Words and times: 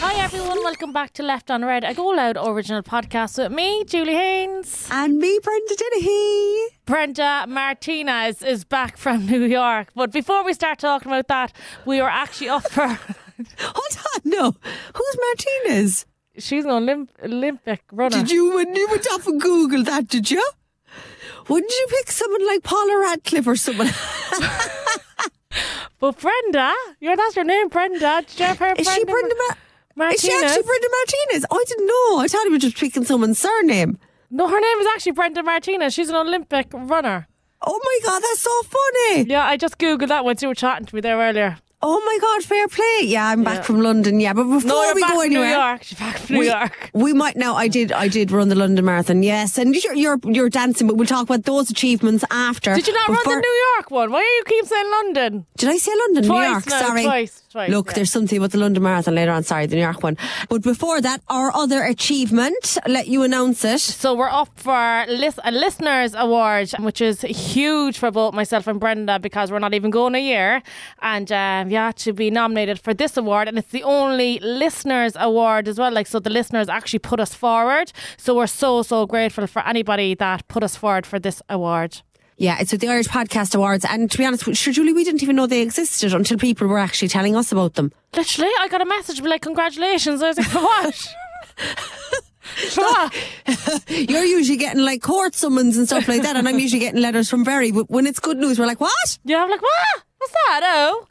Hi 0.00 0.14
everyone, 0.22 0.62
welcome 0.62 0.92
back 0.92 1.12
to 1.14 1.22
Left 1.22 1.50
on 1.50 1.64
Red, 1.64 1.84
a 1.84 1.94
Go 1.94 2.06
Loud 2.08 2.36
original 2.40 2.82
podcast 2.82 3.38
with 3.42 3.50
me, 3.50 3.84
Julie 3.84 4.12
Haynes. 4.14 4.88
And 4.90 5.18
me, 5.18 5.38
Brenda 5.42 5.74
Dennehy. 5.76 6.66
Brenda 6.84 7.46
Martinez 7.48 8.42
is 8.42 8.64
back 8.64 8.96
from 8.98 9.26
New 9.26 9.44
York. 9.44 9.88
But 9.94 10.12
before 10.12 10.44
we 10.44 10.52
start 10.52 10.78
talking 10.78 11.10
about 11.10 11.28
that, 11.28 11.52
we 11.86 11.98
are 12.00 12.10
actually 12.10 12.50
up 12.50 12.70
for. 12.70 12.86
Hold 13.58 13.98
on, 14.14 14.20
no. 14.24 14.54
Who's 14.94 15.16
Martinez? 15.64 16.06
She's 16.38 16.64
an 16.66 16.70
Olymp- 16.70 17.08
Olympic 17.24 17.82
runner. 17.90 18.18
Did 18.18 18.30
you, 18.30 18.58
you 18.60 18.88
went 18.90 19.06
off 19.12 19.26
and 19.26 19.40
Google 19.40 19.82
that, 19.84 20.08
did 20.08 20.30
you? 20.30 20.46
Wouldn't 21.48 21.70
you 21.70 21.86
pick 21.90 22.10
someone 22.10 22.46
like 22.46 22.62
Paula 22.62 22.98
Radcliffe 23.00 23.46
or 23.46 23.56
someone? 23.56 23.88
But 25.98 26.20
Brenda, 26.20 26.74
yeah, 27.00 27.16
that's 27.16 27.36
your 27.36 27.44
name, 27.44 27.68
Brenda. 27.68 28.22
Did 28.26 28.38
you 28.38 28.46
ever 28.46 28.74
Is 28.76 28.86
she 28.92 29.04
Brenda 29.04 29.34
Ma- 29.48 29.54
Martinez? 29.96 30.24
Is 30.24 30.30
she 30.30 30.44
actually 30.44 30.62
Brenda 30.62 30.88
Martinez? 30.90 31.46
I 31.50 31.64
didn't 31.66 31.86
know. 31.86 32.18
I 32.18 32.26
thought 32.28 32.44
he 32.44 32.50
was 32.50 32.62
just 32.62 32.76
picking 32.76 33.04
someone's 33.04 33.38
surname. 33.38 33.98
No, 34.30 34.46
her 34.46 34.60
name 34.60 34.78
is 34.78 34.86
actually 34.94 35.12
Brenda 35.12 35.42
Martinez. 35.42 35.94
She's 35.94 36.10
an 36.10 36.16
Olympic 36.16 36.68
runner. 36.72 37.26
Oh 37.62 37.80
my 37.82 37.98
God, 38.04 38.20
that's 38.20 38.40
so 38.40 38.62
funny. 38.64 39.22
Yeah, 39.22 39.44
I 39.44 39.56
just 39.56 39.78
googled 39.78 40.08
that 40.08 40.24
once 40.24 40.42
you 40.42 40.48
were 40.48 40.54
chatting 40.54 40.84
to 40.86 40.94
me 40.94 41.00
there 41.00 41.16
earlier. 41.16 41.56
Oh 41.82 42.00
my 42.04 42.18
God, 42.20 42.42
fair 42.42 42.66
play. 42.68 43.00
Yeah, 43.02 43.28
I'm 43.28 43.44
back 43.44 43.56
Yeah. 43.56 43.62
from 43.62 43.80
London. 43.80 44.18
Yeah, 44.18 44.32
but 44.32 44.44
before 44.44 44.66
No, 44.68 44.82
you're 44.84 44.94
we 44.94 45.00
back 45.02 45.12
go 45.12 45.20
from 45.20 45.28
New 45.30 45.42
anywhere. 45.42 45.68
York. 45.68 45.82
She's 45.84 45.98
back 45.98 46.16
from 46.18 46.34
New 46.34 46.40
we, 46.40 46.46
York. 46.48 46.90
we 46.94 47.12
might 47.12 47.36
now. 47.36 47.54
I 47.54 47.68
did. 47.68 47.92
I 47.92 48.08
did 48.08 48.30
run 48.30 48.48
the 48.48 48.54
London 48.54 48.84
Marathon. 48.84 49.22
Yes, 49.22 49.58
and 49.58 49.74
you're 49.74 49.92
you're, 49.94 50.18
you're 50.24 50.48
dancing, 50.48 50.86
but 50.86 50.96
we'll 50.96 51.06
talk 51.06 51.24
about 51.24 51.44
those 51.44 51.68
achievements 51.70 52.24
after. 52.30 52.74
Did 52.74 52.86
you 52.88 52.94
not 52.94 53.08
But 53.08 53.26
run 53.26 53.36
the 53.36 53.40
New 53.42 53.62
York 53.76 53.90
one? 53.90 54.10
Why 54.10 54.20
do 54.20 54.24
you 54.26 54.42
keep 54.46 54.66
saying 54.66 54.90
London? 54.90 55.46
Did 55.58 55.68
I 55.68 55.76
say 55.76 55.92
London? 56.06 56.24
Twice 56.24 56.46
New 56.46 56.50
York. 56.52 56.66
now, 56.66 56.80
Sorry. 56.88 57.02
twice, 57.04 57.42
Look, 57.56 57.88
yeah. 57.88 57.92
there's 57.94 58.10
something 58.10 58.38
about 58.38 58.52
the 58.52 58.58
London 58.58 58.82
Marathon 58.82 59.14
later 59.14 59.32
on. 59.32 59.42
Sorry, 59.42 59.66
the 59.66 59.76
New 59.76 59.82
York 59.82 60.02
one. 60.02 60.16
But 60.48 60.62
before 60.62 61.00
that, 61.00 61.22
our 61.28 61.54
other 61.54 61.82
achievement. 61.82 62.78
Let 62.86 63.08
you 63.08 63.22
announce 63.22 63.64
it. 63.64 63.80
So 63.80 64.14
we're 64.14 64.28
up 64.28 64.50
for 64.56 65.04
lis- 65.08 65.40
a 65.44 65.50
listeners 65.50 66.14
award, 66.14 66.70
which 66.80 67.00
is 67.00 67.22
huge 67.22 67.98
for 67.98 68.10
both 68.10 68.34
myself 68.34 68.66
and 68.66 68.78
Brenda 68.78 69.18
because 69.18 69.50
we're 69.50 69.58
not 69.58 69.74
even 69.74 69.90
going 69.90 70.14
a 70.14 70.18
year, 70.18 70.62
and 71.02 71.30
um, 71.32 71.70
yeah, 71.70 71.92
to 71.96 72.12
be 72.12 72.30
nominated 72.30 72.78
for 72.80 72.94
this 72.94 73.16
award, 73.16 73.48
and 73.48 73.58
it's 73.58 73.70
the 73.70 73.82
only 73.82 74.38
listeners 74.40 75.14
award 75.18 75.68
as 75.68 75.78
well. 75.78 75.92
Like, 75.92 76.06
so 76.06 76.18
the 76.18 76.30
listeners 76.30 76.68
actually 76.68 77.00
put 77.00 77.20
us 77.20 77.34
forward. 77.34 77.92
So 78.16 78.36
we're 78.36 78.46
so 78.46 78.82
so 78.82 79.06
grateful 79.06 79.46
for 79.46 79.66
anybody 79.66 80.14
that 80.14 80.46
put 80.48 80.62
us 80.62 80.76
forward 80.76 81.06
for 81.06 81.18
this 81.18 81.42
award. 81.48 82.02
Yeah, 82.38 82.58
it's 82.60 82.70
with 82.72 82.82
the 82.82 82.88
Irish 82.88 83.08
Podcast 83.08 83.54
Awards. 83.54 83.84
And 83.88 84.10
to 84.10 84.18
be 84.18 84.24
honest, 84.26 84.54
sure, 84.54 84.72
Julie, 84.72 84.92
we 84.92 85.04
didn't 85.04 85.22
even 85.22 85.36
know 85.36 85.46
they 85.46 85.62
existed 85.62 86.12
until 86.12 86.36
people 86.36 86.66
were 86.66 86.78
actually 86.78 87.08
telling 87.08 87.34
us 87.34 87.50
about 87.50 87.74
them. 87.74 87.92
Literally, 88.14 88.50
I 88.60 88.68
got 88.68 88.82
a 88.82 88.86
message 88.86 89.22
like, 89.22 89.42
"Congratulations!" 89.42 90.22
I 90.22 90.28
was 90.28 90.38
like, 90.38 90.46
"For 90.46 90.60
what?" 90.60 91.14
For 92.46 92.80
what? 92.80 93.14
You're 93.88 94.24
usually 94.24 94.56
getting 94.56 94.82
like 94.82 95.02
court 95.02 95.34
summons 95.34 95.76
and 95.76 95.86
stuff 95.86 96.08
like 96.08 96.22
that, 96.22 96.36
and 96.36 96.48
I'm 96.48 96.58
usually 96.58 96.80
getting 96.80 97.00
letters 97.00 97.28
from 97.28 97.42
Barry. 97.44 97.72
But 97.72 97.90
when 97.90 98.06
it's 98.06 98.20
good 98.20 98.38
news, 98.38 98.58
we're 98.58 98.66
like, 98.66 98.80
what? 98.80 99.18
Yeah, 99.24 99.42
I'm 99.42 99.50
like, 99.50 99.62
what? 99.62 100.04
What's 100.18 100.32
that? 100.32 100.60
Oh. 100.64 101.06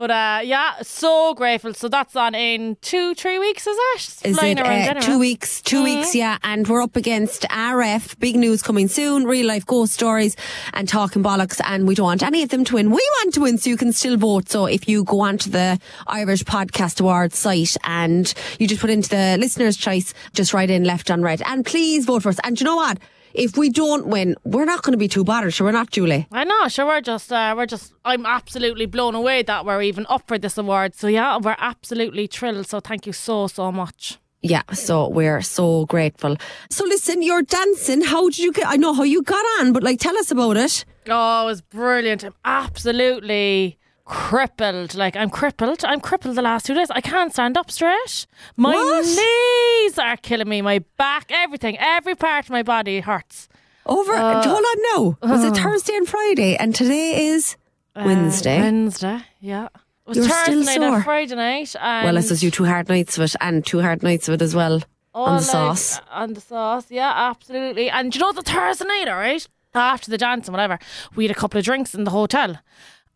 But 0.00 0.10
uh, 0.10 0.40
yeah, 0.42 0.80
so 0.80 1.34
grateful. 1.34 1.74
So 1.74 1.90
that's 1.90 2.16
on 2.16 2.34
in 2.34 2.78
two, 2.80 3.14
three 3.16 3.38
weeks, 3.38 3.66
is 3.66 3.76
it? 3.78 4.28
It's 4.28 4.38
flying 4.38 4.56
it 4.56 4.62
around 4.62 4.96
uh, 4.96 5.00
two 5.02 5.18
weeks? 5.18 5.60
2 5.60 5.84
weeks, 5.84 6.14
yeah. 6.14 6.38
And 6.42 6.66
we're 6.66 6.80
up 6.80 6.96
against 6.96 7.42
RF. 7.42 8.18
Big 8.18 8.36
news 8.36 8.62
coming 8.62 8.88
soon. 8.88 9.24
Real 9.24 9.46
life 9.46 9.66
ghost 9.66 9.92
stories 9.92 10.36
and 10.72 10.88
talking 10.88 11.22
bollocks. 11.22 11.60
And 11.66 11.86
we 11.86 11.94
don't 11.94 12.06
want 12.06 12.22
any 12.22 12.42
of 12.42 12.48
them 12.48 12.64
to 12.64 12.76
win. 12.76 12.88
We 12.88 13.06
want 13.18 13.34
to 13.34 13.42
win, 13.42 13.58
so 13.58 13.68
you 13.68 13.76
can 13.76 13.92
still 13.92 14.16
vote. 14.16 14.48
So 14.48 14.64
if 14.64 14.88
you 14.88 15.04
go 15.04 15.20
onto 15.20 15.50
the 15.50 15.78
Irish 16.06 16.44
Podcast 16.44 17.02
Awards 17.02 17.36
site 17.36 17.76
and 17.84 18.32
you 18.58 18.66
just 18.66 18.80
put 18.80 18.88
into 18.88 19.10
the 19.10 19.36
listener's 19.38 19.76
choice, 19.76 20.14
just 20.32 20.54
write 20.54 20.70
in 20.70 20.82
left 20.84 21.10
on 21.10 21.20
red, 21.20 21.42
and 21.44 21.66
please 21.66 22.06
vote 22.06 22.22
for 22.22 22.30
us. 22.30 22.40
And 22.42 22.58
you 22.58 22.64
know 22.64 22.76
what? 22.76 22.96
If 23.34 23.56
we 23.56 23.70
don't 23.70 24.06
win, 24.06 24.36
we're 24.44 24.64
not 24.64 24.82
going 24.82 24.92
to 24.92 24.98
be 24.98 25.08
too 25.08 25.24
bothered. 25.24 25.54
Sure, 25.54 25.66
we're 25.66 25.72
not, 25.72 25.90
Julie. 25.90 26.26
I 26.32 26.44
know, 26.44 26.68
sure. 26.68 26.86
We're 26.86 27.00
just, 27.00 27.32
uh, 27.32 27.54
we're 27.56 27.66
just. 27.66 27.92
I'm 28.04 28.26
absolutely 28.26 28.86
blown 28.86 29.14
away 29.14 29.42
that 29.42 29.64
we're 29.64 29.82
even 29.82 30.06
up 30.08 30.26
for 30.26 30.38
this 30.38 30.58
award. 30.58 30.94
So 30.94 31.06
yeah, 31.06 31.38
we're 31.38 31.56
absolutely 31.58 32.26
thrilled. 32.26 32.66
So 32.66 32.80
thank 32.80 33.06
you 33.06 33.12
so, 33.12 33.46
so 33.46 33.70
much. 33.70 34.18
Yeah, 34.42 34.62
so 34.72 35.08
we're 35.08 35.42
so 35.42 35.84
grateful. 35.86 36.36
So 36.70 36.84
listen, 36.84 37.22
you're 37.22 37.42
dancing. 37.42 38.00
How 38.00 38.24
did 38.24 38.38
you 38.38 38.52
get? 38.52 38.66
I 38.66 38.76
know 38.76 38.94
how 38.94 39.02
you 39.02 39.22
got 39.22 39.44
on, 39.60 39.72
but 39.72 39.82
like, 39.82 40.00
tell 40.00 40.16
us 40.16 40.30
about 40.30 40.56
it. 40.56 40.84
Oh, 41.08 41.42
it 41.42 41.46
was 41.46 41.60
brilliant. 41.60 42.24
I'm 42.24 42.34
absolutely 42.44 43.78
crippled. 44.10 44.94
Like 44.94 45.16
I'm 45.16 45.30
crippled. 45.30 45.84
I'm 45.84 46.00
crippled 46.00 46.34
the 46.36 46.42
last 46.42 46.66
two 46.66 46.74
days. 46.74 46.90
I 46.90 47.00
can't 47.00 47.32
stand 47.32 47.56
up 47.56 47.70
straight. 47.70 48.26
My 48.56 48.74
What? 48.74 49.06
knees 49.06 49.98
are 49.98 50.16
killing 50.16 50.48
me. 50.48 50.60
My 50.62 50.80
back, 50.98 51.30
everything, 51.30 51.76
every 51.78 52.14
part 52.16 52.44
of 52.46 52.50
my 52.50 52.62
body 52.62 53.00
hurts. 53.00 53.48
Over. 53.86 54.12
Uh, 54.12 54.42
hold 54.42 54.64
on 54.64 54.78
now. 55.22 55.28
Was 55.34 55.44
it 55.44 55.56
Thursday 55.56 55.94
and 55.96 56.06
Friday? 56.08 56.56
And 56.56 56.74
today 56.74 57.26
is 57.28 57.56
Wednesday. 57.96 58.58
Uh, 58.58 58.62
Wednesday, 58.62 59.20
yeah. 59.40 59.66
It 59.66 59.70
was 60.06 60.16
You're 60.18 60.26
Thursday 60.26 60.52
still 60.52 60.64
night 60.64 60.76
sore. 60.80 60.94
and 60.96 61.04
Friday 61.04 61.34
night. 61.36 61.76
And 61.80 62.04
well, 62.06 62.18
I 62.18 62.20
suppose 62.20 62.42
you 62.42 62.50
two 62.50 62.64
hard 62.66 62.88
nights 62.88 63.16
of 63.16 63.24
it 63.24 63.34
and 63.40 63.64
two 63.64 63.80
hard 63.80 64.02
nights 64.02 64.28
of 64.28 64.34
it 64.34 64.42
as 64.42 64.54
well 64.54 64.82
on 65.14 65.36
the 65.36 65.40
night 65.40 65.42
sauce. 65.42 66.00
On 66.10 66.34
the 66.34 66.40
sauce, 66.40 66.86
yeah, 66.90 67.12
absolutely. 67.30 67.88
And 67.90 68.14
you 68.14 68.20
know 68.20 68.32
the 68.32 68.42
Thursday 68.42 68.84
night, 68.86 69.08
all 69.08 69.16
right? 69.16 69.46
After 69.72 70.10
the 70.10 70.18
dance 70.18 70.48
and 70.48 70.52
whatever, 70.52 70.78
we 71.14 71.24
had 71.24 71.30
a 71.36 71.38
couple 71.38 71.58
of 71.58 71.64
drinks 71.64 71.94
in 71.94 72.02
the 72.04 72.10
hotel. 72.10 72.56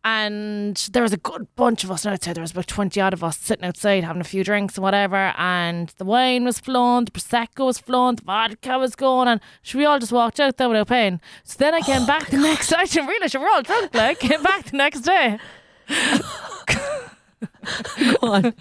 And 0.07 0.77
there 0.91 1.01
was 1.01 1.13
a 1.13 1.17
good 1.17 1.47
bunch 1.55 1.83
of 1.83 1.89
us. 1.89 2.03
Say 2.03 2.15
there 2.15 2.41
was 2.41 2.51
about 2.51 2.67
20 2.67 3.01
odd 3.01 3.13
of 3.13 3.23
us 3.23 3.39
sitting 3.39 3.65
outside 3.65 4.03
having 4.03 4.21
a 4.21 4.25
few 4.25 4.43
drinks 4.43 4.75
and 4.75 4.83
whatever. 4.83 5.33
And 5.35 5.91
the 5.97 6.05
wine 6.05 6.45
was 6.45 6.59
flowing, 6.59 7.05
the 7.05 7.11
Prosecco 7.11 7.65
was 7.65 7.79
flowing, 7.79 8.17
the 8.17 8.21
vodka 8.21 8.77
was 8.77 8.95
going. 8.95 9.27
And 9.27 9.41
so 9.63 9.79
we 9.79 9.85
all 9.85 9.97
just 9.97 10.11
walked 10.11 10.39
out 10.39 10.57
there 10.57 10.69
without 10.69 10.89
paying. 10.89 11.19
So 11.43 11.55
then 11.57 11.73
I 11.73 11.81
came 11.81 12.03
oh 12.03 12.07
back 12.07 12.29
the 12.29 12.37
next 12.37 12.71
I 12.77 12.85
didn't 12.85 13.09
realise 13.09 13.33
we 13.33 13.39
were 13.39 13.49
all 13.49 13.63
drunk, 13.63 13.95
like. 13.95 14.19
Came 14.19 14.43
back 14.43 14.65
the 14.65 14.77
next 14.77 15.01
day. 15.01 15.39
Go 18.21 18.27
on. 18.27 18.53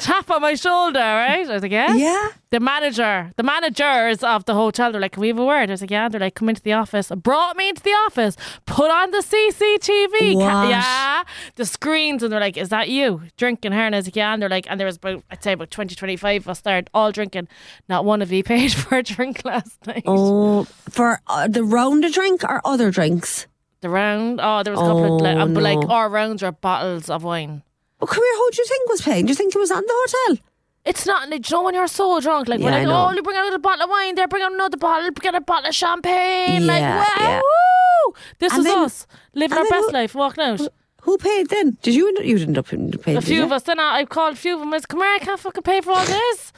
tap 0.00 0.30
on 0.30 0.40
my 0.42 0.54
shoulder, 0.54 0.98
right? 0.98 1.48
I 1.48 1.52
was 1.52 1.62
like, 1.62 1.72
yeah. 1.72 1.94
yeah. 1.94 2.28
The 2.50 2.60
manager, 2.60 3.30
the 3.36 3.42
managers 3.42 4.22
of 4.22 4.44
the 4.44 4.54
hotel, 4.54 4.92
they're 4.92 5.00
like, 5.00 5.12
can 5.12 5.22
we 5.22 5.28
have 5.28 5.38
a 5.38 5.44
word? 5.44 5.70
I 5.70 5.72
was 5.72 5.80
like, 5.80 5.90
yeah. 5.90 6.08
They're 6.08 6.20
like, 6.20 6.34
come 6.34 6.48
into 6.48 6.60
the 6.62 6.72
office. 6.74 7.10
Brought 7.16 7.56
me 7.56 7.68
into 7.70 7.82
the 7.82 7.90
office, 7.90 8.36
put 8.66 8.90
on 8.90 9.10
the 9.10 9.18
CCTV. 9.18 10.34
What? 10.34 10.68
yeah. 10.68 11.22
The 11.56 11.64
screens. 11.64 12.22
And 12.22 12.32
they're 12.32 12.40
like, 12.40 12.56
is 12.56 12.68
that 12.70 12.88
you 12.88 13.22
drinking 13.36 13.72
here? 13.72 13.82
And 13.82 13.94
I 13.94 13.98
was 13.98 14.06
like, 14.06 14.16
yeah. 14.16 14.32
And 14.32 14.42
they're 14.42 14.48
like, 14.50 14.66
and 14.70 14.78
there 14.78 14.86
was 14.86 14.96
about, 14.96 15.22
I'd 15.30 15.42
say 15.42 15.52
about 15.52 15.70
20, 15.70 15.94
25 15.94 16.42
of 16.42 16.48
us 16.48 16.60
there 16.60 16.82
all 16.92 17.12
drinking. 17.12 17.48
Not 17.88 18.04
one 18.04 18.22
of 18.22 18.30
you 18.32 18.42
paid 18.52 18.72
for 18.72 18.98
a 18.98 19.02
drink 19.02 19.44
last 19.44 19.86
night. 19.86 20.04
Oh, 20.06 20.64
for 20.64 21.20
uh, 21.26 21.48
the 21.48 21.64
round 21.64 22.04
of 22.04 22.12
drink 22.12 22.44
or 22.44 22.60
other 22.64 22.90
drinks? 22.90 23.46
The 23.80 23.88
round, 23.88 24.38
oh, 24.42 24.62
there 24.62 24.72
was 24.72 24.80
a 24.80 24.84
couple 24.84 25.16
of, 25.16 25.22
like, 25.22 25.36
Oh, 25.36 25.40
um, 25.40 25.54
but 25.54 25.62
like, 25.64 25.80
no. 25.80 25.88
our 25.88 26.08
rounds 26.08 26.42
were 26.42 26.52
bottles 26.52 27.10
of 27.10 27.24
wine. 27.24 27.62
Well, 28.02 28.08
come 28.08 28.24
here. 28.24 28.36
Who 28.36 28.50
do 28.50 28.56
you 28.62 28.66
think 28.66 28.88
was 28.90 29.00
paying? 29.00 29.26
Do 29.26 29.30
you 29.30 29.36
think 29.36 29.54
it 29.54 29.58
was 29.58 29.70
on 29.70 29.82
the 29.86 29.94
hotel? 29.94 30.44
It's 30.84 31.06
not, 31.06 31.28
like, 31.30 31.48
you 31.48 31.56
know, 31.56 31.62
when 31.62 31.74
you're 31.74 31.86
so 31.86 32.18
drunk, 32.20 32.48
like, 32.48 32.58
Yeah, 32.58 32.74
I 32.74 32.84
know. 32.84 33.06
oh, 33.06 33.12
you 33.12 33.22
bring 33.22 33.36
out 33.36 33.52
a 33.54 33.58
bottle 33.60 33.84
of 33.84 33.90
wine, 33.90 34.16
they're 34.16 34.24
out 34.24 34.52
another 34.52 34.76
bottle, 34.76 35.12
get 35.12 35.36
a 35.36 35.40
bottle 35.40 35.68
of 35.68 35.74
champagne. 35.76 36.66
like, 36.66 36.80
Yeah, 36.80 36.98
wow, 36.98 37.06
yeah. 37.20 37.40
woo! 37.40 38.14
This 38.40 38.52
And 38.52 38.58
was 38.58 38.66
then- 38.66 38.78
us 38.78 39.06
living 39.34 39.56
and 39.56 39.58
our 39.58 39.64
then 39.70 39.70
best 39.70 39.86
who- 39.86 39.92
life, 39.92 40.14
walking 40.16 40.42
out. 40.42 40.60
Who 41.02 41.18
paid 41.18 41.48
then? 41.50 41.76
Did 41.82 41.94
you? 41.94 42.06
You 42.22 42.38
didn't 42.38 42.56
end 42.56 42.58
up 42.58 43.02
paying. 43.04 43.16
A 43.16 43.20
few 43.22 43.44
of 43.44 43.52
us, 43.52 43.62
then 43.62 43.78
I, 43.78 43.98
I 43.98 44.04
called 44.04 44.34
a 44.34 44.36
few 44.36 44.54
of 44.54 44.60
them, 44.60 44.72
I 44.72 44.76
was, 44.78 44.86
come 44.86 45.00
here, 45.00 45.08
I 45.14 45.18
can't 45.20 45.38
fucking 45.38 45.62
pay 45.62 45.80
for 45.80 45.92
all 45.92 46.04
this. 46.04 46.52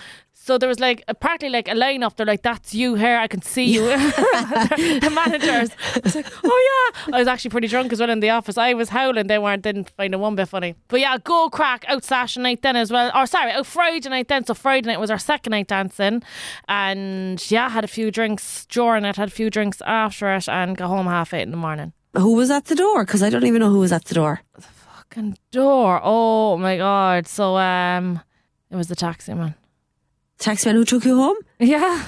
So 0.45 0.59
there 0.59 0.69
was 0.69 0.79
like 0.79 1.03
apparently 1.09 1.49
like 1.49 1.69
a 1.69 1.75
line 1.75 2.03
up. 2.03 2.17
They're 2.17 2.27
like, 2.27 2.43
"That's 2.43 2.75
you 2.75 2.97
here. 2.97 3.17
I 3.17 3.29
can 3.29 3.41
see 3.41 3.65
you." 3.65 3.81
the 3.87 5.11
managers. 5.15 5.71
I 5.95 6.01
was 6.05 6.15
like, 6.15 6.27
"Oh 6.45 6.93
yeah." 7.07 7.15
I 7.15 7.19
was 7.19 7.27
actually 7.27 7.49
pretty 7.49 7.67
drunk 7.67 7.95
as 7.95 8.01
well 8.01 8.11
in 8.11 8.21
the 8.21 8.29
office. 8.29 8.59
I 8.59 8.75
was 8.75 8.91
howling. 8.91 9.29
They 9.29 9.39
weren't. 9.39 9.63
Didn't 9.63 9.89
find 9.97 10.13
it 10.13 10.19
one 10.19 10.35
bit 10.35 10.51
funny. 10.51 10.75
But 10.89 11.01
yeah, 11.01 11.17
go 11.17 11.49
crack 11.49 11.87
out 11.89 12.05
Saturday 12.05 12.43
night 12.43 12.61
then 12.61 12.77
as 12.77 12.93
well. 12.93 13.11
Or 13.15 13.25
sorry, 13.25 13.53
out 13.53 13.65
Friday 13.65 14.11
night 14.11 14.29
then. 14.29 14.45
So 14.45 14.53
Friday 14.53 14.87
night 14.87 15.01
was 15.01 15.11
our 15.11 15.19
second 15.19 15.53
night 15.53 15.69
dancing, 15.69 16.23
and 16.69 17.51
yeah, 17.51 17.71
had 17.71 17.85
a 17.85 17.89
few 17.89 18.11
drinks 18.11 18.67
during 18.67 19.07
it. 19.07 19.17
Had 19.17 19.29
a 19.29 19.33
few 19.33 19.49
drinks 19.49 19.81
after 19.87 20.31
it, 20.35 20.47
and 20.47 20.77
got 20.77 20.89
home 20.89 21.07
half 21.07 21.33
eight 21.33 21.45
in 21.45 21.53
the 21.53 21.57
morning. 21.57 21.95
Who 22.19 22.35
was 22.35 22.51
at 22.51 22.67
the 22.67 22.75
door? 22.75 23.07
Because 23.07 23.23
I 23.23 23.31
don't 23.31 23.47
even 23.47 23.61
know 23.61 23.71
who 23.71 23.79
was 23.79 23.93
at 23.93 24.05
the 24.05 24.15
door. 24.15 24.43
The 24.57 24.61
fucking 24.61 25.39
door. 25.53 26.03
Oh 26.05 26.59
my 26.59 26.77
god. 26.77 27.29
So 27.29 27.57
um, 27.57 28.21
it 28.71 28.77
was 28.77 28.89
the 28.89 28.95
taxi 28.95 29.33
man. 29.33 29.55
Taxman 30.45 30.75
who 30.75 30.85
took 30.85 31.05
you 31.05 31.17
home? 31.17 31.37
Yeah. 31.59 32.05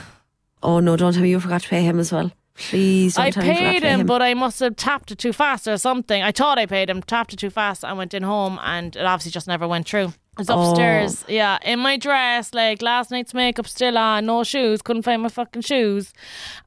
Oh 0.63 0.81
no! 0.81 0.97
Don't 0.97 1.13
tell 1.13 1.23
me 1.23 1.31
you 1.31 1.41
forgot 1.41 1.63
to 1.63 1.69
pay 1.69 1.83
him 1.83 1.99
as 1.99 2.13
well. 2.13 2.31
Please 2.55 3.15
don't 3.15 3.27
I 3.27 3.31
tell 3.31 3.43
me 3.43 3.49
you 3.51 3.55
forgot 3.55 3.65
to 3.67 3.73
paid 3.73 3.83
him, 3.83 4.01
him. 4.01 4.07
but 4.07 4.23
I 4.23 4.35
must 4.35 4.61
have 4.61 4.77
tapped 4.77 5.11
it 5.11 5.19
too 5.19 5.33
fast 5.33 5.69
or 5.69 5.77
something. 5.79 6.23
I 6.23 6.33
thought 6.33 6.59
I 6.59 6.67
paid 6.67 6.89
him, 6.91 7.03
tapped 7.03 7.33
it 7.33 7.39
too 7.39 7.51
fast. 7.51 7.85
I 7.85 7.93
went 7.93 8.15
in 8.15 8.23
home 8.23 8.59
and 8.63 8.97
it 8.97 9.05
obviously 9.05 9.31
just 9.33 9.47
never 9.47 9.69
went 9.69 9.87
through. 9.89 10.13
I 10.39 10.41
was 10.41 10.51
Oh. 10.51 10.71
upstairs, 10.71 11.25
yeah, 11.29 11.59
in 11.65 11.79
my 11.79 11.97
dress, 11.97 12.53
like 12.55 12.83
last 12.83 13.11
night's 13.11 13.33
makeup 13.35 13.67
still 13.67 13.97
on, 13.97 14.27
no 14.27 14.43
shoes, 14.45 14.83
couldn't 14.83 15.03
find 15.03 15.23
my 15.23 15.29
fucking 15.31 15.63
shoes. 15.63 16.13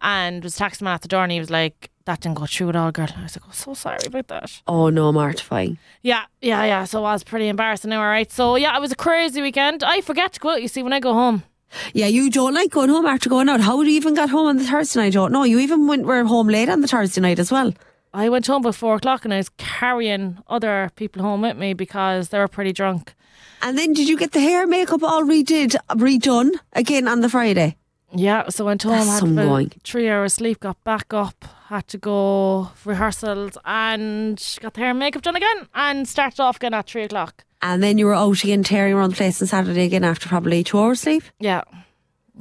And 0.01 0.43
was 0.43 0.55
taxi 0.55 0.83
man 0.85 0.95
at 0.95 1.01
the 1.01 1.07
door 1.07 1.23
and 1.23 1.31
he 1.31 1.39
was 1.39 1.49
like, 1.51 1.89
that 2.05 2.21
didn't 2.21 2.37
go 2.37 2.45
through 2.47 2.69
at 2.69 2.75
all, 2.75 2.91
girl. 2.91 3.07
I 3.15 3.23
was 3.23 3.35
like, 3.35 3.43
oh, 3.47 3.51
so 3.51 3.73
sorry 3.75 3.99
about 4.07 4.27
that. 4.29 4.61
Oh 4.67 4.89
no, 4.89 5.11
mortifying. 5.11 5.77
Yeah, 6.03 6.23
yeah, 6.41 6.63
yeah. 6.65 6.83
So 6.85 6.99
it 6.99 7.01
was 7.03 7.23
pretty 7.23 7.47
embarrassing 7.47 7.89
now, 7.91 8.01
all 8.01 8.07
right. 8.07 8.31
So 8.31 8.55
yeah, 8.55 8.75
it 8.75 8.79
was 8.79 8.91
a 8.91 8.95
crazy 8.95 9.41
weekend. 9.41 9.83
I 9.83 10.01
forget 10.01 10.33
to 10.33 10.39
go 10.39 10.51
out, 10.51 10.61
you 10.61 10.67
see, 10.67 10.81
when 10.83 10.93
I 10.93 10.99
go 10.99 11.13
home. 11.13 11.43
Yeah, 11.93 12.07
you 12.07 12.29
don't 12.29 12.53
like 12.53 12.71
going 12.71 12.89
home 12.89 13.05
after 13.05 13.29
going 13.29 13.49
out. 13.49 13.61
How 13.61 13.81
do 13.83 13.89
you 13.89 13.95
even 13.95 14.13
got 14.15 14.29
home 14.29 14.47
on 14.47 14.57
the 14.57 14.63
Thursday 14.63 14.99
night? 14.99 15.07
I 15.07 15.09
don't 15.11 15.31
know. 15.31 15.43
You 15.43 15.59
even 15.59 15.87
went 15.87 16.05
were 16.05 16.23
home 16.25 16.47
late 16.47 16.69
on 16.69 16.81
the 16.81 16.87
Thursday 16.87 17.21
night 17.21 17.39
as 17.39 17.51
well. 17.51 17.73
I 18.13 18.29
went 18.29 18.47
home 18.47 18.63
by 18.63 18.71
four 18.71 18.95
o'clock 18.95 19.23
and 19.23 19.33
I 19.33 19.37
was 19.37 19.49
carrying 19.57 20.39
other 20.47 20.91
people 20.95 21.21
home 21.21 21.41
with 21.41 21.57
me 21.57 21.73
because 21.73 22.29
they 22.29 22.39
were 22.39 22.47
pretty 22.47 22.73
drunk. 22.73 23.13
And 23.61 23.77
then 23.77 23.93
did 23.93 24.07
you 24.09 24.17
get 24.17 24.31
the 24.31 24.39
hair 24.39 24.65
makeup 24.65 25.03
all 25.03 25.23
redid 25.23 25.75
redone 25.89 26.51
again 26.73 27.07
on 27.07 27.21
the 27.21 27.29
Friday? 27.29 27.77
Yeah, 28.11 28.49
so 28.49 28.65
went 28.65 28.81
home, 28.81 28.93
That's 28.93 29.19
had 29.19 29.23
about 29.29 29.45
going. 29.45 29.71
three 29.83 30.09
hours 30.09 30.33
sleep, 30.33 30.61
got 30.61 30.83
back 30.83 31.13
up, 31.13 31.45
had 31.67 31.87
to 31.89 31.99
go 31.99 32.71
rehearsals 32.83 33.55
and 33.65 34.57
got 34.61 34.73
the 34.73 34.79
hair 34.79 34.89
and 34.89 34.99
makeup 34.99 35.21
done 35.21 35.35
again 35.35 35.67
and 35.75 36.07
started 36.07 36.39
off 36.41 36.55
again 36.55 36.73
at 36.73 36.89
three 36.89 37.03
o'clock. 37.03 37.43
And 37.61 37.83
then 37.83 37.97
you 37.97 38.05
were 38.05 38.13
out 38.15 38.43
again 38.43 38.63
tearing 38.63 38.93
around 38.93 39.11
the 39.11 39.15
place 39.17 39.41
on 39.41 39.47
Saturday 39.47 39.83
again 39.83 40.03
after 40.03 40.29
probably 40.29 40.63
two 40.63 40.79
hours 40.79 41.01
sleep. 41.01 41.23
Yeah. 41.39 41.63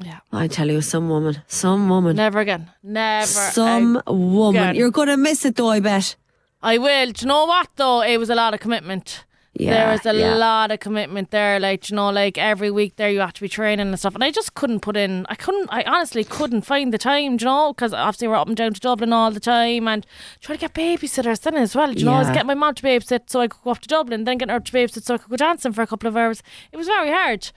Yeah. 0.01 0.21
I 0.33 0.47
tell 0.47 0.71
you, 0.71 0.81
some 0.81 1.09
woman, 1.09 1.43
some 1.49 1.89
woman, 1.89 2.15
Never 2.15 2.39
again. 2.39 2.71
Never. 2.85 3.27
some 3.27 3.97
ag- 3.97 4.03
woman. 4.07 4.77
You're 4.77 4.93
gonna 4.93 5.17
miss 5.17 5.45
it 5.45 5.57
though, 5.57 5.71
I 5.71 5.81
bet. 5.81 6.15
I 6.63 6.79
will. 6.79 7.11
Do 7.11 7.23
you 7.23 7.29
know 7.29 7.47
what 7.47 7.69
though? 7.75 8.03
It 8.03 8.17
was 8.19 8.31
a 8.31 8.37
lot 8.37 8.55
of 8.55 8.61
commitment. 8.61 9.25
Yeah, 9.59 9.73
there 9.75 9.93
was 9.93 10.07
a 10.07 10.15
yeah. 10.19 10.35
lot 10.35 10.71
of 10.71 10.81
commitment 10.81 11.31
there. 11.31 11.59
Like, 11.59 11.91
you 11.91 11.97
know, 11.97 12.11
like 12.11 12.39
every 12.39 12.71
week 12.71 12.97
there 12.97 13.11
you 13.11 13.21
have 13.21 13.33
to 13.35 13.41
be 13.41 13.49
training 13.49 13.89
and 13.89 13.99
stuff. 13.99 14.15
And 14.15 14.23
I 14.23 14.31
just 14.31 14.55
couldn't 14.55 14.81
put 14.81 14.97
in, 14.97 15.27
I 15.29 15.35
couldn't, 15.35 15.69
I 15.71 15.83
honestly 15.83 16.23
couldn't 16.25 16.63
find 16.63 16.93
the 16.95 16.99
time, 16.99 17.33
you 17.41 17.45
know, 17.45 17.73
because 17.73 17.93
obviously 17.93 18.29
we're 18.29 18.37
up 18.37 18.47
and 18.49 18.57
down 18.57 18.73
to 18.75 18.81
Dublin 18.81 19.13
all 19.13 19.31
the 19.31 19.41
time 19.41 19.89
and 19.89 20.07
trying 20.41 20.59
to 20.59 20.69
get 20.69 20.75
babysitters 20.75 21.41
then 21.41 21.57
as 21.57 21.75
well. 21.75 21.93
Do 21.93 21.99
you 21.99 22.05
know, 22.05 22.13
I 22.15 22.19
was 22.21 22.29
getting 22.29 22.47
my 22.47 22.55
mum 22.55 22.75
to 22.75 22.83
babysit 22.83 23.29
so 23.31 23.41
I 23.41 23.49
could 23.49 23.63
go 23.63 23.71
up 23.73 23.81
to 23.81 23.89
Dublin, 23.89 24.25
then 24.25 24.39
getting 24.39 24.53
her 24.53 24.61
to 24.61 24.73
babysit 24.73 25.03
so 25.05 25.15
I 25.15 25.19
could 25.19 25.31
go 25.31 25.37
dancing 25.37 25.73
for 25.73 25.83
a 25.83 25.87
couple 25.87 26.09
of 26.09 26.17
hours. 26.17 26.43
It 26.73 26.77
was 26.77 26.87
very 26.87 27.11
hard. 27.11 27.51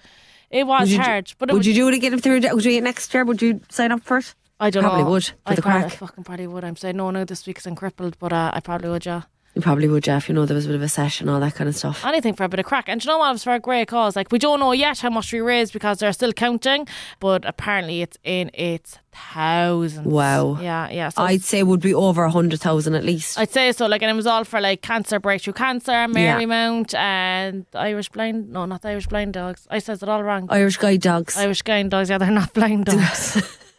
It 0.49 0.65
was 0.67 0.81
Would 0.81 0.89
you 0.91 0.97
do- 0.97 1.03
hard. 1.03 1.33
but 1.39 1.49
would 1.49 1.57
was, 1.59 1.67
you 1.67 1.73
do 1.73 1.87
it 1.87 1.93
again 1.93 2.13
if 2.13 2.23
they 2.23 2.29
were 2.29 2.39
doing 2.39 2.75
it 2.77 2.83
next 2.83 3.13
year? 3.13 3.23
Would 3.23 3.41
you 3.41 3.61
sign 3.69 3.91
up 3.91 4.03
for 4.03 4.17
it? 4.17 4.33
I 4.59 4.69
don't 4.69 4.83
probably 4.83 5.03
know. 5.03 5.09
would, 5.11 5.25
for 5.25 5.33
I 5.45 5.55
the 5.55 5.61
probably, 5.61 5.81
crack. 5.81 5.93
I 5.93 5.95
fucking 5.95 6.23
probably 6.23 6.47
would. 6.47 6.63
I'm 6.63 6.75
saying 6.75 6.97
no 6.97 7.09
now 7.09 7.23
this 7.25 7.47
week 7.47 7.55
'cause 7.55 7.65
I'm 7.65 7.75
crippled, 7.75 8.17
but 8.19 8.33
uh, 8.33 8.51
I 8.53 8.59
probably 8.59 8.89
would, 8.89 9.05
yeah. 9.05 9.21
You 9.53 9.61
probably 9.61 9.87
would, 9.89 10.03
Jeff. 10.03 10.29
You 10.29 10.35
know 10.35 10.45
there 10.45 10.55
was 10.55 10.65
a 10.65 10.69
bit 10.69 10.75
of 10.75 10.81
a 10.81 10.87
session, 10.89 11.27
all 11.27 11.39
that 11.41 11.55
kind 11.55 11.67
of 11.69 11.75
stuff. 11.75 12.05
anything 12.05 12.33
for 12.33 12.43
a 12.45 12.49
bit 12.49 12.59
of 12.59 12.65
crack. 12.65 12.87
And 12.87 13.01
do 13.01 13.05
you 13.05 13.11
know 13.13 13.17
what? 13.17 13.29
It 13.29 13.33
was 13.33 13.43
for 13.43 13.53
a 13.53 13.59
great 13.59 13.87
cause. 13.89 14.15
Like, 14.15 14.31
we 14.31 14.39
don't 14.39 14.59
know 14.59 14.71
yet 14.71 14.99
how 14.99 15.09
much 15.09 15.33
we 15.33 15.41
raised 15.41 15.73
because 15.73 15.99
they're 15.99 16.13
still 16.13 16.31
counting, 16.31 16.87
but 17.19 17.43
apparently 17.45 18.01
it's 18.01 18.17
in 18.23 18.49
its 18.53 18.97
thousands. 19.13 20.07
Wow. 20.07 20.57
Yeah, 20.61 20.89
yeah. 20.89 21.09
So 21.09 21.23
I'd 21.23 21.41
say 21.41 21.63
would 21.63 21.81
be 21.81 21.93
over 21.93 22.23
a 22.23 22.31
hundred 22.31 22.61
thousand 22.61 22.95
at 22.95 23.03
least. 23.03 23.37
I'd 23.37 23.51
say 23.51 23.71
so. 23.73 23.87
Like, 23.87 24.01
and 24.01 24.09
it 24.11 24.13
was 24.15 24.27
all 24.27 24.45
for 24.45 24.61
like 24.61 24.81
cancer, 24.81 25.19
breakthrough 25.19 25.53
cancer, 25.53 25.91
Marymount, 25.91 26.93
and 26.93 27.65
Irish 27.73 28.07
blind. 28.09 28.51
No, 28.51 28.65
not 28.65 28.81
the 28.83 28.89
Irish 28.89 29.07
blind 29.07 29.33
dogs. 29.33 29.67
I 29.69 29.79
says 29.79 30.01
it 30.01 30.07
all 30.09 30.23
wrong. 30.23 30.47
Irish 30.49 30.77
guide 30.77 31.01
dogs. 31.01 31.37
Irish 31.37 31.61
guide 31.61 31.89
dogs. 31.89 32.09
Yeah, 32.09 32.17
they're 32.19 32.31
not 32.31 32.53
blind 32.53 32.85
dogs. 32.93 33.57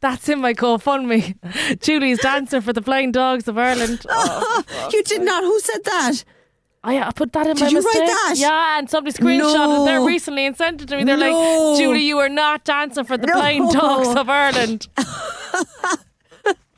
That's 0.00 0.28
in 0.28 0.40
my 0.40 0.54
GoFundMe. 0.54 1.34
Julie's 1.80 2.18
dancer 2.20 2.60
for 2.60 2.72
the 2.72 2.80
blind 2.80 3.14
dogs 3.14 3.48
of 3.48 3.58
Ireland. 3.58 4.04
Oh. 4.10 4.90
you 4.92 5.02
did 5.02 5.22
not. 5.22 5.42
Who 5.44 5.58
said 5.60 5.84
that? 5.84 6.24
I, 6.84 7.00
I 7.00 7.10
put 7.12 7.32
that 7.34 7.46
in 7.46 7.54
Did 7.56 7.64
my 7.64 7.68
you 7.70 7.80
write 7.80 7.94
that? 8.06 8.34
Yeah, 8.36 8.78
and 8.78 8.90
somebody 8.90 9.16
screenshotted 9.16 9.82
it 9.82 9.84
there 9.84 9.98
No. 10.00 10.06
recently 10.06 10.46
and 10.46 10.56
sent 10.56 10.82
it 10.82 10.88
to 10.88 10.96
me. 10.96 11.04
They're 11.04 11.16
No. 11.16 11.70
like, 11.70 11.78
Julie, 11.78 12.00
you 12.02 12.18
are 12.18 12.28
not 12.28 12.64
dancing 12.64 13.04
for 13.04 13.16
the 13.16 13.26
No. 13.28 13.34
blind 13.34 13.70
dogs 13.70 14.08
of 14.08 14.28
Ireland. 14.28 14.88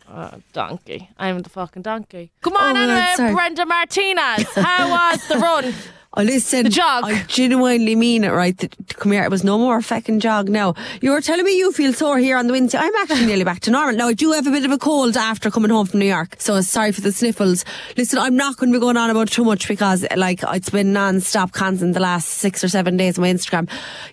Oh, 0.08 0.30
donkey. 0.52 1.08
I'm 1.18 1.38
the 1.40 1.48
fucking 1.48 1.82
donkey. 1.82 2.30
Oh 2.34 2.38
Come 2.42 2.56
on, 2.56 2.76
Oh, 2.76 2.80
anyway, 2.80 3.14
that's. 3.16 3.34
Brenda 3.34 3.64
Martinez. 3.66 4.48
How 4.54 4.90
was 4.90 5.26
the 5.28 5.36
run? 5.38 5.72
I 6.16 6.22
listen. 6.24 6.64
The 6.64 6.70
jog. 6.70 7.04
I 7.04 7.22
genuinely 7.24 7.96
mean 7.96 8.24
it, 8.24 8.30
right? 8.30 8.56
That- 8.58 8.74
Come 8.96 9.10
here. 9.12 9.24
It 9.24 9.30
was 9.30 9.42
no 9.42 9.58
more 9.58 9.82
fucking 9.82 10.20
jog 10.20 10.48
now. 10.48 10.74
You 11.00 11.10
were 11.10 11.20
telling 11.20 11.44
me 11.44 11.56
you 11.58 11.72
feel 11.72 11.92
sore 11.92 12.18
here 12.18 12.36
on 12.36 12.46
the 12.46 12.52
Wednesday. 12.52 12.78
I'm 12.78 12.94
actually 12.96 13.26
nearly 13.26 13.42
back 13.44 13.60
to 13.60 13.70
normal. 13.72 13.96
Now, 13.96 14.06
I 14.08 14.12
do 14.14 14.30
have 14.32 14.46
a 14.46 14.50
bit 14.52 14.64
of 14.64 14.70
a 14.70 14.78
cold 14.78 15.16
after 15.16 15.50
coming 15.50 15.70
home 15.70 15.86
from 15.86 15.98
New 16.00 16.06
York. 16.06 16.36
So 16.38 16.60
sorry 16.60 16.92
for 16.92 17.00
the 17.00 17.10
sniffles. 17.10 17.64
Listen, 17.96 18.20
I'm 18.20 18.36
not 18.36 18.56
going 18.56 18.72
to 18.72 18.78
be 18.78 18.80
going 18.80 18.96
on 18.96 19.10
about 19.10 19.28
too 19.28 19.44
much 19.44 19.66
because, 19.66 20.06
like, 20.16 20.40
it's 20.44 20.70
been 20.70 20.92
non-stop 20.92 21.50
constant 21.52 21.94
the 21.94 22.00
last 22.00 22.28
six 22.28 22.62
or 22.62 22.68
seven 22.68 22.96
days 22.96 23.18
on 23.18 23.22
my 23.22 23.30
Instagram. 23.32 23.68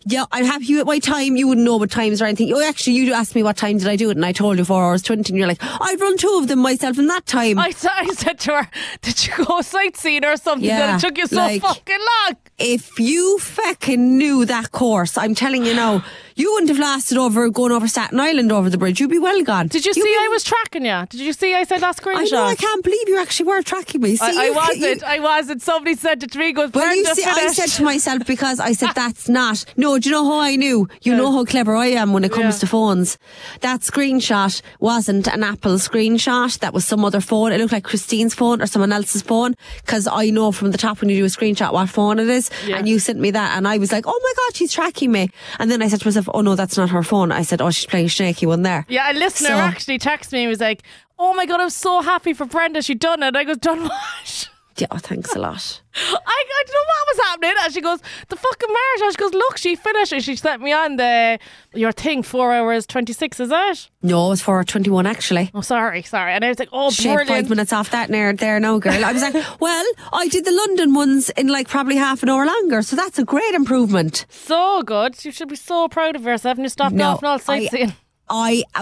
Yeah, 0.06 0.26
I'm 0.32 0.46
happy 0.46 0.76
with 0.76 0.88
my 0.88 0.98
time. 0.98 1.38
You 1.38 1.48
wouldn't 1.48 1.64
know 1.66 1.78
what 1.78 1.92
times 1.92 2.22
or 2.22 2.26
anything. 2.26 2.52
Oh, 2.54 2.62
actually, 2.68 2.94
you 2.96 3.14
asked 3.14 3.36
me 3.36 3.44
what 3.44 3.58
time 3.58 3.78
did 3.78 3.88
I 3.88 3.96
do 3.96 4.10
it 4.10 4.18
and 4.18 4.26
I 4.26 4.32
told 4.32 4.58
you 4.58 4.66
four 4.66 4.84
hours 4.84 5.04
20 5.04 5.30
and 5.32 5.38
you're 5.38 5.48
like, 5.48 5.62
I've 5.62 6.02
run 6.02 6.18
two 6.18 6.40
of 6.42 6.48
them 6.48 6.60
myself 6.60 6.98
in 6.98 7.06
that 7.08 7.28
time. 7.28 7.60
I, 7.60 7.68
I 7.84 8.14
said 8.14 8.40
to 8.40 8.52
her, 8.64 8.70
Did 9.04 9.28
you 9.28 9.46
go 9.46 9.62
sightseeing 9.62 10.26
or 10.26 10.38
something? 10.38 10.68
Yeah, 10.68 10.98
that 10.98 11.04
it 11.04 11.08
took 11.08 11.18
you 11.20 11.28
so 11.28 11.36
like- 11.36 11.62
fucking 11.62 11.91
long. 12.00 12.51
If 12.62 13.00
you 13.00 13.38
fucking 13.40 14.18
knew 14.18 14.46
that 14.46 14.72
course, 14.72 15.18
I'm 15.18 15.36
telling 15.36 15.66
you 15.66 15.74
now, 15.74 16.04
you 16.36 16.52
wouldn't 16.54 16.70
have 16.70 16.80
lasted 16.80 17.18
over 17.18 17.50
going 17.50 17.72
over 17.72 17.88
Staten 17.88 18.20
Island 18.20 18.52
over 18.52 18.70
the 18.70 18.78
bridge. 18.78 19.00
You'd 19.00 19.10
be 19.10 19.20
well 19.20 19.44
gone. 19.44 19.68
Did 19.68 19.86
you 19.86 19.94
see 19.94 20.02
I 20.02 20.28
was 20.32 20.44
tracking 20.44 20.86
you? 20.86 21.06
Did 21.10 21.20
you 21.20 21.34
see 21.34 21.54
I 21.54 21.64
said 21.66 21.82
that 21.82 21.98
screenshot? 21.98 22.16
I 22.18 22.24
know. 22.32 22.44
I 22.46 22.56
can't 22.56 22.84
believe 22.84 23.08
you 23.10 23.20
actually 23.20 23.48
were 23.48 23.62
tracking 23.62 24.02
me. 24.02 24.16
See, 24.16 24.26
I, 24.26 24.30
I 24.30 24.46
you- 24.46 24.56
wasn't. 24.56 25.02
you- 25.02 25.08
I 25.08 25.20
wasn't. 25.20 25.62
Somebody 25.62 25.96
said 25.96 26.24
it 26.24 26.32
to 26.32 26.40
me. 26.40 26.54
Goes, 26.54 26.72
well, 26.74 26.96
you 26.96 27.06
see, 27.14 27.24
I 27.26 27.48
said 27.50 27.68
to 27.78 27.84
myself 27.84 28.26
because 28.26 28.60
I 28.60 28.72
said 28.74 28.92
that's 28.96 29.28
not. 29.30 29.66
No, 29.78 30.00
do 30.00 30.10
you 30.10 30.16
know 30.16 30.26
how 30.26 30.40
I 30.40 30.56
knew? 30.56 30.88
You 31.02 31.16
know 31.16 31.32
how 31.32 31.44
clever 31.46 31.76
I 31.76 31.88
am 31.88 32.14
when 32.14 32.24
it 32.24 32.32
comes 32.32 32.56
Yeah. 32.56 32.60
to 32.62 32.68
phones. 32.68 33.18
That 33.60 33.82
screenshot 33.82 34.62
wasn't 34.80 35.28
an 35.28 35.44
Apple 35.44 35.76
screenshot. 35.76 36.60
That 36.60 36.74
was 36.74 36.86
some 36.86 37.04
other 37.06 37.22
phone. 37.22 37.52
It 37.52 37.60
looked 37.60 37.74
like 37.74 37.84
Christine's 37.84 38.34
phone 38.34 38.62
or 38.62 38.66
someone 38.68 38.92
else's 38.94 39.22
phone 39.22 39.56
because 39.86 40.08
I 40.08 40.30
know 40.30 40.52
from 40.52 40.72
the 40.72 40.78
top 40.78 41.02
when 41.02 41.10
you 41.10 41.18
do 41.18 41.26
a 41.26 41.28
screenshot 41.28 41.74
what 41.74 41.90
phone 41.90 42.20
it 42.20 42.30
is. 42.30 42.50
Yeah. 42.66 42.78
And 42.78 42.88
you 42.88 43.00
sent 43.00 43.20
me 43.20 43.32
that, 43.32 43.58
and 43.58 43.68
I 43.68 43.78
was 43.78 43.92
like, 43.92 44.06
oh 44.08 44.20
my 44.24 44.34
god, 44.38 44.56
she's 44.56 44.72
tracking 44.74 45.12
me. 45.12 45.30
And 45.60 45.70
then 45.72 45.82
I 45.82 45.88
said 45.88 46.02
to 46.02 46.08
myself, 46.08 46.30
oh 46.34 46.42
no, 46.42 46.56
that's 46.56 46.78
not 46.78 46.90
her 46.90 47.04
phone. 47.04 47.32
I 47.32 47.42
said, 47.44 47.62
oh, 47.62 47.72
she's 47.72 47.86
playing 47.86 48.10
snaky 48.10 48.46
one 48.46 48.62
there. 48.64 48.86
Yeah, 48.90 49.12
a 49.12 49.14
listener 49.14 49.50
So- 49.50 49.56
actually 49.56 50.00
texted 50.00 50.34
me 50.34 50.42
and 50.44 50.50
was 50.50 50.60
like, 50.60 50.84
Oh 51.24 51.36
my 51.36 51.46
god, 51.46 51.60
I'm 51.62 51.70
so 51.70 52.02
happy 52.02 52.34
for 52.34 52.46
Brenda, 52.46 52.82
she 52.82 52.96
done 52.96 53.22
it. 53.22 53.36
I 53.36 53.44
goes, 53.44 53.58
Done 53.58 53.82
what? 53.84 54.50
Yeah, 54.78 54.88
oh, 54.92 54.98
thanks 54.98 55.36
a 55.36 55.40
lot. 55.40 55.82
I, 55.96 56.00
I 56.26 56.64
don't 56.66 56.74
know 56.74 56.88
what 56.88 57.08
was 57.16 57.26
happening. 57.28 57.54
And 57.64 57.74
she 57.74 57.82
goes, 57.82 58.00
The 58.30 58.36
fucking 58.36 58.70
marathon. 58.70 59.12
She 59.12 59.18
goes, 59.18 59.34
Look, 59.34 59.58
she 59.58 59.76
finished 59.76 60.14
and 60.14 60.24
she 60.24 60.36
sent 60.36 60.62
me 60.62 60.72
on 60.72 60.96
the 60.96 61.40
your 61.74 61.92
thing, 61.92 62.24
four 62.24 62.54
hours 62.54 62.86
twenty 62.88 63.14
six, 63.14 63.40
is 63.40 63.50
it? 63.52 63.90
No, 64.02 64.28
it 64.28 64.30
was 64.30 64.42
for 64.42 64.64
21 64.64 65.06
actually. 65.06 65.52
Oh 65.54 65.62
sorry, 65.62 66.02
sorry. 66.04 66.34
And 66.34 66.46
I 66.46 66.50
was 66.50 66.60
like, 66.60 66.70
Oh 66.72 66.90
Shave 66.90 67.28
five 67.28 67.50
minutes 67.50 67.74
off 67.74 67.92
that 67.92 68.10
near 68.10 68.34
there 68.34 68.60
no 68.60 68.80
girl. 68.80 69.04
I 69.04 69.12
was 69.12 69.22
like, 69.22 69.34
well, 69.60 69.86
I 70.14 70.28
did 70.30 70.46
the 70.46 70.52
London 70.52 70.94
ones 70.94 71.30
in 71.32 71.48
like 71.48 71.68
probably 71.68 71.98
half 71.98 72.24
an 72.24 72.30
hour 72.30 72.46
longer, 72.46 72.82
so 72.82 72.96
that's 72.96 73.20
a 73.20 73.26
great 73.26 73.54
improvement. 73.54 74.26
So 74.30 74.84
good. 74.84 75.24
You 75.26 75.32
should 75.32 75.50
be 75.50 75.56
so 75.58 75.88
proud 75.90 76.16
of 76.16 76.24
yourself 76.24 76.58
and 76.58 76.66
you 76.66 76.70
stopped 76.70 76.96
No, 76.96 77.10
off 77.10 77.20
and 77.20 77.28
all 77.28 77.40
sightseeing. 77.40 77.90
I 77.90 77.96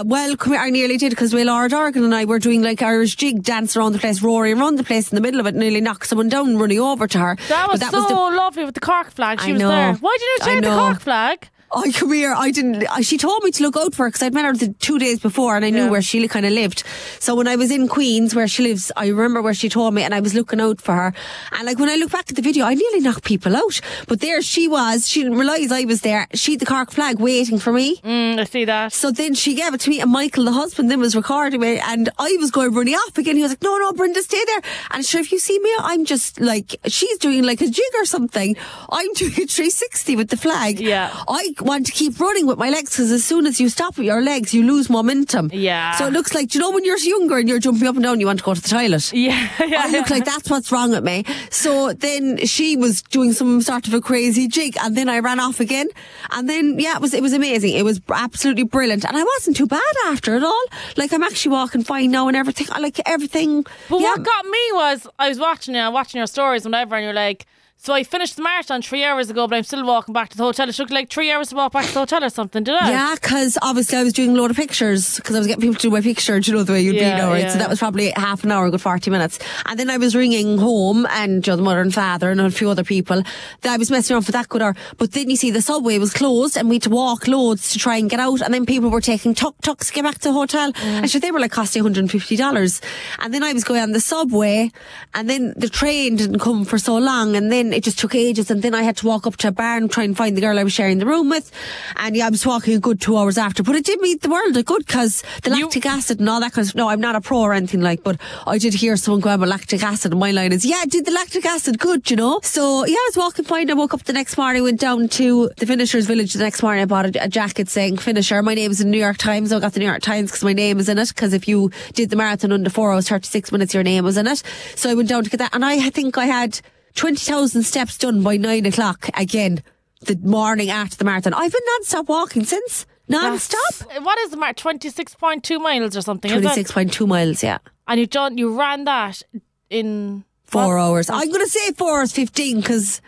well, 0.04 0.36
come 0.36 0.52
here, 0.52 0.62
I 0.62 0.70
nearly 0.70 0.96
did 0.96 1.10
because 1.10 1.34
Will 1.34 1.46
Lord 1.46 1.72
Organ 1.72 2.04
and 2.04 2.14
I 2.14 2.24
were 2.24 2.38
doing 2.38 2.62
like 2.62 2.82
Irish 2.82 3.16
jig 3.16 3.42
dance 3.42 3.76
around 3.76 3.92
the 3.92 3.98
place, 3.98 4.22
roaring 4.22 4.60
around 4.60 4.76
the 4.76 4.84
place 4.84 5.10
in 5.10 5.16
the 5.16 5.20
middle 5.20 5.40
of 5.40 5.46
it, 5.46 5.54
nearly 5.54 5.80
knocked 5.80 6.06
someone 6.06 6.28
down, 6.28 6.56
running 6.56 6.80
over 6.80 7.06
to 7.08 7.18
her. 7.18 7.36
That 7.48 7.68
was 7.70 7.80
but 7.80 7.90
so 7.90 8.06
the 8.06 8.14
lovely 8.14 8.64
with 8.64 8.74
the 8.74 8.80
Cork 8.80 9.10
flag. 9.10 9.40
She 9.40 9.50
I 9.50 9.52
was 9.52 9.62
there. 9.62 9.94
Why 9.94 10.16
did 10.18 10.24
you 10.24 10.38
I 10.40 10.46
change 10.46 10.64
the. 10.64 10.70
Cork 10.70 11.00
flag? 11.00 11.48
I 11.72 11.92
come 11.92 12.12
here. 12.12 12.34
I 12.36 12.50
didn't. 12.50 12.84
She 13.02 13.16
told 13.16 13.44
me 13.44 13.50
to 13.52 13.62
look 13.62 13.76
out 13.76 13.94
for 13.94 14.04
her 14.04 14.08
because 14.08 14.22
I'd 14.22 14.34
met 14.34 14.44
her 14.44 14.52
the 14.54 14.72
two 14.80 14.98
days 14.98 15.20
before, 15.20 15.54
and 15.56 15.64
I 15.64 15.70
knew 15.70 15.84
Yeah. 15.84 15.90
where 15.90 16.02
she 16.02 16.26
kind 16.26 16.44
of 16.44 16.52
lived. 16.52 16.82
So 17.20 17.34
when 17.36 17.46
I 17.46 17.54
was 17.56 17.70
in 17.70 17.86
Queens, 17.86 18.34
where 18.34 18.48
she 18.48 18.62
lives, 18.64 18.90
I 18.96 19.06
remember 19.08 19.40
where 19.40 19.54
she 19.54 19.68
told 19.68 19.94
me, 19.94 20.02
and 20.02 20.12
I 20.14 20.20
was 20.20 20.34
looking 20.34 20.60
out 20.60 20.80
for 20.80 20.94
her. 20.94 21.14
And 21.52 21.66
like 21.66 21.78
when 21.78 21.88
I 21.88 21.96
look 21.96 22.10
back 22.10 22.28
at 22.28 22.34
the 22.36 22.42
video, 22.42 22.64
I 22.66 22.74
nearly 22.74 23.00
knocked 23.00 23.22
people 23.24 23.54
out. 23.56 23.80
But 24.08 24.20
there 24.20 24.42
she 24.42 24.66
was. 24.66 25.08
She 25.08 25.22
didn't 25.22 25.38
realise 25.38 25.70
I 25.70 25.84
was 25.84 26.00
there. 26.00 26.26
She 26.34 26.52
had 26.52 26.60
the 26.60 26.66
Cork 26.66 26.90
flag 26.90 27.20
waiting 27.20 27.58
for 27.60 27.72
me. 27.72 27.98
Mm, 27.98 28.40
I 28.40 28.44
see 28.44 28.64
that. 28.64 28.92
So 28.92 29.12
then 29.12 29.34
she 29.34 29.54
gave 29.54 29.72
it 29.72 29.80
to 29.82 29.90
me, 29.90 30.00
and 30.00 30.10
Michael, 30.10 30.44
the 30.46 30.52
husband, 30.52 30.90
then 30.90 30.98
was 30.98 31.14
recording 31.14 31.60
me, 31.60 31.78
and 31.78 32.08
I 32.18 32.36
was 32.40 32.50
going 32.50 32.74
running 32.74 32.94
off 32.94 33.16
again. 33.16 33.36
He 33.36 33.42
was 33.42 33.52
like, 33.52 33.62
"No, 33.62 33.78
no, 33.78 33.92
Brenda, 33.92 34.22
stay 34.22 34.42
there." 34.46 34.62
And 34.90 35.06
sure, 35.06 35.20
if 35.20 35.30
you 35.30 35.38
see 35.38 35.58
me, 35.60 35.72
I'm 35.78 36.04
just 36.04 36.40
like 36.40 36.74
she's 36.86 37.16
doing 37.18 37.44
like 37.44 37.60
a 37.60 37.68
jig 37.68 37.92
or 37.96 38.04
something. 38.06 38.56
I'm 38.90 39.12
doing 39.14 39.32
a 39.32 39.46
360 39.46 40.16
with 40.16 40.30
the 40.30 40.36
flag. 40.36 40.80
Yeah. 40.80 41.10
I 41.28 41.54
want 41.62 41.86
to 41.86 41.92
keep 41.92 42.18
running 42.20 42.46
with 42.46 42.58
my 42.58 42.70
legs 42.70 42.90
because 42.90 43.10
as 43.10 43.24
soon 43.24 43.46
as 43.46 43.60
you 43.60 43.68
stop 43.68 43.96
with 43.96 44.06
your 44.06 44.20
legs, 44.20 44.52
you 44.54 44.62
lose 44.64 44.88
momentum. 44.90 45.50
Yeah. 45.52 45.92
So 45.96 46.06
it 46.06 46.12
looks 46.12 46.34
like, 46.34 46.48
do 46.48 46.58
you 46.58 46.64
know, 46.64 46.70
when 46.70 46.84
you're 46.84 46.98
younger 46.98 47.38
and 47.38 47.48
you're 47.48 47.58
jumping 47.58 47.86
up 47.86 47.94
and 47.94 48.04
down, 48.04 48.20
you 48.20 48.26
want 48.26 48.38
to 48.38 48.44
go 48.44 48.54
to 48.54 48.60
the 48.60 48.68
toilet. 48.68 49.12
Yeah, 49.20 49.48
yeah. 49.60 49.82
I 49.84 49.90
look 49.90 50.08
like 50.08 50.24
that's 50.24 50.48
what's 50.48 50.72
wrong 50.72 50.90
with 50.90 51.04
me. 51.04 51.24
So 51.50 51.92
then 51.92 52.38
she 52.46 52.76
was 52.76 53.02
doing 53.02 53.32
some 53.34 53.60
sort 53.60 53.86
of 53.86 53.92
a 53.92 54.00
crazy 54.00 54.48
jig, 54.48 54.76
and 54.80 54.96
then 54.96 55.10
I 55.10 55.18
ran 55.18 55.38
off 55.38 55.60
again. 55.60 55.88
And 56.30 56.48
then 56.48 56.78
yeah, 56.78 56.96
it 56.96 57.02
was 57.02 57.12
it 57.12 57.22
was 57.22 57.34
amazing. 57.34 57.74
It 57.74 57.84
was 57.84 58.00
absolutely 58.08 58.64
brilliant, 58.64 59.04
and 59.04 59.16
I 59.16 59.22
wasn't 59.22 59.56
too 59.56 59.66
bad 59.66 59.94
after 60.06 60.36
it 60.36 60.42
all. 60.42 60.64
Like 60.96 61.12
I'm 61.12 61.22
actually 61.22 61.52
walking 61.52 61.84
fine 61.84 62.10
now 62.10 62.28
and 62.28 62.36
everything. 62.36 62.68
I 62.70 62.80
like 62.80 62.98
everything. 63.04 63.64
But 63.90 64.00
yeah. 64.00 64.10
what 64.10 64.22
got 64.22 64.44
me 64.46 64.72
was 64.72 65.06
I 65.18 65.28
was 65.28 65.38
watching 65.38 65.74
you, 65.74 65.90
watching 65.90 66.18
your 66.18 66.26
stories 66.26 66.64
and 66.64 66.72
whatever, 66.72 66.96
and 66.96 67.04
you're 67.04 67.12
like, 67.12 67.46
So 67.82 67.94
I 67.94 68.02
finished 68.04 68.36
the 68.36 68.42
marathon 68.42 68.82
three 68.82 69.04
hours 69.04 69.30
ago, 69.30 69.48
but 69.48 69.56
I'm 69.56 69.62
still 69.62 69.86
walking 69.86 70.12
back 70.12 70.28
to 70.28 70.36
the 70.36 70.42
hotel. 70.42 70.68
It 70.68 70.74
took 70.74 70.90
like 70.90 71.08
three 71.08 71.32
hours 71.32 71.48
to 71.48 71.54
walk 71.54 71.72
back 71.72 71.86
to 71.86 71.94
the 71.94 72.00
hotel 72.00 72.22
or 72.22 72.28
something, 72.28 72.62
did 72.62 72.74
I? 72.74 72.90
Yeah, 72.90 73.14
because 73.14 73.56
obviously 73.62 73.96
I 73.96 74.02
was 74.04 74.12
doing 74.12 74.32
a 74.32 74.34
load 74.34 74.50
of 74.50 74.56
pictures 74.58 75.16
because 75.16 75.34
I 75.34 75.38
was 75.38 75.46
getting 75.46 75.62
people 75.62 75.76
to 75.76 75.80
do 75.80 75.90
my 75.90 76.02
picture. 76.02 76.38
Do 76.38 76.50
you 76.50 76.58
know 76.58 76.62
the 76.62 76.74
way 76.74 76.82
you'd 76.82 76.96
Yeah, 76.96 77.16
be 77.16 77.22
now, 77.22 77.30
right? 77.30 77.40
yeah. 77.44 77.52
So 77.52 77.58
that 77.58 77.70
was 77.70 77.78
probably 77.78 78.10
half 78.10 78.44
an 78.44 78.50
hour, 78.52 78.66
a 78.66 78.70
good 78.70 78.82
40 78.82 79.10
minutes. 79.10 79.38
And 79.64 79.80
then 79.80 79.88
I 79.88 79.96
was 79.96 80.14
ringing 80.14 80.58
home 80.58 81.06
and 81.06 81.46
you 81.46 81.50
know, 81.52 81.56
the 81.56 81.62
mother 81.62 81.80
and 81.80 81.94
father 81.94 82.30
and 82.30 82.38
a 82.38 82.50
few 82.50 82.68
other 82.68 82.84
people. 82.84 83.22
Then 83.62 83.72
I 83.72 83.78
was 83.78 83.90
messing 83.90 84.12
around 84.12 84.24
for 84.24 84.32
that 84.32 84.50
good 84.50 84.60
hour. 84.60 84.76
But 84.98 85.12
then 85.12 85.30
you 85.30 85.36
see 85.36 85.50
the 85.50 85.62
subway 85.62 85.96
was 85.96 86.12
closed 86.12 86.58
and 86.58 86.68
we 86.68 86.74
had 86.74 86.82
to 86.82 86.90
walk 86.90 87.26
loads 87.28 87.72
to 87.72 87.78
try 87.78 87.96
and 87.96 88.10
get 88.10 88.20
out. 88.20 88.42
And 88.42 88.52
then 88.52 88.66
people 88.66 88.90
were 88.90 89.00
taking 89.00 89.32
tuk-tuks 89.32 89.86
to 89.86 89.94
get 89.94 90.04
back 90.04 90.16
to 90.16 90.28
the 90.28 90.32
hotel. 90.34 90.74
Mm. 90.74 90.84
And 90.84 91.10
so 91.10 91.18
they 91.18 91.30
were 91.30 91.40
like 91.40 91.52
costing 91.52 91.82
$150. 91.82 92.82
And 93.20 93.32
then 93.32 93.42
I 93.42 93.54
was 93.54 93.64
going 93.64 93.80
on 93.80 93.92
the 93.92 94.00
subway 94.00 94.70
and 95.14 95.30
then 95.30 95.54
the 95.56 95.70
train 95.70 96.16
didn't 96.16 96.40
come 96.40 96.66
for 96.66 96.76
so 96.76 96.98
long 96.98 97.36
and 97.36 97.50
then 97.50 97.69
it 97.74 97.84
just 97.84 97.98
took 97.98 98.14
ages 98.14 98.50
and 98.50 98.62
then 98.62 98.74
I 98.74 98.82
had 98.82 98.96
to 98.98 99.06
walk 99.06 99.26
up 99.26 99.36
to 99.38 99.48
a 99.48 99.52
bar 99.52 99.76
and 99.76 99.90
try 99.90 100.04
and 100.04 100.16
find 100.16 100.36
the 100.36 100.40
girl 100.40 100.58
I 100.58 100.64
was 100.64 100.72
sharing 100.72 100.98
the 100.98 101.06
room 101.06 101.28
with 101.28 101.50
and 101.96 102.16
yeah 102.16 102.26
I 102.26 102.30
was 102.30 102.44
walking 102.46 102.74
a 102.74 102.80
good 102.80 103.00
two 103.00 103.16
hours 103.16 103.38
after 103.38 103.62
but 103.62 103.76
it 103.76 103.84
did 103.84 104.00
me 104.00 104.14
the 104.14 104.28
world 104.30 104.56
a 104.56 104.62
good 104.62 104.86
because 104.86 105.22
the 105.42 105.50
You- 105.50 105.64
lactic 105.64 105.86
acid 105.86 106.20
and 106.20 106.28
all 106.28 106.40
that 106.40 106.52
kind 106.52 106.66
of 106.68 106.74
no 106.74 106.88
I'm 106.88 107.00
not 107.00 107.16
a 107.16 107.20
pro 107.20 107.38
or 107.40 107.52
anything 107.52 107.80
like 107.80 108.02
but 108.02 108.20
I 108.46 108.58
did 108.58 108.74
hear 108.74 108.96
someone 108.96 109.20
go 109.20 109.36
with 109.36 109.48
lactic 109.48 109.82
acid 109.82 110.12
and 110.12 110.20
my 110.20 110.30
line 110.30 110.52
is 110.52 110.64
yeah 110.64 110.82
did 110.88 111.04
the 111.04 111.10
lactic 111.12 111.44
acid 111.46 111.78
good 111.78 112.10
you 112.10 112.16
know? 112.16 112.40
So 112.42 112.84
yeah 112.86 112.94
I 112.96 113.08
was 113.08 113.16
walking 113.16 113.44
fine. 113.44 113.70
I 113.70 113.74
woke 113.74 113.94
up 113.94 114.04
the 114.04 114.12
next 114.12 114.36
morning 114.36 114.62
went 114.62 114.80
down 114.80 115.08
to 115.10 115.50
the 115.58 115.66
finishers 115.66 116.06
village 116.06 116.32
the 116.32 116.38
next 116.42 116.62
morning 116.62 116.82
I 116.82 116.86
bought 116.86 117.16
a, 117.16 117.24
a 117.24 117.28
jacket 117.28 117.68
saying 117.68 117.98
finisher. 117.98 118.42
My 118.42 118.54
name 118.54 118.70
is 118.70 118.80
in 118.80 118.88
the 118.88 118.92
New 118.92 118.98
York 118.98 119.18
Times 119.18 119.52
I 119.52 119.60
got 119.60 119.72
the 119.74 119.80
New 119.80 119.86
York 119.86 120.02
Times 120.02 120.30
because 120.30 120.44
my 120.44 120.52
name 120.52 120.78
is 120.78 120.88
in 120.88 120.98
it 120.98 121.08
because 121.08 121.32
if 121.32 121.46
you 121.48 121.70
did 121.94 122.10
the 122.10 122.16
marathon 122.16 122.52
under 122.52 122.70
4 122.70 122.92
hours 122.92 123.08
36 123.08 123.52
minutes 123.52 123.74
your 123.74 123.82
name 123.82 124.04
was 124.04 124.16
in 124.16 124.26
it. 124.26 124.42
So 124.76 124.90
I 124.90 124.94
went 124.94 125.08
down 125.08 125.24
to 125.24 125.30
get 125.30 125.38
that 125.38 125.54
and 125.54 125.64
I 125.64 125.90
think 125.90 126.16
I 126.18 126.26
had 126.26 126.60
20,000 126.94 127.62
steps 127.62 127.96
done 127.98 128.22
by 128.22 128.36
nine 128.36 128.66
o'clock 128.66 129.08
again 129.14 129.62
the 130.02 130.16
morning 130.22 130.70
after 130.70 130.96
the 130.96 131.04
marathon. 131.04 131.34
I've 131.34 131.52
been 131.52 131.60
non-stop 131.66 132.08
walking 132.08 132.44
since. 132.44 132.86
Non-stop. 133.08 133.60
That's- 133.74 133.98
uh, 133.98 134.02
What 134.02 134.18
is 134.20 134.30
the 134.30 134.36
mark? 134.36 134.56
26.2 134.56 135.60
miles 135.60 135.96
or 135.96 136.00
something, 136.02 136.30
26.2 136.30 137.06
miles, 137.06 137.42
yeah. 137.42 137.58
And 137.88 137.98
you 138.00 138.06
done, 138.06 138.38
you 138.38 138.56
ran 138.58 138.84
that 138.84 139.22
in 139.68 140.24
Four 140.44 140.76
what? 140.76 140.82
hours. 140.82 141.10
I'm 141.10 141.28
going 141.28 141.44
to 141.44 141.50
say 141.50 141.72
four 141.72 141.98
hours 142.00 142.12
15 142.12 142.60
because 142.60 143.00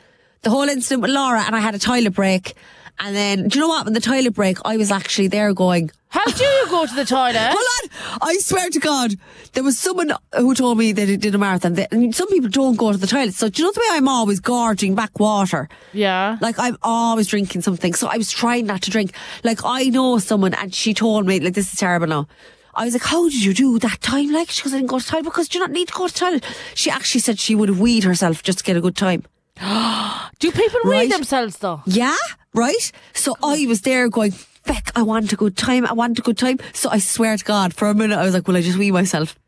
the 0.43 0.51
whole 0.51 0.69
incident 0.69 1.03
with 1.03 1.11
Laura 1.11 1.43
and 1.43 1.55
I 1.57 1.61
had 1.61 1.75
a 1.75 1.79
toilet 1.79 2.15
break. 2.15 2.55
And 2.99 3.17
then, 3.17 3.49
do 3.49 3.59
you 3.59 3.61
know 3.63 3.69
what? 3.69 3.85
When 3.85 3.95
the 3.95 4.01
toilet 4.01 4.35
break, 4.35 4.59
I 4.65 4.77
was 4.77 4.91
actually 4.93 5.27
there 5.29 5.53
going, 5.53 5.91
How 6.09 6.25
do 6.25 6.45
you 6.45 6.67
go 6.69 6.87
to 6.87 6.95
the 6.95 7.05
toilet? 7.05 7.35
Hold 7.37 7.57
on! 7.57 8.19
I 8.23 8.37
swear 8.39 8.71
to 8.71 8.79
God, 8.79 9.15
there 9.55 9.65
was 9.65 9.77
someone 9.79 10.13
who 10.37 10.55
told 10.55 10.79
me 10.79 10.93
that 10.93 11.09
he 11.09 11.17
did 11.17 11.35
a 11.35 11.39
marathon. 11.39 11.75
That, 11.75 11.93
and 11.93 12.15
some 12.15 12.29
people 12.29 12.49
don't 12.49 12.77
go 12.77 12.93
to 12.93 12.99
the 12.99 13.07
toilet. 13.09 13.35
So, 13.35 13.49
do 13.49 13.61
you 13.63 13.67
know 13.69 13.73
the 13.73 13.81
way 13.81 13.97
I'm 13.97 14.07
always 14.09 14.39
gorging 14.39 14.95
back 14.95 15.19
water? 15.19 15.69
Yeah. 15.93 16.37
Like 16.41 16.57
I'm 16.59 16.77
always 16.83 17.27
drinking 17.27 17.63
something. 17.63 17.95
So 17.95 18.07
I 18.09 18.19
was 18.19 18.31
trying 18.31 18.67
not 18.67 18.83
to 18.83 18.91
drink. 18.91 19.15
Like 19.43 19.61
I 19.65 19.85
know 19.85 20.19
someone 20.19 20.55
and 20.55 20.73
she 20.73 20.95
told 20.95 21.27
me, 21.27 21.41
like 21.41 21.55
this 21.55 21.73
is 21.73 21.79
terrible 21.81 22.07
now. 22.07 22.29
I 22.75 22.85
was 22.85 22.95
like, 22.95 23.03
how 23.03 23.29
did 23.29 23.43
you 23.45 23.53
do 23.53 23.79
that 23.81 24.01
time? 24.01 24.33
Like, 24.33 24.49
she 24.49 24.63
goes, 24.63 24.73
I 24.73 24.77
didn't 24.77 24.89
go 24.91 24.99
to 24.99 25.05
the 25.05 25.11
toilet 25.11 25.25
because 25.25 25.49
do 25.49 25.59
you 25.59 25.65
not 25.65 25.73
need 25.73 25.89
to 25.89 25.95
go 25.95 26.07
to 26.07 26.13
the 26.15 26.19
toilet? 26.19 26.45
She 26.75 26.91
actually 26.91 27.21
said 27.21 27.39
she 27.39 27.55
would 27.55 27.69
have 27.69 27.81
weed 27.81 28.05
herself 28.05 28.43
just 28.43 28.59
to 28.61 28.65
get 28.65 28.77
a 28.77 28.81
good 28.81 28.97
time. 28.97 29.25
Do 30.39 30.51
people 30.51 30.81
Right. 30.85 31.03
read 31.03 31.11
themselves 31.13 31.59
though? 31.59 31.83
Yeah, 31.87 32.17
right? 32.55 32.93
So 33.15 33.37
I 33.43 33.67
was 33.67 33.83
there 33.83 34.09
going, 34.09 34.33
feck, 34.33 34.91
I 34.95 35.03
want 35.03 35.33
a 35.33 35.37
good 35.37 35.57
time. 35.57 35.87
I 35.87 35.93
want 35.93 36.19
a 36.19 36.23
good 36.23 36.39
time. 36.39 36.59
So 36.73 36.89
I 36.91 36.99
swear 36.99 37.37
to 37.37 37.45
God, 37.45 37.75
for 37.75 37.89
a 37.89 37.95
minute, 37.95 38.19
I 38.19 38.25
was 38.25 38.35
like, 38.35 38.47
will 38.47 38.57
I 38.57 38.63
just 38.63 38.79
wee 38.79 38.91
myself? 38.91 39.39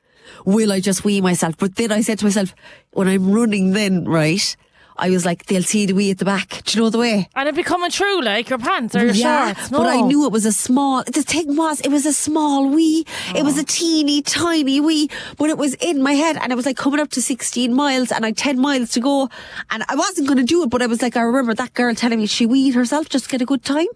Will 0.44 0.73
I 0.73 0.80
just 0.80 1.04
wee 1.04 1.20
myself? 1.20 1.56
But 1.58 1.76
then 1.76 1.92
I 1.92 2.00
said 2.00 2.18
to 2.20 2.25
myself, 2.25 2.54
when 2.92 3.08
I'm 3.08 3.30
running 3.30 3.73
then, 3.73 4.04
right? 4.04 4.56
I 4.97 5.11
was 5.11 5.25
like, 5.27 5.47
they'll 5.47 5.63
see 5.63 5.87
the 5.87 5.93
wee 5.93 6.11
at 6.11 6.19
the 6.19 6.25
back. 6.25 6.63
Do 6.65 6.79
you 6.79 6.85
know 6.85 6.91
the 6.91 6.99
way? 6.99 7.29
And 7.35 7.49
it 7.49 7.55
becoming 7.55 7.91
true, 7.91 8.23
like 8.23 8.49
your 8.49 8.59
pants 8.59 8.95
or 8.95 9.05
your 9.05 9.15
shorts. 9.15 9.71
No. 9.71 9.79
but 9.79 9.89
I 9.89 10.01
knew 10.03 10.25
it 10.25 10.33
was 10.33 10.47
a 10.47 10.53
small. 10.53 11.03
The 11.05 11.23
thing 11.23 11.57
was, 11.57 11.81
it 11.81 11.91
was 11.91 12.07
a 12.07 12.13
small 12.13 12.69
wee. 12.69 13.05
It 13.35 13.45
was 13.45 13.59
a 13.59 13.63
oh. 13.63 13.67
teeny 13.67 14.23
tiny 14.23 14.81
wee, 14.81 15.11
but 15.37 15.51
it 15.51 15.59
was 15.59 15.75
in 15.75 16.03
my 16.03 16.13
head, 16.13 16.37
and 16.41 16.53
it 16.53 16.55
was 16.57 16.67
like 16.67 16.77
coming 16.77 17.01
up 17.01 17.11
to 17.11 17.23
sixteen 17.23 17.75
miles, 17.75 18.13
and 18.13 18.25
I 18.25 18.29
had 18.29 18.37
ten 18.37 18.61
miles 18.61 18.91
to 18.91 19.01
go, 19.01 19.29
and 19.71 19.85
I 19.89 19.95
wasn't 19.97 20.29
going 20.29 20.39
to 20.39 20.45
do 20.45 20.63
it, 20.63 20.71
but 20.71 20.83
I 20.83 20.87
was 20.87 21.03
like, 21.03 21.17
I 21.17 21.23
remember 21.23 21.55
that 21.55 21.75
girl 21.75 21.95
telling 21.95 22.19
me 22.19 22.27
she 22.27 22.47
weed 22.47 22.75
herself 22.75 23.09
just 23.09 23.25
to 23.25 23.31
get 23.31 23.43
a 23.43 23.47
good 23.47 23.65
time, 23.65 23.87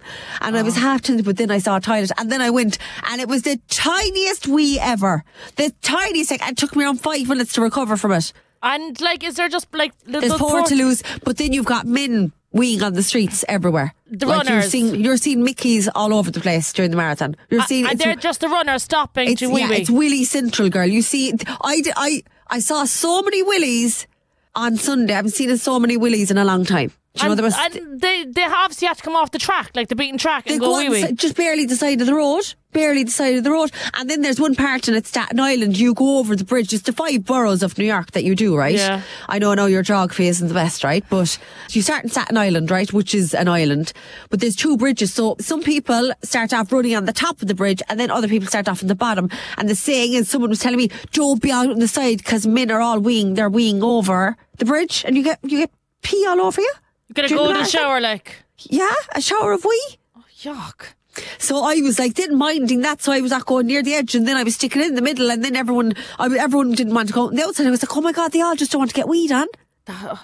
and 0.41 0.57
I 0.57 0.63
was 0.63 0.77
oh. 0.77 0.81
half 0.81 1.03
tempted, 1.03 1.25
but 1.25 1.37
then 1.37 1.51
I 1.51 1.59
saw 1.59 1.77
a 1.77 1.81
toilet, 1.81 2.11
and 2.19 2.31
then 2.31 2.43
I 2.43 2.51
went, 2.51 2.79
and 3.05 3.21
it 3.21 3.29
was 3.29 3.43
the 3.43 3.61
tiniest 3.69 4.49
wee 4.49 4.79
ever, 4.81 5.25
the 5.57 5.73
tiniest. 5.83 6.31
Like, 6.31 6.47
it 6.49 6.57
took 6.57 6.75
me 6.75 6.85
around 6.85 7.01
five 7.01 7.29
minutes 7.29 7.53
to 7.55 7.61
recover 7.61 7.97
from 7.97 8.13
it. 8.13 8.33
And 8.63 9.01
like, 9.01 9.23
is 9.25 9.37
there 9.37 9.49
just 9.49 9.73
like 9.75 9.97
the, 10.05 10.21
There's 10.21 10.33
the 10.33 10.39
poor 10.39 10.65
to 10.65 10.75
lose, 10.75 11.03
but 11.25 11.37
then 11.37 11.53
you've 11.53 11.67
got 11.67 11.87
men 11.87 12.33
weeing 12.55 12.83
on 12.83 12.95
the 12.95 13.03
streets 13.03 13.45
everywhere. 13.49 13.95
The 14.11 14.27
like 14.27 14.49
You're 14.49 14.57
runners. 14.57 14.71
seeing, 14.71 14.95
you're 14.97 15.17
seeing 15.17 15.45
Mickeys 15.45 15.89
all 15.95 16.15
over 16.15 16.31
the 16.31 16.41
place 16.41 16.73
during 16.73 16.91
the 16.91 16.97
marathon. 16.97 17.37
You're 17.51 17.61
uh, 17.61 17.67
seeing 17.67 17.87
and 17.87 17.99
they're 17.99 18.17
just 18.17 18.41
the 18.41 18.49
runners 18.49 18.83
stopping 18.83 19.31
it's, 19.31 19.41
to 19.41 19.49
wee 19.49 19.61
yeah, 19.61 19.73
it's 19.73 19.91
Willie 19.91 20.25
Central, 20.25 20.69
girl. 20.69 20.87
You 20.87 21.03
see, 21.03 21.35
I 21.47 21.83
I 21.97 22.23
I 22.49 22.61
saw 22.61 22.85
so 22.85 23.23
many 23.23 23.43
Willies 23.43 24.07
on 24.55 24.77
Sunday. 24.77 25.13
I 25.13 25.17
haven't 25.17 25.33
seen 25.33 25.57
so 25.59 25.79
many 25.79 25.97
Willies 25.97 26.31
in 26.31 26.39
a 26.39 26.45
long 26.45 26.65
time. 26.65 26.93
Do 27.19 27.25
you 27.25 27.29
know 27.29 27.33
and, 27.33 27.39
there 27.39 27.45
was 27.45 27.57
and 27.59 28.01
they 28.01 28.25
they 28.25 28.45
obviously 28.45 28.87
have 28.87 28.99
to 28.99 29.03
come 29.03 29.17
off 29.17 29.31
the 29.33 29.39
track, 29.39 29.71
like 29.75 29.89
the 29.89 29.97
beaten 29.97 30.19
track, 30.19 30.45
they 30.45 30.53
and 30.53 30.61
go 30.61 30.71
go 30.71 30.79
wee 30.79 30.89
wee. 30.89 31.13
just 31.13 31.37
barely 31.37 31.67
the 31.67 31.77
side 31.77 32.01
of 32.01 32.07
the 32.07 32.15
road, 32.15 32.55
barely 32.73 33.03
the 33.03 33.11
side 33.11 33.37
of 33.37 33.45
the 33.45 33.51
road. 33.51 33.73
And 33.95 34.09
then 34.09 34.23
there's 34.23 34.41
one 34.41 34.55
part 34.55 34.89
in 34.89 34.95
it, 34.95 35.07
Staten 35.07 35.41
Island. 35.41 35.79
You 35.79 35.95
go 35.95 36.19
over 36.19 36.37
the 36.37 36.45
bridge. 36.45 36.73
It's 36.73 36.85
the 36.85 36.93
five 36.93 37.25
boroughs 37.25 37.63
of 37.63 37.77
New 37.77 37.85
York 37.85 38.13
that 38.13 38.25
you 38.25 38.35
do, 38.37 38.57
right? 38.57 38.75
Yeah. 38.75 39.03
I 39.29 39.39
know, 39.39 39.53
I 39.53 39.55
know 39.57 39.67
your 39.67 39.83
geography 39.83 40.29
isn't 40.29 40.47
the 40.47 40.55
best, 40.55 40.85
right? 40.85 41.05
But 41.11 41.39
you 41.71 41.83
start 41.83 42.05
in 42.05 42.11
Staten 42.11 42.37
Island, 42.37 42.71
right, 42.71 42.93
which 42.93 43.15
is 43.15 43.35
an 43.35 43.49
island. 43.49 43.93
But 44.31 44.41
there's 44.41 44.57
two 44.57 44.77
bridges, 44.77 45.13
so 45.13 45.37
some 45.41 45.63
people 45.63 46.13
start 46.23 46.53
off 46.53 46.71
running 46.71 46.95
on 46.95 47.07
the 47.07 47.13
top 47.13 47.43
of 47.43 47.49
the 47.49 47.55
bridge, 47.55 47.83
and 47.89 47.99
then 47.99 48.11
other 48.11 48.29
people 48.29 48.49
start 48.49 48.69
off 48.69 48.83
on 48.83 48.89
the 48.89 48.95
bottom. 48.95 49.29
And 49.57 49.69
the 49.69 49.75
saying 49.75 50.13
is, 50.13 50.29
someone 50.29 50.51
was 50.51 50.61
telling 50.61 50.79
me, 50.79 50.91
"Don't 51.13 51.43
be 51.43 51.51
out 51.51 51.71
on 51.71 51.79
the 51.81 51.89
side 51.89 52.19
because 52.19 52.47
men 52.47 52.71
are 52.71 52.81
all 52.81 53.01
weeing. 53.01 53.35
They're 53.35 53.51
weeing 53.51 53.83
over 53.83 54.37
the 54.59 54.65
bridge, 54.65 55.05
and 55.07 55.17
you 55.17 55.23
get 55.25 55.39
you 55.43 55.59
get 55.59 55.71
pee 56.03 56.25
all 56.29 56.41
over 56.41 56.61
you." 56.61 56.73
You 57.09 57.15
gotta 57.15 57.29
during 57.29 57.45
go 57.45 57.53
to 57.53 57.59
the 57.59 57.65
shower, 57.65 58.01
like 58.01 58.37
Yeah, 58.59 58.95
a 59.15 59.21
shower 59.21 59.53
of 59.53 59.65
wee. 59.65 59.99
Oh, 60.17 60.25
yuck. 60.41 60.95
So 61.39 61.65
I 61.65 61.77
was 61.77 61.99
like, 61.99 62.15
didn't 62.15 62.39
minding 62.39 62.83
that, 62.83 63.03
so 63.03 63.13
I 63.13 63.21
was 63.21 63.33
not 63.33 63.47
going 63.47 63.67
near 63.67 63.83
the 63.83 63.95
edge, 63.95 64.15
and 64.15 64.27
then 64.27 64.37
I 64.37 64.45
was 64.45 64.55
sticking 64.55 64.83
in 64.83 64.95
the 64.95 65.03
middle, 65.03 65.31
and 65.31 65.45
then 65.45 65.57
everyone, 65.57 65.95
I, 66.19 66.27
everyone 66.27 66.73
didn't 66.73 66.95
want 66.95 67.09
to 67.09 67.15
go 67.15 67.27
on 67.27 67.35
the 67.35 67.43
outside. 67.43 67.67
I 67.67 67.71
was 67.71 67.83
like, 67.83 67.97
oh 67.97 68.01
my 68.01 68.13
god, 68.13 68.33
they 68.33 68.41
all 68.41 68.55
just 68.55 68.71
don't 68.71 68.81
want 68.81 68.91
to 68.91 68.95
get 68.95 69.09
weed 69.09 69.33
on. 69.33 69.47
Uh, 69.87 70.17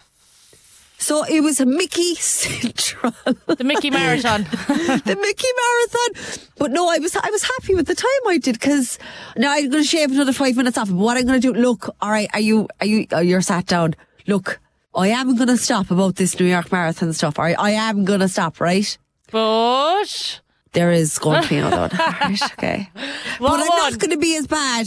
so 0.98 1.22
it 1.24 1.42
was 1.42 1.60
a 1.60 1.66
Mickey 1.66 2.14
Central, 2.14 3.12
The 3.46 3.64
Mickey 3.64 3.90
Marathon. 3.90 4.42
the 4.44 5.18
Mickey 5.20 5.48
Marathon. 5.60 6.48
But 6.56 6.70
no, 6.70 6.88
I 6.88 6.98
was 6.98 7.14
I 7.16 7.30
was 7.30 7.42
happy 7.42 7.74
with 7.74 7.86
the 7.86 7.94
time 7.94 8.28
I 8.28 8.38
did 8.38 8.54
because 8.54 8.98
now 9.36 9.52
I'm 9.52 9.68
going 9.68 9.82
to 9.82 9.88
shave 9.88 10.10
another 10.12 10.32
five 10.32 10.56
minutes 10.56 10.78
off. 10.78 10.88
But 10.88 10.96
what 10.96 11.16
I'm 11.16 11.26
going 11.26 11.40
to 11.40 11.52
do, 11.52 11.58
look, 11.58 11.94
all 12.00 12.10
right, 12.10 12.28
are 12.32 12.40
you 12.40 12.68
are 12.80 12.86
you 12.86 13.06
oh, 13.12 13.20
you're 13.20 13.42
sat 13.42 13.66
down? 13.66 13.96
Look, 14.26 14.60
I 14.94 15.08
am 15.08 15.34
going 15.36 15.48
to 15.48 15.56
stop 15.56 15.90
about 15.90 16.16
this 16.16 16.38
New 16.38 16.46
York 16.46 16.70
Marathon 16.70 17.12
stuff. 17.12 17.38
All 17.38 17.44
right, 17.44 17.58
I 17.58 17.72
am 17.72 18.04
going 18.04 18.20
to 18.20 18.28
stop, 18.28 18.60
right? 18.60 18.96
but 19.30 20.40
There 20.72 20.92
is 20.92 21.18
going 21.18 21.42
to 21.42 21.48
be 21.48 21.56
another 21.56 21.88
one. 21.88 21.90
Right, 22.20 22.42
okay. 22.52 22.90
What 23.38 23.50
but 23.50 23.60
I'm 23.60 23.68
one? 23.68 23.78
not 23.92 23.98
going 23.98 24.12
to 24.12 24.18
be 24.18 24.36
as 24.36 24.46
bad 24.46 24.86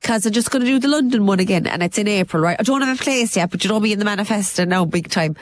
because 0.00 0.26
I'm 0.26 0.32
just 0.32 0.50
going 0.50 0.62
to 0.64 0.68
do 0.70 0.78
the 0.78 0.88
London 0.88 1.24
one 1.26 1.40
again 1.40 1.66
and 1.66 1.82
it's 1.82 1.96
in 1.98 2.06
April, 2.08 2.42
right? 2.42 2.56
I 2.58 2.62
don't 2.62 2.82
have 2.82 3.00
a 3.00 3.02
place 3.02 3.36
yet, 3.36 3.50
but 3.50 3.64
you 3.64 3.70
know 3.70 3.80
me 3.80 3.92
in 3.92 3.98
the 3.98 4.04
manifesto 4.04 4.64
now, 4.64 4.84
big 4.84 5.08
time. 5.08 5.36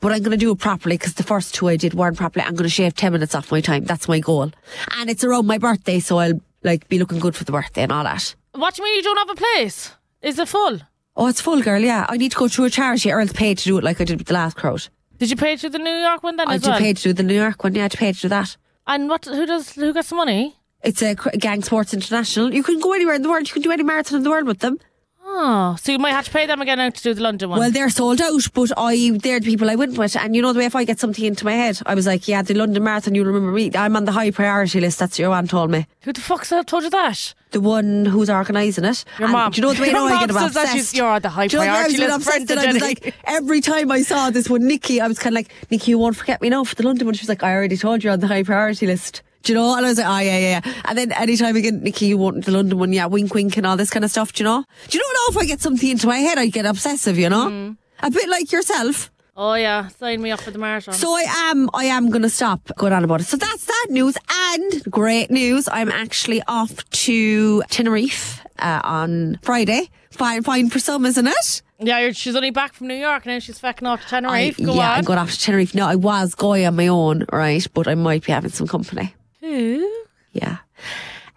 But 0.00 0.12
I'm 0.12 0.18
going 0.22 0.32
to 0.32 0.36
do 0.36 0.50
it 0.50 0.58
properly 0.58 0.96
because 0.98 1.14
the 1.14 1.22
first 1.22 1.54
two 1.54 1.68
I 1.68 1.76
did 1.76 1.94
weren't 1.94 2.16
properly. 2.18 2.44
I'm 2.44 2.54
going 2.54 2.64
to 2.64 2.68
shave 2.68 2.94
10 2.94 3.12
minutes 3.12 3.34
off 3.34 3.50
my 3.52 3.60
time. 3.60 3.84
That's 3.84 4.08
my 4.08 4.18
goal. 4.20 4.50
And 4.96 5.08
it's 5.08 5.24
around 5.24 5.46
my 5.46 5.58
birthday, 5.58 6.00
so 6.00 6.18
I'll 6.18 6.40
like 6.62 6.88
be 6.88 6.98
looking 6.98 7.20
good 7.20 7.34
for 7.36 7.44
the 7.44 7.52
birthday 7.52 7.82
and 7.84 7.92
all 7.92 8.04
that. 8.04 8.34
what 8.52 8.74
do 8.74 8.82
you 8.82 8.84
mean 8.88 8.96
you 8.96 9.02
don't 9.02 9.16
have 9.28 9.30
a 9.30 9.40
place? 9.40 9.92
Is 10.20 10.38
it 10.38 10.48
full? 10.48 10.80
Oh, 11.16 11.26
it's 11.28 11.40
full, 11.40 11.62
girl. 11.62 11.80
Yeah. 11.80 12.06
I 12.08 12.16
need 12.16 12.32
to 12.32 12.38
go 12.38 12.48
through 12.48 12.64
a 12.66 12.70
charity 12.70 13.10
or 13.12 13.20
else 13.20 13.32
pay 13.32 13.54
to 13.54 13.64
do 13.64 13.78
it 13.78 13.84
like 13.84 14.00
I 14.00 14.04
did 14.04 14.18
with 14.18 14.26
the 14.26 14.34
last 14.34 14.56
crowd. 14.56 14.88
Did 15.18 15.30
you 15.30 15.36
pay 15.36 15.56
to 15.56 15.68
the 15.70 15.78
New 15.78 15.90
York 15.94 16.22
one 16.24 16.36
then 16.36 16.48
I 16.48 16.54
as 16.54 16.62
did 16.62 16.70
well? 16.70 16.78
pay 16.80 16.92
to 16.92 17.02
do 17.02 17.12
the 17.12 17.22
New 17.22 17.34
York 17.34 17.62
one. 17.62 17.74
Yeah, 17.74 17.82
I 17.82 17.84
had 17.84 17.92
to 17.92 17.98
pay 17.98 18.12
to 18.12 18.20
do 18.20 18.28
that. 18.28 18.56
And 18.86 19.08
what? 19.08 19.24
Who 19.24 19.46
does? 19.46 19.72
Who 19.74 19.92
gets 19.94 20.08
the 20.10 20.16
money? 20.16 20.56
It's 20.82 21.00
a 21.02 21.14
Gang 21.14 21.62
Sports 21.62 21.94
International. 21.94 22.52
You 22.52 22.62
can 22.62 22.78
go 22.80 22.92
anywhere 22.92 23.14
in 23.14 23.22
the 23.22 23.30
world. 23.30 23.46
You 23.48 23.52
can 23.54 23.62
do 23.62 23.70
any 23.70 23.82
marathon 23.84 24.18
in 24.18 24.22
the 24.24 24.30
world 24.30 24.46
with 24.46 24.58
them. 24.58 24.78
Oh, 25.26 25.74
so 25.80 25.90
you 25.90 25.98
might 25.98 26.10
have 26.12 26.26
to 26.26 26.30
pay 26.30 26.46
them 26.46 26.60
again 26.60 26.76
now 26.78 26.90
to 26.90 27.02
do 27.02 27.14
the 27.14 27.22
London 27.22 27.48
one. 27.48 27.58
Well, 27.58 27.70
they're 27.70 27.88
sold 27.88 28.20
out, 28.20 28.42
but 28.52 28.70
I 28.76 29.10
they're 29.22 29.40
the 29.40 29.46
people 29.46 29.70
I 29.70 29.74
went 29.74 29.96
with, 29.96 30.16
and 30.16 30.36
you 30.36 30.42
know 30.42 30.52
the 30.52 30.58
way 30.58 30.66
if 30.66 30.76
I 30.76 30.84
get 30.84 31.00
something 31.00 31.24
into 31.24 31.44
my 31.46 31.52
head, 31.52 31.80
I 31.86 31.94
was 31.94 32.06
like, 32.06 32.28
yeah, 32.28 32.42
the 32.42 32.52
London 32.54 32.84
Marathon. 32.84 33.14
You 33.14 33.24
remember 33.24 33.50
me? 33.50 33.70
I'm 33.74 33.96
on 33.96 34.04
the 34.04 34.12
high 34.12 34.30
priority 34.30 34.80
list. 34.80 34.98
That's 34.98 35.14
what 35.14 35.20
your 35.20 35.30
one 35.30 35.48
told 35.48 35.70
me. 35.70 35.86
who 36.02 36.12
the 36.12 36.20
fuck's 36.20 36.50
told 36.66 36.82
you 36.84 36.90
that? 36.90 37.34
The 37.52 37.60
one 37.60 38.04
who's 38.04 38.28
organising 38.28 38.84
it. 38.84 39.04
Your 39.18 39.26
And 39.26 39.32
mom. 39.32 39.52
Do 39.52 39.60
you 39.60 39.66
know 39.66 39.72
the 39.72 39.82
way 39.82 39.90
Your 39.90 39.98
I 40.12 40.20
get 40.20 40.30
about 40.30 40.42
says 40.42 40.54
that 40.54 40.62
she's- 40.68 40.74
obsessed? 40.74 40.96
you're 40.96 41.08
on 41.08 41.22
the 41.22 41.28
high 41.30 41.46
Do 41.46 41.56
you 41.56 41.62
know 41.62 41.64
the 41.64 41.70
way 41.70 41.78
I 41.78 41.84
was 41.86 42.24
priority 42.24 42.44
getting 42.46 42.46
list, 42.46 42.48
that 42.48 42.58
I 42.58 42.72
was 42.72 42.82
like, 42.82 43.14
every 43.24 43.60
time 43.62 43.90
I 43.92 44.02
saw 44.02 44.30
this 44.30 44.50
one, 44.50 44.66
Nikki, 44.66 45.00
I 45.00 45.06
was 45.08 45.18
kind 45.18 45.34
of 45.34 45.38
like, 45.38 45.52
Nikki, 45.70 45.92
you 45.92 45.98
won't 45.98 46.16
forget 46.16 46.42
me 46.42 46.50
now 46.50 46.64
for 46.64 46.74
the 46.74 46.82
London 46.82 47.06
one. 47.06 47.14
She 47.14 47.22
was 47.22 47.28
like, 47.28 47.42
I 47.42 47.52
already 47.54 47.76
told 47.76 48.04
you 48.04 48.10
on 48.10 48.20
the 48.20 48.26
high 48.26 48.42
priority 48.42 48.86
list. 48.86 49.22
Do 49.44 49.52
you 49.52 49.58
know? 49.58 49.76
And 49.76 49.86
I 49.86 49.88
was 49.90 49.98
like, 49.98 50.06
oh, 50.06 50.18
yeah, 50.18 50.38
yeah, 50.38 50.60
yeah. 50.64 50.74
And 50.86 50.98
then 50.98 51.12
anytime 51.12 51.54
again, 51.54 51.80
Nikki, 51.82 52.06
you 52.06 52.16
want 52.16 52.44
the 52.44 52.50
London 52.50 52.78
one, 52.78 52.92
yeah, 52.92 53.06
wink, 53.06 53.34
wink, 53.34 53.56
and 53.56 53.66
all 53.66 53.76
this 53.76 53.90
kind 53.90 54.04
of 54.04 54.10
stuff, 54.10 54.32
do 54.32 54.42
you 54.42 54.48
know? 54.48 54.64
Do 54.88 54.98
you 54.98 55.04
know 55.04 55.10
now 55.12 55.38
if 55.38 55.44
I 55.44 55.46
get 55.46 55.60
something 55.60 55.88
into 55.88 56.06
my 56.06 56.16
head, 56.18 56.38
I 56.38 56.46
get 56.46 56.66
obsessive, 56.66 57.18
you 57.18 57.28
know? 57.28 57.48
Mm. 57.48 57.76
A 58.00 58.10
bit 58.10 58.28
like 58.28 58.50
yourself. 58.50 59.10
Oh 59.36 59.54
yeah, 59.54 59.88
sign 59.88 60.22
me 60.22 60.30
up 60.30 60.40
for 60.40 60.52
the 60.52 60.58
marathon. 60.58 60.94
So 60.94 61.12
I 61.12 61.24
am, 61.50 61.68
I 61.74 61.86
am 61.86 62.10
going 62.10 62.22
to 62.22 62.30
stop 62.30 62.70
going 62.76 62.92
on 62.92 63.02
about 63.02 63.20
it. 63.20 63.24
So 63.24 63.36
that's 63.36 63.64
that 63.64 63.86
news. 63.90 64.16
And 64.30 64.84
great 64.84 65.28
news, 65.30 65.68
I'm 65.70 65.90
actually 65.90 66.40
off 66.46 66.88
to 66.90 67.62
Tenerife 67.62 68.44
uh, 68.60 68.80
on 68.84 69.40
Friday. 69.42 69.90
Fine, 70.12 70.44
fine 70.44 70.70
for 70.70 70.78
some, 70.78 71.04
isn't 71.04 71.26
it? 71.26 71.62
yeah, 71.80 72.12
she's 72.12 72.36
only 72.36 72.50
back 72.50 72.74
from 72.74 72.86
New 72.86 72.94
York 72.94 73.26
and 73.26 73.34
now. 73.34 73.38
She's 73.40 73.58
fucking 73.58 73.86
off 73.86 74.02
to 74.02 74.08
Tenerife. 74.08 74.60
I, 74.60 74.62
Go 74.62 74.74
yeah, 74.74 74.92
on. 74.92 74.98
I'm 74.98 75.04
going 75.04 75.18
off 75.18 75.32
to 75.32 75.40
Tenerife. 75.40 75.74
No, 75.74 75.86
I 75.86 75.96
was 75.96 76.34
going 76.34 76.64
on 76.64 76.76
my 76.76 76.86
own, 76.86 77.26
right? 77.32 77.66
But 77.74 77.88
I 77.88 77.96
might 77.96 78.24
be 78.24 78.32
having 78.32 78.52
some 78.52 78.68
company. 78.68 79.14
Who? 79.44 80.04
Yeah. 80.32 80.58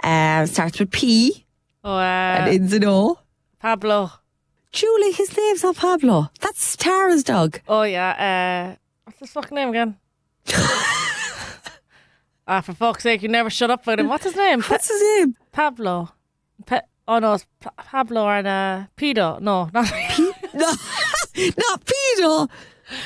Uh, 0.01 0.45
starts 0.45 0.79
with 0.79 0.91
P 0.91 1.45
Oh, 1.83 1.95
uh, 1.97 1.99
and 2.39 2.49
ends 2.53 2.71
in 2.73 2.85
O. 2.85 3.19
Pablo. 3.59 4.11
Julie, 4.71 5.11
his 5.11 5.35
name's 5.35 5.63
not 5.63 5.75
Pablo. 5.75 6.29
That's 6.39 6.77
Tara's 6.77 7.23
dog. 7.23 7.59
Oh 7.67 7.83
yeah. 7.83 8.75
Uh, 8.75 8.75
what's 9.03 9.19
his 9.19 9.31
fucking 9.31 9.55
name 9.55 9.69
again? 9.69 9.97
ah, 12.47 12.61
for 12.63 12.73
fuck's 12.73 13.03
sake, 13.03 13.21
you 13.21 13.27
never 13.27 13.49
shut 13.49 13.69
up 13.71 13.83
about 13.83 13.99
him. 13.99 14.07
What's 14.07 14.23
his 14.23 14.35
name? 14.35 14.61
What's 14.61 14.87
his 14.87 15.01
name? 15.01 15.35
Pablo. 15.51 16.09
Pa- 16.65 16.81
oh 17.09 17.19
no, 17.19 17.33
it's 17.33 17.45
Pa- 17.59 17.71
Pablo 17.77 18.27
and 18.29 18.47
uh, 18.47 18.83
Pedo. 18.95 19.39
No, 19.41 19.69
not. 19.73 19.91
No, 20.53 20.65
not 21.57 21.83
Peter. 21.85 22.47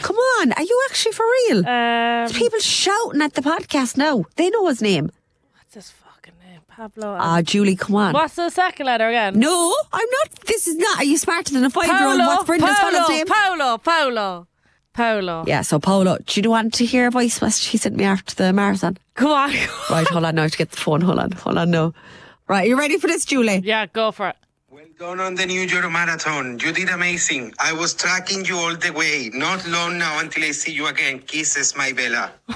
Come 0.01 0.15
on, 0.15 0.51
are 0.53 0.63
you 0.63 0.81
actually 0.89 1.11
for 1.13 1.25
real? 1.49 1.67
um, 1.67 2.29
People 2.31 2.59
shouting 2.59 3.21
at 3.21 3.33
the 3.33 3.41
podcast 3.41 3.97
now. 3.97 4.25
They 4.35 4.49
know 4.49 4.67
his 4.67 4.81
name. 4.81 5.09
what's 5.55 5.73
his 5.73 5.89
fucking 5.91 6.33
name? 6.45 6.61
Pablo. 6.67 7.17
Ah, 7.19 7.41
Julie, 7.41 7.75
come 7.75 7.95
on. 7.95 8.13
what's 8.13 8.35
the 8.35 8.49
second 8.49 8.85
letter 8.85 9.07
again? 9.09 9.39
No, 9.39 9.73
I'm 9.91 10.07
not. 10.19 10.39
This 10.45 10.67
is 10.67 10.75
not. 10.77 10.99
Are 10.99 11.03
you 11.03 11.17
smarter 11.17 11.53
than 11.53 11.63
a 11.63 11.69
five 11.69 11.87
year 11.87 12.07
old? 12.07 12.19
Paolo. 12.19 12.25
What's 12.35 12.45
Brenda's 12.45 12.69
Paolo. 12.77 12.91
fellow's 12.91 13.09
name? 13.09 13.25
Paolo. 13.25 13.77
Paolo. 13.79 14.47
Paolo. 14.93 15.45
yeah, 15.47 15.61
so 15.61 15.79
Paolo, 15.79 16.17
do 16.25 16.41
you 16.41 16.49
want 16.49 16.73
to 16.73 16.85
hear 16.85 17.07
a 17.07 17.11
voice 17.11 17.41
message 17.41 17.67
he 17.67 17.77
sent 17.77 17.95
me 17.95 18.03
after 18.03 18.35
the 18.35 18.51
marathon? 18.51 18.97
Come 19.15 19.31
on. 19.31 19.49
Right, 19.89 20.05
hold 20.07 20.25
on 20.25 20.35
now 20.35 20.47
to 20.47 20.57
get 20.57 20.71
the 20.71 20.77
phone. 20.77 20.99
Hold 20.99 21.17
on, 21.17 21.31
hold 21.31 21.57
on 21.57 21.71
now. 21.71 21.93
Right, 22.49 22.67
you 22.67 22.77
ready 22.77 22.97
for 22.99 23.07
this, 23.07 23.23
Julie? 23.23 23.61
yeah, 23.63 23.85
go 23.85 24.11
for 24.11 24.27
it. 24.29 24.35
Well 25.01 25.15
done 25.15 25.25
on 25.25 25.33
the 25.33 25.47
New 25.47 25.61
York 25.61 25.91
Marathon. 25.91 26.59
You 26.59 26.71
did 26.71 26.89
amazing. 26.89 27.55
I 27.57 27.73
was 27.73 27.95
tracking 27.95 28.45
you 28.45 28.55
all 28.55 28.75
the 28.75 28.91
way. 28.93 29.31
Not 29.33 29.67
long 29.67 29.97
now 29.97 30.19
until 30.19 30.43
I 30.43 30.51
see 30.51 30.73
you 30.73 30.85
again. 30.85 31.17
Kisses, 31.21 31.75
my 31.75 31.91
Bella. 31.91 32.31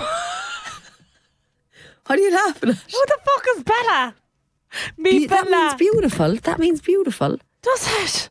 What 2.06 2.20
are 2.20 2.22
you 2.22 2.32
laughing 2.32 2.70
at? 2.70 2.76
Who 2.76 3.02
the 3.08 3.18
fuck 3.26 3.46
is 3.56 3.64
Bella? 3.64 4.14
Me 4.96 5.12
Be- 5.22 5.26
that 5.26 5.50
means 5.50 5.74
beautiful. 5.74 6.36
That 6.36 6.60
means 6.60 6.82
beautiful. 6.82 7.40
Does 7.64 7.88
it? 8.04 8.30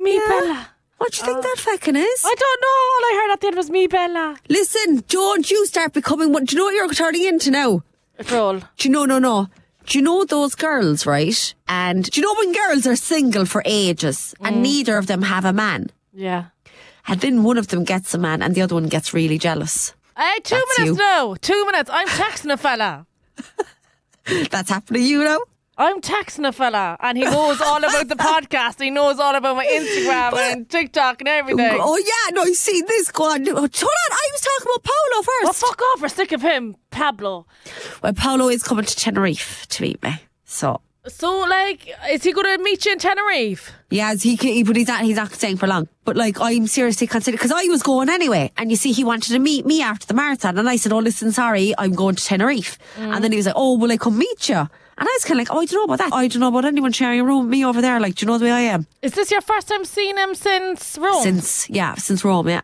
Me 0.00 0.14
Yeah. 0.16 0.26
Bella. 0.28 0.68
What 0.98 1.12
do 1.12 1.18
you 1.18 1.24
think 1.26 1.38
uh, 1.38 1.42
that 1.42 1.56
feckin' 1.58 1.94
is? 1.96 2.24
I 2.26 2.34
don't 2.44 2.60
know. 2.66 2.80
All 2.92 3.04
I 3.10 3.12
heard 3.20 3.32
at 3.34 3.40
the 3.42 3.46
end 3.46 3.56
was 3.56 3.70
me 3.70 3.86
Bella. 3.86 4.38
Listen, 4.48 5.04
don't 5.06 5.48
you 5.48 5.66
start 5.66 5.92
becoming 5.92 6.32
what? 6.32 6.46
Do 6.46 6.56
you 6.56 6.58
know 6.58 6.64
what 6.64 6.74
you're 6.74 6.88
turning 6.94 7.22
into 7.26 7.52
now? 7.52 7.84
A 8.18 8.24
troll. 8.24 8.58
Do 8.58 8.88
you 8.88 8.90
know? 8.90 9.04
No, 9.04 9.20
no. 9.20 9.46
Do 9.86 9.98
you 9.98 10.02
know 10.04 10.24
those 10.24 10.54
girls, 10.54 11.04
right? 11.06 11.54
And 11.68 12.08
do 12.10 12.20
you 12.20 12.26
know 12.26 12.34
when 12.38 12.52
girls 12.54 12.86
are 12.86 12.96
single 12.96 13.44
for 13.46 13.62
ages 13.64 14.34
Mm. 14.40 14.46
and 14.48 14.62
neither 14.62 14.96
of 14.98 15.06
them 15.06 15.22
have 15.22 15.44
a 15.44 15.52
man? 15.52 15.90
Yeah. 16.12 16.44
And 17.08 17.20
then 17.20 17.42
one 17.42 17.58
of 17.58 17.68
them 17.68 17.84
gets 17.84 18.14
a 18.14 18.18
man 18.18 18.42
and 18.42 18.54
the 18.54 18.62
other 18.62 18.74
one 18.76 18.88
gets 18.88 19.12
really 19.12 19.38
jealous. 19.38 19.92
Hey, 20.16 20.38
two 20.44 20.54
That's 20.54 20.78
minutes 20.78 20.98
you. 20.98 21.04
now. 21.04 21.34
Two 21.40 21.66
minutes. 21.66 21.90
I'm 21.92 22.06
texting 22.08 22.52
a 22.52 22.56
fella. 22.56 23.06
That's 24.50 24.70
happening 24.70 25.02
to 25.02 25.08
you 25.08 25.24
now? 25.24 25.40
I'm 25.78 26.02
texting 26.02 26.46
a 26.46 26.52
fella, 26.52 26.96
and 27.00 27.16
he 27.16 27.24
knows 27.24 27.60
all 27.60 27.78
about 27.78 28.06
the 28.08 28.14
podcast. 28.16 28.80
He 28.80 28.90
knows 28.90 29.18
all 29.18 29.34
about 29.34 29.56
my 29.56 29.64
Instagram 29.66 30.34
and 30.52 30.68
TikTok 30.68 31.20
and 31.22 31.28
everything. 31.28 31.78
Oh, 31.80 31.96
yeah, 31.96 32.34
no, 32.34 32.44
you 32.44 32.54
see 32.54 32.82
this 32.82 33.10
go 33.10 33.24
on. 33.24 33.44
Hold 33.46 33.56
on, 33.56 33.62
I 33.64 33.64
was 33.64 34.40
talking 34.42 34.66
about 34.66 34.82
Paolo 34.84 35.22
first. 35.22 35.60
fuck 35.60 35.80
off. 35.80 36.02
We're 36.02 36.08
sick 36.08 36.32
of 36.32 36.42
him, 36.42 36.76
Pablo. 36.90 37.46
Well, 38.02 38.12
Paolo 38.12 38.48
is 38.48 38.62
coming 38.62 38.84
to 38.84 38.94
Tenerife 38.96 39.66
to 39.68 39.82
meet 39.82 40.02
me. 40.02 40.16
So, 40.44 40.82
So, 41.08 41.40
like, 41.40 41.92
is 42.10 42.22
he 42.22 42.32
going 42.32 42.56
to 42.56 42.62
meet 42.62 42.86
you 42.86 42.92
in 42.92 42.98
Tenerife? 42.98 43.72
yeah, 43.90 44.14
he, 44.14 44.36
he, 44.36 44.62
but 44.62 44.76
he's 44.76 44.86
not, 44.86 45.02
he's 45.02 45.16
not 45.16 45.32
staying 45.32 45.56
for 45.56 45.66
long. 45.66 45.88
But 46.04 46.16
like, 46.16 46.40
I'm 46.40 46.66
seriously 46.68 47.06
considering, 47.08 47.38
because 47.38 47.50
I 47.50 47.64
was 47.64 47.82
going 47.82 48.08
anyway. 48.08 48.52
And 48.56 48.70
you 48.70 48.76
see, 48.76 48.92
he 48.92 49.02
wanted 49.02 49.32
to 49.32 49.38
meet 49.40 49.66
me 49.66 49.82
after 49.82 50.06
the 50.06 50.14
marathon. 50.14 50.58
And 50.58 50.68
I 50.68 50.76
said, 50.76 50.92
oh, 50.92 50.98
listen, 50.98 51.32
sorry, 51.32 51.74
I'm 51.76 51.92
going 51.94 52.14
to 52.14 52.24
Tenerife. 52.24 52.78
And 52.96 53.22
then 53.24 53.32
he 53.32 53.36
was 53.36 53.46
like, 53.46 53.56
oh, 53.58 53.76
will 53.76 53.90
I 53.90 53.96
come 53.96 54.16
meet 54.16 54.48
you? 54.48 54.56
And 54.56 54.68
I 55.08 55.12
was 55.18 55.24
kind 55.24 55.40
of 55.40 55.48
like, 55.48 55.54
oh, 55.56 55.60
I 55.60 55.64
don't 55.66 55.78
know 55.88 55.92
about 55.94 55.98
that. 55.98 56.12
I 56.16 56.28
don't 56.28 56.40
know 56.40 56.48
about 56.48 56.64
anyone 56.66 56.92
sharing 56.92 57.18
a 57.20 57.24
room 57.24 57.40
with 57.46 57.50
me 57.50 57.64
over 57.64 57.80
there. 57.82 57.98
Like, 57.98 58.14
do 58.14 58.24
you 58.24 58.30
know 58.30 58.38
the 58.38 58.44
way 58.44 58.52
I 58.52 58.60
am? 58.60 58.86
Is 59.02 59.12
this 59.14 59.30
your 59.32 59.40
first 59.40 59.66
time 59.68 59.84
seeing 59.84 60.16
him 60.16 60.34
since 60.36 60.96
Rome? 60.98 61.22
Since, 61.22 61.68
yeah, 61.68 61.94
since 61.96 62.24
Rome, 62.24 62.48
yeah. 62.48 62.60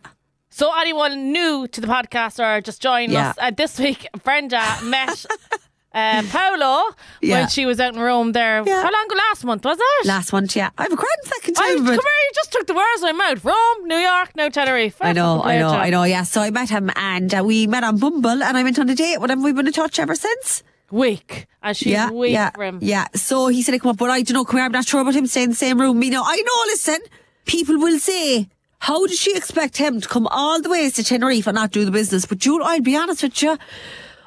So 0.49 0.71
anyone 0.79 1.31
new 1.33 1.67
to 1.67 1.81
the 1.81 1.87
podcast 1.87 2.39
or 2.39 2.61
just 2.61 2.81
joining 2.81 3.11
Yeah. 3.11 3.29
us 3.31 3.35
uh, 3.39 3.51
this 3.51 3.77
week, 3.79 4.07
Brenda 4.23 4.63
met 4.83 5.25
uh, 5.93 6.23
Paolo 6.31 6.93
Yeah. 7.21 7.39
when 7.41 7.49
she 7.49 7.65
was 7.65 7.79
out 7.79 7.93
in 7.95 7.99
Rome 7.99 8.31
there. 8.31 8.63
Yeah. 8.65 8.81
How 8.83 8.91
long 8.91 9.05
ago? 9.05 9.15
Last 9.29 9.43
month 9.45 9.65
was 9.65 9.77
it? 9.79 10.05
Last 10.07 10.31
month, 10.33 10.55
yeah. 10.55 10.69
I 10.77 10.83
have 10.83 10.93
a 10.93 10.95
grand 10.95 11.23
second 11.23 11.55
I, 11.57 11.67
time 11.69 11.77
come 11.77 11.87
of 11.87 11.93
here, 11.93 11.95
you 12.25 12.31
just 12.35 12.51
took 12.51 12.67
the 12.67 12.73
words 12.73 13.03
out 13.03 13.09
of 13.11 13.15
my 13.15 13.29
mouth. 13.33 13.43
Rome, 13.45 13.87
New 13.87 13.97
York, 13.97 14.35
now 14.35 14.49
Tenerife. 14.49 14.97
I 15.01 15.13
know, 15.13 15.41
I 15.43 15.57
know, 15.59 15.69
I 15.69 15.89
know, 15.89 16.03
yeah. 16.03 16.23
So 16.23 16.41
I 16.41 16.51
met 16.51 16.69
him 16.69 16.91
and 16.95 17.33
uh, 17.33 17.43
we 17.45 17.67
met 17.67 17.83
on 17.83 17.97
Bumble 17.97 18.43
and 18.43 18.57
I 18.57 18.63
went 18.63 18.77
on 18.79 18.89
a 18.89 18.95
date 18.95 19.19
with 19.19 19.31
him. 19.31 19.41
We've 19.43 19.55
been 19.55 19.67
in 19.67 19.73
touch 19.73 19.99
ever 19.99 20.15
since. 20.15 20.63
Weak. 20.91 21.45
And 21.61 21.77
she's 21.77 21.91
yeah, 21.91 22.09
weak 22.09 22.31
yeah, 22.33 22.49
yeah. 22.79 23.07
So 23.13 23.47
he 23.47 23.61
said, 23.61 23.73
he 23.73 23.79
"Come 23.79 23.91
up," 23.91 23.97
but 23.97 24.09
I 24.09 24.23
don't 24.23 24.33
know. 24.33 24.43
Come 24.43 24.57
here. 24.57 24.65
I'm 24.65 24.71
not 24.71 24.87
sure 24.87 25.01
about 25.01 25.13
him 25.13 25.27
staying 25.27 25.43
in 25.45 25.49
the 25.51 25.55
same 25.55 25.79
room. 25.79 25.99
Me, 25.99 26.09
no. 26.09 26.23
I 26.25 26.37
know. 26.37 26.63
Listen, 26.65 26.97
people 27.45 27.77
will 27.77 27.99
say, 27.99 28.47
"How 28.79 29.05
did 29.05 29.15
she 29.17 29.35
expect 29.37 29.77
him 29.77 30.01
to 30.01 30.07
come 30.07 30.25
all 30.31 30.59
the 30.61 30.69
way 30.69 30.89
to 30.89 31.03
Tenerife 31.03 31.45
and 31.45 31.53
not 31.53 31.69
do 31.69 31.85
the 31.85 31.91
business?" 31.91 32.25
But 32.25 32.39
June, 32.39 32.61
I'll 32.63 32.81
be 32.81 32.95
honest 32.97 33.21
with 33.21 33.39
you. 33.43 33.57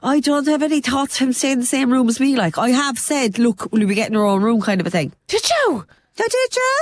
I 0.03 0.19
don't 0.21 0.47
have 0.49 0.63
any 0.63 0.81
thoughts 0.81 1.21
of 1.21 1.27
him 1.29 1.33
staying 1.33 1.53
in 1.55 1.59
the 1.61 1.67
same 1.67 1.93
room 1.93 2.09
as 2.09 2.19
me. 2.19 2.35
Like 2.35 2.59
I 2.59 2.71
have 2.71 2.99
said, 2.99 3.39
look, 3.39 3.71
will 3.71 3.81
we 3.81 3.87
be 3.87 3.95
getting 3.95 4.17
our 4.17 4.25
own 4.27 4.43
room, 4.43 4.61
kind 4.61 4.81
of 4.81 4.87
a 4.87 4.91
thing. 4.91 5.13
Did 5.29 5.49
you? 5.49 5.87
Yeah, 6.19 6.27
did 6.29 6.57
you? 6.57 6.75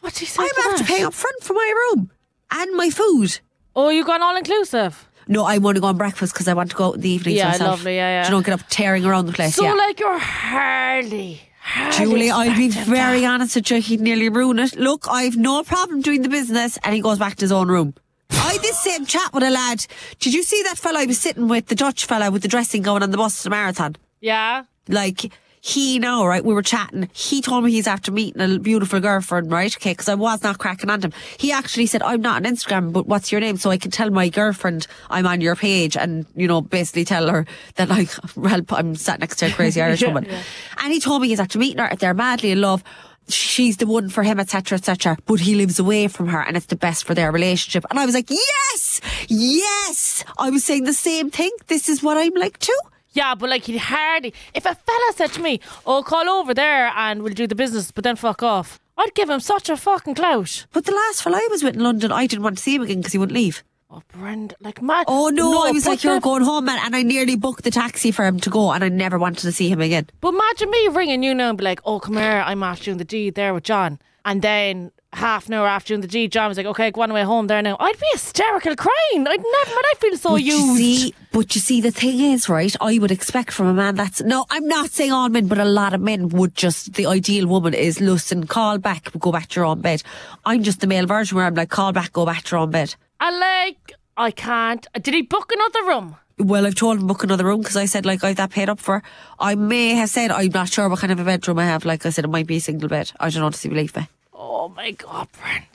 What 0.00 0.12
did 0.12 0.20
you 0.22 0.26
say? 0.26 0.42
I'm 0.42 0.48
to 0.48 0.60
after 0.60 0.78
that? 0.78 0.86
paying 0.86 1.04
up 1.06 1.14
front 1.14 1.42
for 1.42 1.54
my 1.54 1.74
room 1.94 2.10
and 2.52 2.76
my 2.76 2.90
food. 2.90 3.40
Oh, 3.74 3.88
you 3.88 4.04
gone 4.04 4.22
all 4.22 4.36
inclusive? 4.36 5.08
No, 5.28 5.44
I 5.44 5.58
want 5.58 5.76
to 5.76 5.80
go 5.80 5.86
on 5.86 5.96
breakfast 5.96 6.34
because 6.34 6.48
I 6.48 6.54
want 6.54 6.70
to 6.70 6.76
go 6.76 6.86
out 6.86 6.94
in 6.96 7.00
the 7.00 7.10
evenings 7.10 7.38
Yeah, 7.38 7.48
myself. 7.48 7.70
lovely, 7.78 7.96
yeah, 7.96 8.20
yeah. 8.22 8.24
You 8.24 8.30
don't 8.30 8.44
get 8.44 8.54
up 8.54 8.66
tearing 8.68 9.04
around 9.04 9.26
the 9.26 9.32
place. 9.32 9.54
So, 9.54 9.64
yeah. 9.64 9.74
like, 9.74 10.00
you're 10.00 10.18
hardly. 10.18 11.40
hardly 11.60 12.06
Julie, 12.06 12.30
I'll 12.30 12.56
be 12.56 12.68
very 12.68 13.20
that. 13.20 13.30
honest 13.34 13.56
with 13.56 13.70
you, 13.70 13.80
he'd 13.80 14.00
nearly 14.00 14.28
ruin 14.28 14.58
it. 14.58 14.76
Look, 14.76 15.06
I've 15.08 15.36
no 15.36 15.62
problem 15.64 16.00
doing 16.00 16.22
the 16.22 16.28
business 16.30 16.78
and 16.82 16.94
he 16.94 17.00
goes 17.00 17.18
back 17.18 17.36
to 17.36 17.44
his 17.44 17.52
own 17.52 17.68
room. 17.68 17.94
I 18.30 18.58
this 18.60 18.78
same 18.78 19.06
chat 19.06 19.32
with 19.32 19.42
a 19.42 19.50
lad. 19.50 19.86
Did 20.20 20.34
you 20.34 20.42
see 20.42 20.62
that 20.64 20.78
fella 20.78 21.00
I 21.00 21.06
was 21.06 21.18
sitting 21.18 21.48
with, 21.48 21.66
the 21.66 21.74
Dutch 21.74 22.04
fella 22.06 22.30
with 22.30 22.42
the 22.42 22.48
dressing 22.48 22.82
going 22.82 23.02
on 23.02 23.10
the 23.10 23.16
Boston 23.16 23.50
marathon? 23.50 23.96
Yeah. 24.20 24.64
Like, 24.88 25.32
he 25.60 25.98
now, 25.98 26.24
right, 26.26 26.44
we 26.44 26.54
were 26.54 26.62
chatting. 26.62 27.10
He 27.12 27.42
told 27.42 27.64
me 27.64 27.72
he's 27.72 27.86
after 27.86 28.12
meeting 28.12 28.40
a 28.40 28.58
beautiful 28.58 29.00
girlfriend, 29.00 29.50
right? 29.50 29.74
Okay, 29.76 29.90
because 29.92 30.08
I 30.08 30.14
was 30.14 30.42
not 30.42 30.58
cracking 30.58 30.88
on 30.88 31.02
him. 31.02 31.12
He 31.36 31.52
actually 31.52 31.86
said, 31.86 32.02
I'm 32.02 32.20
not 32.20 32.36
on 32.46 32.52
Instagram, 32.52 32.92
but 32.92 33.06
what's 33.06 33.32
your 33.32 33.40
name? 33.40 33.56
So 33.56 33.70
I 33.70 33.76
can 33.76 33.90
tell 33.90 34.10
my 34.10 34.28
girlfriend 34.28 34.86
I'm 35.10 35.26
on 35.26 35.40
your 35.40 35.56
page 35.56 35.96
and, 35.96 36.26
you 36.36 36.46
know, 36.46 36.60
basically 36.60 37.04
tell 37.04 37.28
her 37.28 37.44
that, 37.74 37.88
like, 37.88 38.08
well, 38.36 38.60
I'm 38.70 38.94
sat 38.94 39.20
next 39.20 39.36
to 39.36 39.46
a 39.46 39.50
crazy 39.50 39.82
Irish 39.82 40.00
Yeah, 40.02 40.08
woman. 40.08 40.26
yeah. 40.26 40.42
And 40.78 40.92
he 40.92 41.00
told 41.00 41.22
me 41.22 41.28
he's 41.28 41.40
after 41.40 41.58
meeting 41.58 41.78
her, 41.84 41.94
they're 41.96 42.14
madly 42.14 42.52
in 42.52 42.60
love. 42.60 42.82
She's 43.28 43.76
the 43.76 43.86
one 43.86 44.08
for 44.08 44.22
him, 44.22 44.40
etc., 44.40 44.78
etc. 44.78 45.16
But 45.26 45.40
he 45.40 45.54
lives 45.54 45.78
away 45.78 46.08
from 46.08 46.28
her, 46.28 46.40
and 46.40 46.56
it's 46.56 46.66
the 46.66 46.76
best 46.76 47.04
for 47.04 47.14
their 47.14 47.30
relationship. 47.30 47.84
And 47.90 47.98
I 47.98 48.06
was 48.06 48.14
like, 48.14 48.30
yes, 48.30 49.00
yes. 49.28 50.24
I 50.38 50.50
was 50.50 50.64
saying 50.64 50.84
the 50.84 50.92
same 50.92 51.30
thing. 51.30 51.50
This 51.66 51.88
is 51.88 52.02
what 52.02 52.16
I'm 52.16 52.34
like 52.34 52.58
too. 52.58 52.78
Yeah, 53.12 53.34
but 53.34 53.50
like 53.50 53.64
he'd 53.64 53.78
hardly. 53.78 54.34
If 54.54 54.64
a 54.64 54.74
fella 54.74 55.12
said 55.16 55.32
to 55.32 55.42
me, 55.42 55.60
"Oh, 55.86 56.02
call 56.02 56.28
over 56.28 56.54
there 56.54 56.92
and 56.94 57.22
we'll 57.22 57.34
do 57.34 57.46
the 57.46 57.54
business," 57.54 57.90
but 57.90 58.04
then 58.04 58.16
fuck 58.16 58.42
off, 58.42 58.78
I'd 58.96 59.14
give 59.14 59.30
him 59.30 59.40
such 59.40 59.68
a 59.68 59.76
fucking 59.76 60.14
clout. 60.14 60.66
But 60.72 60.84
the 60.84 60.92
last 60.92 61.22
fella 61.22 61.38
I 61.38 61.48
was 61.50 61.62
with 61.62 61.74
in 61.74 61.82
London, 61.82 62.12
I 62.12 62.26
didn't 62.26 62.44
want 62.44 62.58
to 62.58 62.62
see 62.62 62.74
him 62.76 62.82
again 62.82 62.98
because 62.98 63.12
he 63.12 63.18
wouldn't 63.18 63.36
leave. 63.36 63.64
Oh, 63.90 64.02
Brenda, 64.12 64.54
like 64.60 64.82
mad. 64.82 65.06
Oh 65.08 65.30
no, 65.30 65.50
no 65.50 65.66
I 65.66 65.70
was 65.70 65.86
like, 65.86 66.04
you're 66.04 66.20
going 66.20 66.42
home, 66.42 66.66
man. 66.66 66.78
And 66.84 66.94
I 66.94 67.02
nearly 67.02 67.36
booked 67.36 67.64
the 67.64 67.70
taxi 67.70 68.10
for 68.10 68.26
him 68.26 68.38
to 68.40 68.50
go, 68.50 68.70
and 68.70 68.84
I 68.84 68.90
never 68.90 69.18
wanted 69.18 69.40
to 69.40 69.52
see 69.52 69.70
him 69.70 69.80
again. 69.80 70.08
But 70.20 70.34
imagine 70.34 70.70
me 70.70 70.88
ringing 70.88 71.22
you 71.22 71.34
now 71.34 71.48
and 71.48 71.56
be 71.56 71.64
like, 71.64 71.80
"Oh, 71.86 71.98
come 71.98 72.18
here, 72.18 72.42
I'm 72.44 72.62
after 72.62 72.86
doing 72.86 72.98
the 72.98 73.04
deed 73.04 73.34
there 73.34 73.54
with 73.54 73.64
John," 73.64 73.98
and 74.26 74.42
then 74.42 74.90
half 75.12 75.48
an 75.48 75.54
hour 75.54 75.66
after 75.66 75.88
doing 75.88 76.00
the 76.00 76.08
deed, 76.08 76.32
John 76.32 76.48
was 76.48 76.56
like, 76.56 76.66
"Okay, 76.66 76.90
go 76.90 77.02
on 77.02 77.10
away 77.10 77.22
home 77.22 77.46
there 77.46 77.62
now." 77.62 77.76
I'd 77.80 77.98
be 77.98 78.06
hysterical 78.12 78.76
crying. 78.76 79.26
I'd 79.26 79.42
never. 79.42 79.80
I'd 79.90 79.94
feel 79.98 80.16
so 80.16 80.30
but 80.30 80.42
you 80.42 80.54
used. 80.54 80.76
see, 80.76 81.14
but 81.32 81.54
you 81.54 81.60
see, 81.60 81.80
the 81.80 81.90
thing 81.90 82.20
is, 82.20 82.48
right? 82.48 82.74
I 82.80 82.98
would 82.98 83.10
expect 83.10 83.52
from 83.52 83.66
a 83.66 83.74
man 83.74 83.94
that's 83.94 84.22
no. 84.22 84.46
I'm 84.50 84.66
not 84.66 84.90
saying 84.90 85.12
all 85.12 85.28
men, 85.28 85.46
but 85.46 85.58
a 85.58 85.64
lot 85.64 85.94
of 85.94 86.00
men 86.00 86.28
would 86.30 86.54
just. 86.54 86.94
The 86.94 87.06
ideal 87.06 87.46
woman 87.46 87.74
is 87.74 88.00
listen, 88.00 88.46
call 88.46 88.78
back, 88.78 89.10
go 89.18 89.32
back 89.32 89.48
to 89.48 89.60
your 89.60 89.66
own 89.66 89.80
bed. 89.80 90.02
I'm 90.44 90.62
just 90.62 90.80
the 90.80 90.86
male 90.86 91.06
version 91.06 91.36
where 91.36 91.46
I'm 91.46 91.54
like, 91.54 91.70
call 91.70 91.92
back, 91.92 92.12
go 92.12 92.26
back 92.26 92.42
to 92.44 92.56
your 92.56 92.60
own 92.60 92.70
bed. 92.70 92.94
I 93.20 93.30
like, 93.36 93.92
I 94.16 94.30
can't. 94.30 94.86
Did 95.00 95.14
he 95.14 95.22
book 95.22 95.52
another 95.52 95.84
room? 95.86 96.16
Well, 96.38 96.66
I've 96.66 96.76
told 96.76 96.98
him 97.00 97.08
book 97.08 97.24
another 97.24 97.44
room 97.44 97.60
because 97.62 97.76
I 97.76 97.86
said 97.86 98.06
like 98.06 98.22
I've 98.22 98.36
that 98.36 98.50
paid 98.50 98.68
up 98.68 98.78
for. 98.78 99.02
I 99.40 99.56
may 99.56 99.94
have 99.94 100.08
said 100.10 100.30
I'm 100.30 100.52
not 100.52 100.68
sure 100.68 100.88
what 100.88 101.00
kind 101.00 101.12
of 101.12 101.18
a 101.18 101.24
bedroom 101.24 101.58
I 101.58 101.64
have. 101.64 101.84
Like 101.84 102.06
I 102.06 102.10
said, 102.10 102.24
it 102.24 102.28
might 102.28 102.46
be 102.46 102.56
a 102.56 102.60
single 102.60 102.88
bed. 102.88 103.10
I 103.18 103.28
don't 103.30 103.42
know 103.42 103.50
to 103.50 103.56
see 103.56 103.68
believe 103.68 103.96
me. 103.96 104.06
Oh 104.40 104.68
my 104.68 104.92
God, 104.92 105.26
Brenda. 105.32 105.66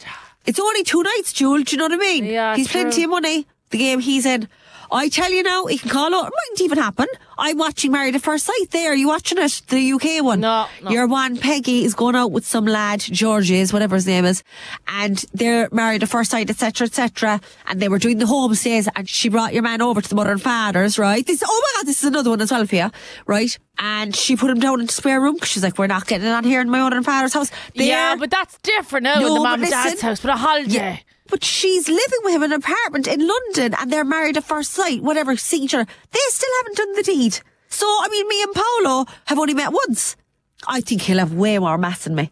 It's 0.45 0.59
only 0.59 0.83
two 0.83 1.03
nights, 1.03 1.33
Jewel. 1.33 1.63
Do 1.63 1.71
you 1.75 1.77
know 1.77 1.85
what 1.85 1.93
I 1.93 1.97
mean? 1.97 2.25
Yeah, 2.25 2.55
He's 2.55 2.69
true. 2.69 2.81
plenty 2.81 3.03
of 3.03 3.09
money. 3.09 3.45
The 3.71 3.77
game 3.77 3.99
he's 3.99 4.25
in. 4.25 4.47
I 4.93 5.09
tell 5.09 5.31
you 5.31 5.43
now, 5.43 5.65
he 5.65 5.77
can 5.77 5.89
call 5.89 6.13
out. 6.15 6.27
It 6.27 6.33
mightn't 6.49 6.61
even 6.61 6.77
happen. 6.77 7.07
I'm 7.37 7.57
watching 7.57 7.91
Married 7.91 8.15
at 8.15 8.21
First 8.21 8.45
Sight 8.45 8.69
there. 8.71 8.91
Are 8.91 8.95
you 8.95 9.07
watching 9.07 9.39
it? 9.39 9.61
The 9.67 9.93
UK 9.93 10.23
one? 10.23 10.39
No, 10.39 10.67
no. 10.83 10.91
Your 10.91 11.07
one, 11.07 11.35
Peggy, 11.37 11.83
is 11.83 11.95
going 11.95 12.15
out 12.15 12.31
with 12.31 12.45
some 12.45 12.65
lad, 12.65 12.99
George 13.01 13.49
is, 13.49 13.73
whatever 13.73 13.95
his 13.95 14.05
name 14.05 14.23
is, 14.23 14.43
and 14.87 15.17
they're 15.33 15.67
married 15.71 16.03
at 16.03 16.09
first 16.09 16.29
sight, 16.31 16.49
etc., 16.49 16.85
etc. 16.85 17.41
And 17.67 17.81
they 17.81 17.89
were 17.89 17.97
doing 17.97 18.19
the 18.19 18.25
homestays, 18.25 18.87
and 18.95 19.09
she 19.09 19.29
brought 19.29 19.53
your 19.53 19.63
man 19.63 19.81
over 19.81 19.99
to 19.99 20.07
the 20.07 20.15
mother 20.15 20.31
and 20.31 20.41
father's, 20.41 20.99
right? 20.99 21.25
This, 21.25 21.43
oh 21.45 21.61
my 21.75 21.79
god, 21.81 21.87
this 21.87 22.03
is 22.03 22.09
another 22.09 22.29
one 22.29 22.41
as 22.41 22.51
well 22.51 22.65
for 22.67 22.75
you, 22.75 22.91
right? 23.25 23.57
And 23.79 24.15
she 24.15 24.35
put 24.35 24.51
him 24.51 24.59
down 24.59 24.79
in 24.79 24.85
the 24.85 24.93
spare 24.93 25.19
room 25.19 25.39
'cause 25.39 25.49
she's 25.49 25.63
like, 25.63 25.79
"We're 25.79 25.87
not 25.87 26.05
getting 26.05 26.27
it 26.27 26.31
on 26.31 26.43
here 26.43 26.61
in 26.61 26.69
my 26.69 26.79
mother 26.79 26.97
and 26.97 27.05
father's 27.05 27.33
house." 27.33 27.49
Yeah, 27.73 28.09
There- 28.09 28.17
but 28.17 28.29
that's 28.29 28.57
different 28.61 29.05
now 29.05 29.15
in 29.15 29.21
No, 29.21 29.29
the 29.29 29.39
but 29.39 29.43
mum 29.43 29.61
and 29.63 29.71
dad's 29.71 30.01
house. 30.01 30.19
But 30.19 30.31
a 30.31 30.37
holiday. 30.37 30.69
yeah. 30.71 30.97
But 31.33 31.43
she's 31.43 31.89
living 31.89 32.19
with 32.21 32.35
him 32.35 32.43
in 32.43 32.51
an 32.53 32.59
apartment 32.59 33.07
in 33.07 33.27
London 33.27 33.73
and 33.79 33.91
they're 33.91 34.05
married 34.05 34.37
at 34.37 34.43
first 34.43 34.69
sight, 34.69 35.01
whatever, 35.01 35.35
see 35.35 35.63
each 35.63 35.73
other. 35.73 35.87
They 36.11 36.19
still 36.29 36.51
haven't 36.59 36.77
done 36.77 36.93
the 36.93 37.01
deed. 37.01 37.39
So, 37.69 37.87
I 37.87 38.07
mean, 38.11 38.27
me 38.27 38.43
and 38.43 38.53
Paolo 38.53 39.05
have 39.25 39.39
only 39.39 39.55
met 39.55 39.73
once. 39.73 40.15
I 40.67 40.81
think 40.81 41.01
he'll 41.01 41.17
have 41.17 41.33
way 41.33 41.57
more 41.57 41.79
mass 41.79 42.03
than 42.03 42.13
me. 42.13 42.29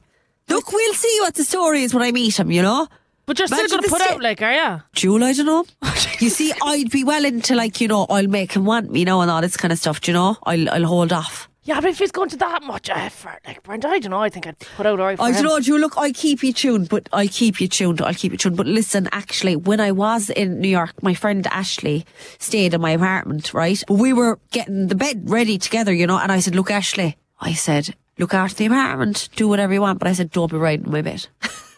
Look, 0.50 0.72
we'll 0.72 0.94
see 0.94 1.18
what 1.22 1.34
the 1.34 1.44
story 1.44 1.82
is 1.82 1.96
when 1.96 2.04
I 2.04 2.12
meet 2.12 2.40
him, 2.40 2.52
you 2.52 2.62
know? 2.62 2.88
But 3.26 3.40
you're 3.40 3.48
still 3.48 3.58
Imagine 3.62 3.78
going 3.78 3.84
to 3.86 3.90
put 3.90 4.02
sta- 4.04 4.14
out, 4.14 4.22
like, 4.22 4.42
are 4.44 4.54
you? 4.54 4.84
Jewel, 4.94 5.24
I 5.24 5.34
don't 5.34 5.48
know. 5.48 5.66
you 6.20 6.30
see, 6.30 6.54
I'd 6.64 6.92
be 6.92 7.04
well 7.04 7.26
into 7.26 7.56
like, 7.56 7.82
you 7.82 7.88
know, 7.88 8.06
I'll 8.08 8.28
make 8.28 8.52
him 8.52 8.66
want 8.66 8.92
me, 8.92 9.00
you 9.00 9.06
know, 9.06 9.22
and 9.22 9.32
all 9.32 9.42
this 9.42 9.58
kind 9.58 9.72
of 9.72 9.80
stuff, 9.80 10.02
do 10.02 10.12
you 10.12 10.14
know? 10.14 10.38
I'll, 10.44 10.70
I'll 10.70 10.86
hold 10.86 11.12
off. 11.12 11.50
Yeah, 11.72 11.80
but 11.80 11.92
if 11.92 12.00
he's 12.00 12.12
going 12.12 12.28
to 12.28 12.36
that 12.36 12.64
much 12.64 12.90
effort, 12.90 13.40
like, 13.48 13.64
Brenda, 13.64 13.88
I 13.88 14.00
don't 14.00 14.12
know. 14.12 14.20
I 14.20 14.28
think 14.28 14.46
I'd 14.46 14.60
put 14.60 14.86
out 14.86 15.00
alright 15.00 15.18
for 15.18 15.24
oh, 15.24 15.28
I 15.28 15.32
him. 15.32 15.42
don't 15.42 15.66
know. 15.70 15.78
Look, 15.78 15.98
I 15.98 16.12
keep 16.12 16.44
you 16.44 16.52
tuned, 16.52 16.90
but 16.90 17.08
I 17.14 17.28
keep 17.28 17.62
you 17.62 17.70
tuned. 17.70 18.02
I'll 18.02 18.14
keep 18.14 18.34
you 18.34 18.38
tuned. 18.38 18.58
But 18.58 18.66
listen, 18.68 19.08
actually, 19.14 19.56
when 19.56 19.80
I 19.80 19.94
was 19.94 20.30
in 20.30 20.60
New 20.60 20.68
York, 20.68 21.02
my 21.02 21.14
friend 21.14 21.48
Ashley 21.48 22.06
stayed 22.40 22.74
in 22.74 22.82
my 22.82 22.92
apartment, 22.92 23.54
right? 23.54 23.82
But 23.88 23.94
we 23.94 24.12
were 24.12 24.38
getting 24.52 24.88
the 24.88 24.96
bed 24.96 25.30
ready 25.30 25.58
together, 25.58 25.94
you 25.94 26.06
know. 26.06 26.18
And 26.18 26.30
I 26.30 26.42
said, 26.42 26.56
"Look, 26.56 26.70
Ashley," 26.70 27.16
I 27.40 27.54
said, 27.54 27.96
"Look 28.18 28.34
after 28.34 28.58
the 28.58 28.66
apartment. 28.66 29.30
Do 29.38 29.48
whatever 29.48 29.74
you 29.74 29.80
want." 29.80 30.00
But 30.00 30.10
I 30.10 30.14
said, 30.14 30.32
"Don't 30.32 30.52
be 30.52 30.58
riding 30.58 30.92
my 30.92 31.02
bed." 31.02 31.26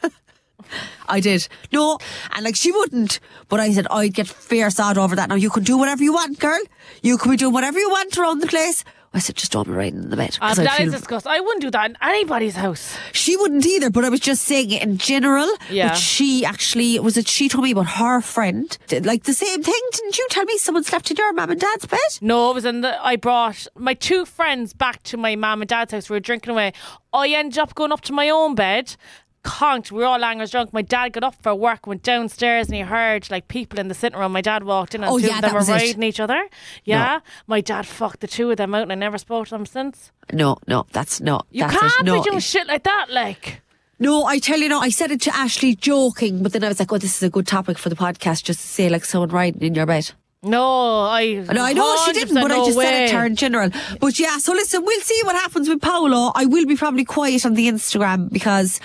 I 1.08 1.20
did. 1.20 1.48
No. 1.72 1.98
And 2.32 2.44
like 2.44 2.56
she 2.56 2.72
wouldn't. 2.72 3.20
But 3.50 3.60
I 3.60 3.72
said, 3.72 3.88
I'd 3.92 4.14
get 4.14 4.28
fierce 4.28 4.80
out 4.80 4.98
over 4.98 5.16
that. 5.16 5.30
Now 5.30 5.36
you 5.36 5.50
can 5.50 5.64
do 5.64 5.78
whatever 5.78 6.04
you 6.04 6.14
want, 6.14 6.40
girl. 6.40 6.60
You 7.02 7.18
can 7.18 7.32
be 7.32 7.38
doing 7.38 7.54
whatever 7.54 7.80
you 7.80 7.90
want 7.90 8.18
around 8.18 8.40
the 8.42 8.48
place. 8.48 8.84
I 9.16 9.20
said, 9.20 9.36
just 9.36 9.52
don't 9.52 9.68
be 9.68 9.74
riding 9.74 10.02
in 10.06 10.10
the 10.10 10.18
bed. 10.18 10.40
Ah, 10.42 10.48
'cause 10.48 10.58
but 10.58 10.62
I'd 10.68 10.80
that 10.80 10.88
is 10.88 10.94
disgusting. 10.94 11.32
I 11.32 11.40
wouldn't 11.40 11.62
do 11.62 11.70
that 11.70 11.92
in 11.92 11.98
anybody's 12.02 12.56
house. 12.56 12.98
she 13.12 13.38
wouldn't 13.38 13.64
either, 13.64 13.92
but 13.92 14.04
I 14.04 14.10
was 14.10 14.20
just 14.20 14.42
saying 14.42 14.72
it 14.72 14.82
in 14.82 14.98
general. 14.98 15.48
Yeah. 15.70 15.90
But 15.90 15.98
she 16.00 16.44
actually, 16.44 16.98
was 17.00 17.16
it 17.16 17.28
she 17.28 17.48
told 17.48 17.64
me 17.64 17.72
about 17.74 17.90
her 17.90 18.22
friend? 18.22 18.76
Did- 18.88 19.06
Like 19.06 19.26
the 19.26 19.36
same 19.36 19.62
thing. 19.62 19.82
Didn't 19.92 20.18
you 20.18 20.26
tell 20.32 20.46
me 20.46 20.58
someone 20.58 20.84
slept 20.84 21.12
in 21.12 21.18
your 21.18 21.32
mum 21.32 21.52
and 21.52 21.60
dad's 21.62 21.86
bed? 21.86 22.00
No, 22.22 22.50
it 22.50 22.54
was 22.56 22.66
in 22.66 22.82
the. 22.82 22.98
I 23.06 23.16
brought 23.18 23.68
my 23.78 23.94
two 23.94 24.26
friends 24.26 24.74
back 24.74 25.04
to 25.04 25.18
my 25.18 25.36
mum 25.36 25.62
and 25.62 25.70
dad's 25.70 25.92
house. 25.92 26.10
We 26.10 26.16
were 26.16 26.20
drinking 26.20 26.50
away. 26.54 26.74
I 27.14 27.28
ended 27.28 27.60
up 27.60 27.76
going 27.76 27.92
up 27.92 28.02
to 28.02 28.14
my 28.14 28.30
own 28.32 28.56
bed. 28.56 28.96
Conked. 29.44 29.92
We 29.92 30.00
were 30.00 30.06
all 30.06 30.20
langers 30.20 30.52
drunk. 30.52 30.72
My 30.74 30.82
dad 30.82 31.14
got 31.14 31.24
up 31.24 31.36
for 31.42 31.54
work, 31.54 31.86
went 31.86 32.02
downstairs, 32.04 32.68
and 32.68 32.76
he 32.76 32.82
heard 32.82 33.30
like 33.30 33.48
people 33.50 33.78
in 33.80 33.90
the 33.90 33.94
sitting 33.94 34.18
room. 34.18 34.32
My 34.32 34.42
dad 34.42 34.64
walked 34.64 34.96
in, 34.96 35.04
and 35.04 35.12
Oh, 35.12 35.20
two 35.20 35.28
yeah, 35.28 35.36
of 35.38 35.42
them 35.42 35.52
were 35.54 35.60
was 35.60 35.70
it. 35.70 35.74
riding 35.74 36.04
each 36.04 36.20
other. 36.20 36.48
Yeah, 36.86 37.20
my 37.48 37.60
dad 37.62 37.86
fucked 37.86 38.22
the 38.22 38.28
two 38.28 38.50
of 38.52 38.58
them 38.58 38.74
out, 38.74 38.84
and 38.84 38.92
I 38.92 38.96
never 38.96 39.18
spoke 39.18 39.48
to 39.48 39.52
them 39.56 39.66
since. 39.66 40.12
No, 40.32 40.58
no, 40.68 40.86
that's 40.94 41.20
not. 41.20 41.46
You 41.52 41.64
that's 41.68 41.78
can't 41.78 41.94
it. 42.00 42.04
No, 42.06 42.22
be 42.24 42.30
doing 42.30 42.40
shit 42.40 42.68
like 42.68 42.84
that, 42.84 43.08
like. 43.10 43.62
no, 44.00 44.24
I 44.26 44.40
tell 44.40 44.60
you, 44.60 44.70
no. 44.70 44.80
I 44.80 44.90
said 44.90 45.12
it 45.12 45.20
to 45.22 45.36
Ashley 45.36 45.76
joking, 45.76 46.42
but 46.42 46.54
then 46.54 46.64
I 46.64 46.70
was 46.70 46.80
like, 46.80 46.92
"Oh, 46.94 46.98
this 46.98 47.18
is 47.18 47.24
a 47.24 47.30
good 47.30 47.46
topic 47.48 47.78
for 47.78 47.90
the 47.90 47.96
podcast, 47.98 48.44
just 48.44 48.62
to 48.62 48.68
say 48.68 48.88
like 48.90 49.04
someone 49.04 49.30
riding 49.30 49.62
in 49.62 49.76
your 49.76 49.86
bed." 49.86 50.12
No, 50.46 51.02
I. 51.06 51.46
No, 51.54 51.64
I 51.64 51.72
know 51.74 51.96
she 52.06 52.12
didn't, 52.14 52.36
100% 52.36 52.42
but 52.42 52.52
I 52.52 52.58
no 52.58 52.66
just 52.66 52.78
said 52.78 53.04
it 53.06 53.12
to 53.12 53.18
her 53.20 53.26
in 53.26 53.36
general. 53.38 53.70
But 54.02 54.20
yeah, 54.20 54.38
so 54.40 54.52
listen, 54.52 54.84
we'll 54.86 55.00
see 55.02 55.20
what 55.24 55.36
happens 55.36 55.70
with 55.70 55.82
Paolo. 55.82 56.32
I 56.36 56.46
will 56.46 56.66
be 56.66 56.76
probably 56.76 57.06
quiet 57.06 57.46
on 57.46 57.54
the 57.54 57.68
Instagram 57.70 58.30
because 58.30 58.82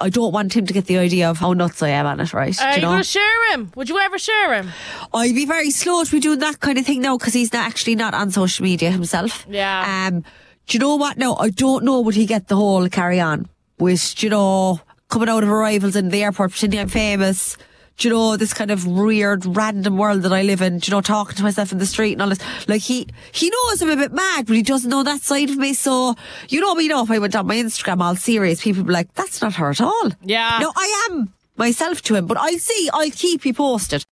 I 0.00 0.10
don't 0.10 0.32
want 0.32 0.54
him 0.54 0.66
to 0.66 0.72
get 0.72 0.84
the 0.86 0.98
idea 0.98 1.30
of 1.30 1.38
how 1.38 1.54
nuts 1.54 1.82
I 1.82 1.88
am 1.88 2.06
on 2.06 2.20
it, 2.20 2.34
right? 2.34 2.60
Are 2.60 2.70
you 2.70 2.76
you 2.76 2.82
know? 2.82 2.88
going 2.88 3.02
to 3.02 3.08
share 3.08 3.52
him? 3.52 3.72
Would 3.74 3.88
you 3.88 3.98
ever 3.98 4.18
share 4.18 4.54
him? 4.54 4.70
I'd 5.14 5.34
be 5.34 5.46
very 5.46 5.70
slow 5.70 6.04
to 6.04 6.10
be 6.10 6.20
doing 6.20 6.40
that 6.40 6.60
kind 6.60 6.78
of 6.78 6.86
thing 6.86 7.00
now 7.00 7.16
because 7.16 7.32
he's 7.32 7.52
not 7.52 7.66
actually 7.66 7.94
not 7.94 8.12
on 8.14 8.30
social 8.30 8.64
media 8.64 8.90
himself. 8.90 9.46
Yeah. 9.48 10.08
Um, 10.08 10.24
do 10.66 10.76
you 10.76 10.78
know 10.78 10.96
what? 10.96 11.16
Now 11.16 11.36
I 11.36 11.48
don't 11.48 11.84
know 11.84 12.00
would 12.00 12.14
he 12.14 12.26
get 12.26 12.48
the 12.48 12.56
whole 12.56 12.88
carry 12.90 13.18
on 13.18 13.48
with 13.78 14.22
you 14.22 14.28
know 14.28 14.80
coming 15.08 15.28
out 15.30 15.42
of 15.42 15.48
arrivals 15.48 15.96
in 15.96 16.10
the 16.10 16.22
airport 16.22 16.50
pretending 16.50 16.80
I'm 16.80 16.88
famous. 16.88 17.56
Do 17.98 18.06
you 18.06 18.14
know 18.14 18.36
this 18.36 18.54
kind 18.54 18.70
of 18.70 18.86
weird 18.86 19.44
random 19.44 19.96
world 19.96 20.22
that 20.22 20.32
I 20.32 20.42
live 20.42 20.62
in? 20.62 20.78
Do 20.78 20.88
you 20.88 20.96
know 20.96 21.00
talking 21.00 21.34
to 21.34 21.42
myself 21.42 21.72
in 21.72 21.78
the 21.78 21.86
street 21.86 22.12
and 22.12 22.22
all 22.22 22.28
this? 22.28 22.38
Like 22.68 22.82
he 22.82 23.08
he 23.32 23.50
knows 23.50 23.82
I'm 23.82 23.90
a 23.90 23.96
bit 23.96 24.12
mad, 24.12 24.46
but 24.46 24.54
he 24.54 24.62
doesn't 24.62 24.88
know 24.88 25.02
that 25.02 25.20
side 25.20 25.50
of 25.50 25.56
me. 25.56 25.74
So 25.74 26.14
you 26.48 26.60
know 26.60 26.76
me 26.76 26.86
know 26.86 27.02
if 27.02 27.10
I 27.10 27.18
went 27.18 27.34
on 27.34 27.48
my 27.48 27.56
Instagram 27.56 28.00
all 28.00 28.14
serious, 28.14 28.62
people 28.62 28.82
would 28.82 28.86
be 28.86 28.92
like, 28.92 29.12
"That's 29.14 29.42
not 29.42 29.54
her 29.54 29.70
at 29.70 29.80
all." 29.80 30.10
Yeah. 30.22 30.58
No, 30.60 30.72
I 30.76 31.08
am 31.10 31.34
myself 31.56 32.00
to 32.02 32.14
him, 32.14 32.26
but 32.26 32.36
I'll 32.36 32.58
see. 32.60 32.88
I'll 32.92 33.10
keep 33.10 33.44
you 33.44 33.52
posted. 33.52 34.04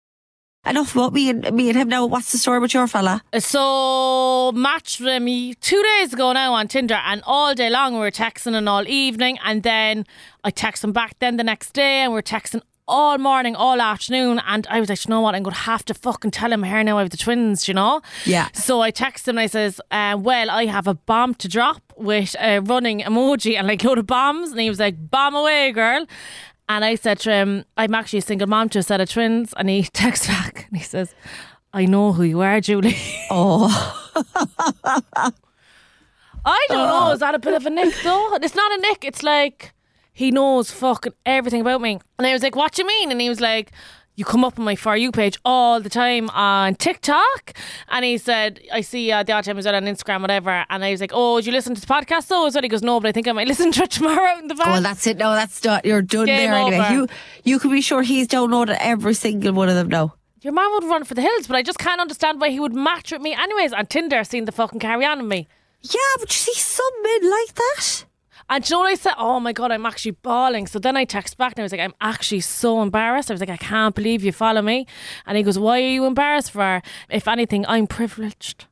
Enough 0.66 0.96
about 0.96 1.12
me 1.12 1.30
and 1.30 1.52
me 1.52 1.68
and 1.68 1.78
him 1.78 1.88
now. 1.88 2.06
What's 2.06 2.32
the 2.32 2.38
story 2.38 2.58
with 2.58 2.74
your 2.74 2.88
fella? 2.88 3.22
So 3.38 4.50
matched 4.50 5.00
with 5.00 5.22
me 5.22 5.54
two 5.54 5.80
days 5.80 6.12
ago 6.12 6.32
now 6.32 6.54
on 6.54 6.66
Tinder, 6.66 7.00
and 7.06 7.22
all 7.24 7.54
day 7.54 7.70
long 7.70 7.92
we 7.94 8.00
were 8.00 8.10
texting 8.10 8.56
and 8.56 8.68
all 8.68 8.84
evening, 8.88 9.38
and 9.44 9.62
then 9.62 10.06
I 10.42 10.50
text 10.50 10.82
him 10.82 10.90
back 10.90 11.20
then 11.20 11.36
the 11.36 11.44
next 11.44 11.70
day, 11.70 12.00
and 12.00 12.12
we 12.12 12.18
are 12.18 12.22
texting 12.22 12.62
all 12.88 13.18
morning, 13.18 13.56
all 13.56 13.80
afternoon, 13.80 14.40
and 14.46 14.66
I 14.68 14.80
was 14.80 14.88
like, 14.88 15.04
you 15.04 15.10
know 15.10 15.20
what, 15.20 15.34
I'm 15.34 15.42
going 15.42 15.54
to 15.54 15.60
have 15.62 15.84
to 15.86 15.94
fucking 15.94 16.30
tell 16.30 16.52
him 16.52 16.62
here 16.62 16.82
now 16.84 16.98
I 16.98 17.02
have 17.02 17.10
the 17.10 17.16
twins, 17.16 17.66
you 17.66 17.74
know? 17.74 18.00
Yeah. 18.24 18.48
So 18.52 18.80
I 18.80 18.90
text 18.90 19.26
him 19.26 19.32
and 19.38 19.40
I 19.40 19.46
says, 19.46 19.80
uh, 19.90 20.16
well, 20.20 20.50
I 20.50 20.66
have 20.66 20.86
a 20.86 20.94
bomb 20.94 21.34
to 21.36 21.48
drop 21.48 21.92
with 21.96 22.36
a 22.40 22.60
running 22.60 23.00
emoji 23.00 23.56
and 23.56 23.66
like 23.66 23.82
load 23.82 23.98
of 23.98 24.06
bombs, 24.06 24.50
and 24.52 24.60
he 24.60 24.68
was 24.68 24.78
like, 24.78 25.10
bomb 25.10 25.34
away, 25.34 25.72
girl. 25.72 26.06
And 26.68 26.84
I 26.84 26.96
said 26.96 27.18
to 27.20 27.30
him, 27.32 27.64
I'm 27.76 27.94
actually 27.94 28.18
a 28.20 28.22
single 28.22 28.48
mom 28.48 28.68
to 28.70 28.80
a 28.80 28.82
set 28.82 29.00
of 29.00 29.08
twins. 29.08 29.54
And 29.56 29.68
he 29.68 29.82
texts 29.92 30.26
back 30.26 30.66
and 30.68 30.76
he 30.76 30.84
says, 30.84 31.14
I 31.72 31.84
know 31.86 32.12
who 32.12 32.22
you 32.24 32.40
are, 32.40 32.60
Julie. 32.60 32.96
Oh, 33.30 33.68
I 36.44 36.66
don't 36.68 36.88
know. 36.88 37.10
Is 37.12 37.20
that 37.20 37.34
a 37.34 37.38
bit 37.38 37.54
of 37.54 37.66
a 37.66 37.70
nick 37.70 37.94
though? 38.02 38.34
It's 38.36 38.54
not 38.54 38.78
a 38.78 38.80
nick. 38.80 39.04
It's 39.04 39.22
like 39.22 39.72
he 40.16 40.30
knows 40.30 40.70
fucking 40.70 41.12
everything 41.26 41.60
about 41.60 41.80
me. 41.80 42.00
And 42.18 42.26
I 42.26 42.32
was 42.32 42.42
like, 42.42 42.56
"What 42.56 42.72
do 42.72 42.82
you 42.82 42.88
mean?" 42.88 43.10
And 43.12 43.20
he 43.20 43.28
was 43.28 43.40
like. 43.40 43.70
You 44.18 44.24
come 44.24 44.46
up 44.46 44.58
on 44.58 44.64
my 44.64 44.76
For 44.76 44.96
You 44.96 45.12
page 45.12 45.36
all 45.44 45.78
the 45.78 45.90
time 45.90 46.30
on 46.30 46.74
TikTok. 46.76 47.52
And 47.90 48.02
he 48.02 48.16
said, 48.16 48.60
I 48.72 48.80
see 48.80 49.12
uh, 49.12 49.22
the 49.22 49.32
odd 49.34 49.44
time 49.44 49.58
as 49.58 49.66
well 49.66 49.74
on 49.74 49.84
Instagram, 49.84 50.22
whatever. 50.22 50.64
And 50.70 50.82
I 50.82 50.90
was 50.90 51.02
like, 51.02 51.10
Oh, 51.12 51.36
did 51.36 51.44
you 51.48 51.52
listen 51.52 51.74
to 51.74 51.80
the 51.82 51.86
podcast 51.86 52.28
though? 52.28 52.46
As 52.46 52.54
well? 52.54 52.62
He 52.62 52.70
goes, 52.70 52.80
No, 52.82 52.98
but 52.98 53.08
I 53.10 53.12
think 53.12 53.28
I 53.28 53.32
might 53.32 53.46
listen 53.52 53.72
to 53.72 53.82
it 53.82 53.90
tomorrow 53.90 54.38
in 54.38 54.48
the 54.48 54.54
van. 54.54 54.68
well, 54.70 54.80
that's 54.80 55.06
it. 55.06 55.18
No, 55.18 55.32
that's 55.34 55.60
done. 55.60 55.82
You're 55.84 56.00
done 56.00 56.24
Game 56.24 56.50
there 56.50 56.54
anyway. 56.54 56.78
over. 56.78 56.94
You 56.94 57.08
you 57.44 57.58
can 57.58 57.70
be 57.70 57.82
sure 57.82 58.00
he's 58.00 58.26
downloaded 58.26 58.78
every 58.80 59.12
single 59.12 59.52
one 59.52 59.68
of 59.68 59.74
them 59.74 59.88
now. 59.88 60.14
Your 60.40 60.54
man 60.54 60.70
would 60.72 60.84
run 60.84 61.04
for 61.04 61.12
the 61.12 61.20
hills, 61.20 61.46
but 61.46 61.56
I 61.56 61.62
just 61.62 61.78
can't 61.78 62.00
understand 62.00 62.40
why 62.40 62.48
he 62.48 62.58
would 62.58 62.72
match 62.74 63.12
with 63.12 63.20
me 63.20 63.34
anyways 63.34 63.74
on 63.74 63.84
Tinder, 63.84 64.24
seeing 64.24 64.46
the 64.46 64.52
fucking 64.52 64.80
carry 64.80 65.04
on 65.04 65.18
with 65.18 65.28
me. 65.28 65.46
Yeah, 65.82 65.98
but 66.20 66.30
you 66.30 66.38
see 66.38 66.54
some 66.58 67.02
men 67.02 67.30
like 67.30 67.54
that. 67.54 68.04
And 68.48 68.62
do 68.62 68.68
you 68.68 68.76
know 68.76 68.80
what 68.80 68.88
I 68.90 68.94
said? 68.94 69.14
Oh 69.18 69.40
my 69.40 69.52
God, 69.52 69.72
I'm 69.72 69.86
actually 69.86 70.12
bawling. 70.12 70.66
So 70.66 70.78
then 70.78 70.96
I 70.96 71.04
text 71.04 71.36
back 71.36 71.52
and 71.52 71.60
I 71.60 71.62
was 71.64 71.72
like, 71.72 71.80
I'm 71.80 71.94
actually 72.00 72.40
so 72.40 72.80
embarrassed. 72.80 73.30
I 73.30 73.34
was 73.34 73.40
like, 73.40 73.50
I 73.50 73.56
can't 73.56 73.94
believe 73.94 74.22
you 74.22 74.32
follow 74.32 74.62
me. 74.62 74.86
And 75.26 75.36
he 75.36 75.42
goes, 75.42 75.58
Why 75.58 75.82
are 75.82 75.88
you 75.88 76.04
embarrassed 76.04 76.52
for? 76.52 76.82
If 77.10 77.26
anything, 77.26 77.64
I'm 77.66 77.86
privileged. 77.86 78.66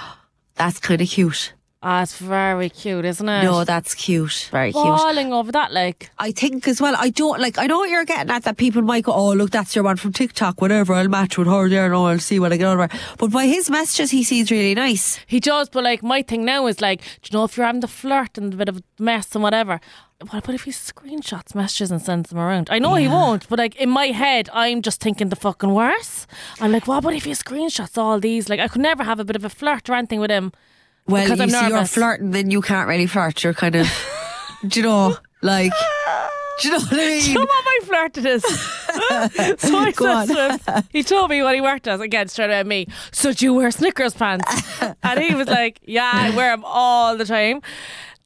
That's 0.56 0.78
kind 0.78 1.00
of 1.00 1.08
cute. 1.08 1.54
Ah, 1.86 2.00
it's 2.00 2.16
very 2.16 2.70
cute, 2.70 3.04
isn't 3.04 3.28
it? 3.28 3.42
No, 3.42 3.62
that's 3.62 3.94
cute. 3.94 4.48
Very 4.50 4.72
cute. 4.72 4.82
bawling 4.82 5.34
over 5.34 5.52
that, 5.52 5.70
like. 5.70 6.08
I 6.18 6.32
think 6.32 6.66
as 6.66 6.80
well, 6.80 6.94
I 6.98 7.10
don't 7.10 7.38
like, 7.38 7.58
I 7.58 7.66
know 7.66 7.80
what 7.80 7.90
you're 7.90 8.06
getting 8.06 8.30
at 8.30 8.44
that 8.44 8.56
people 8.56 8.80
might 8.80 9.04
go, 9.04 9.12
oh, 9.12 9.34
look, 9.34 9.50
that's 9.50 9.74
your 9.74 9.84
one 9.84 9.96
from 9.96 10.14
TikTok, 10.14 10.62
whatever, 10.62 10.94
I'll 10.94 11.08
match 11.08 11.36
with 11.36 11.46
her 11.46 11.68
there 11.68 11.84
and 11.84 11.94
I'll 11.94 12.18
see 12.18 12.40
what 12.40 12.54
I 12.54 12.56
get 12.56 12.68
over. 12.68 12.88
But 13.18 13.30
by 13.30 13.44
his 13.46 13.68
messages, 13.68 14.10
he 14.12 14.24
seems 14.24 14.50
really 14.50 14.74
nice. 14.74 15.20
He 15.26 15.40
does, 15.40 15.68
but 15.68 15.84
like 15.84 16.02
my 16.02 16.22
thing 16.22 16.46
now 16.46 16.66
is 16.68 16.80
like, 16.80 17.02
do 17.20 17.28
you 17.30 17.38
know 17.38 17.44
if 17.44 17.54
you're 17.58 17.66
having 17.66 17.82
the 17.82 17.86
flirt 17.88 18.38
and 18.38 18.54
a 18.54 18.56
bit 18.56 18.70
of 18.70 18.82
mess 18.98 19.34
and 19.34 19.42
whatever, 19.42 19.78
what 20.30 20.42
about 20.42 20.54
if 20.54 20.62
he 20.64 20.70
screenshots 20.70 21.54
messages 21.54 21.90
and 21.90 22.00
sends 22.00 22.30
them 22.30 22.38
around? 22.38 22.70
I 22.70 22.78
know 22.78 22.94
he 22.94 23.08
won't, 23.08 23.46
but 23.50 23.58
like 23.58 23.76
in 23.76 23.90
my 23.90 24.06
head, 24.06 24.48
I'm 24.54 24.80
just 24.80 25.02
thinking 25.02 25.28
the 25.28 25.36
fucking 25.36 25.74
worse. 25.74 26.26
I'm 26.62 26.72
like, 26.72 26.86
what 26.88 26.98
about 26.98 27.12
if 27.12 27.24
he 27.24 27.32
screenshots 27.32 27.98
all 27.98 28.18
these? 28.20 28.48
Like 28.48 28.60
I 28.60 28.68
could 28.68 28.80
never 28.80 29.04
have 29.04 29.20
a 29.20 29.24
bit 29.24 29.36
of 29.36 29.44
a 29.44 29.50
flirt 29.50 29.90
or 29.90 29.94
anything 29.94 30.20
with 30.20 30.30
him. 30.30 30.52
Well, 31.06 31.22
Because 31.24 31.40
I'm 31.40 31.50
see, 31.50 31.68
you're 31.68 31.84
flirting, 31.84 32.30
then 32.30 32.50
you 32.50 32.60
can't 32.62 32.88
really 32.88 33.06
flirt. 33.06 33.42
You're 33.44 33.54
kind 33.54 33.74
of, 33.76 33.86
do 34.66 34.80
you 34.80 34.86
know, 34.86 35.16
like, 35.42 35.72
do 36.62 36.68
you 36.68 36.74
know 36.74 36.80
what 36.84 36.92
I 36.92 36.96
Do 37.20 37.28
you 37.30 37.34
know 37.34 37.40
mean? 37.40 37.46
what 37.48 37.64
my 37.64 37.78
flirt 37.84 38.18
is? 38.18 38.42
so 39.60 39.76
I 39.78 39.92
Go 39.94 40.24
said 40.24 40.60
to 40.60 40.72
him, 40.76 40.84
he 40.90 41.02
told 41.02 41.30
me 41.30 41.42
what 41.42 41.54
he 41.54 41.60
worked 41.60 41.86
as 41.88 42.00
again 42.00 42.28
straight 42.28 42.50
at 42.50 42.66
me. 42.66 42.86
So 43.12 43.32
do 43.32 43.44
you 43.44 43.52
wear 43.54 43.70
Snickers 43.70 44.14
pants? 44.14 44.48
and 45.02 45.20
he 45.20 45.34
was 45.34 45.48
like, 45.48 45.80
Yeah, 45.84 46.10
I 46.12 46.30
wear 46.34 46.50
them 46.56 46.64
all 46.64 47.16
the 47.16 47.24
time. 47.26 47.60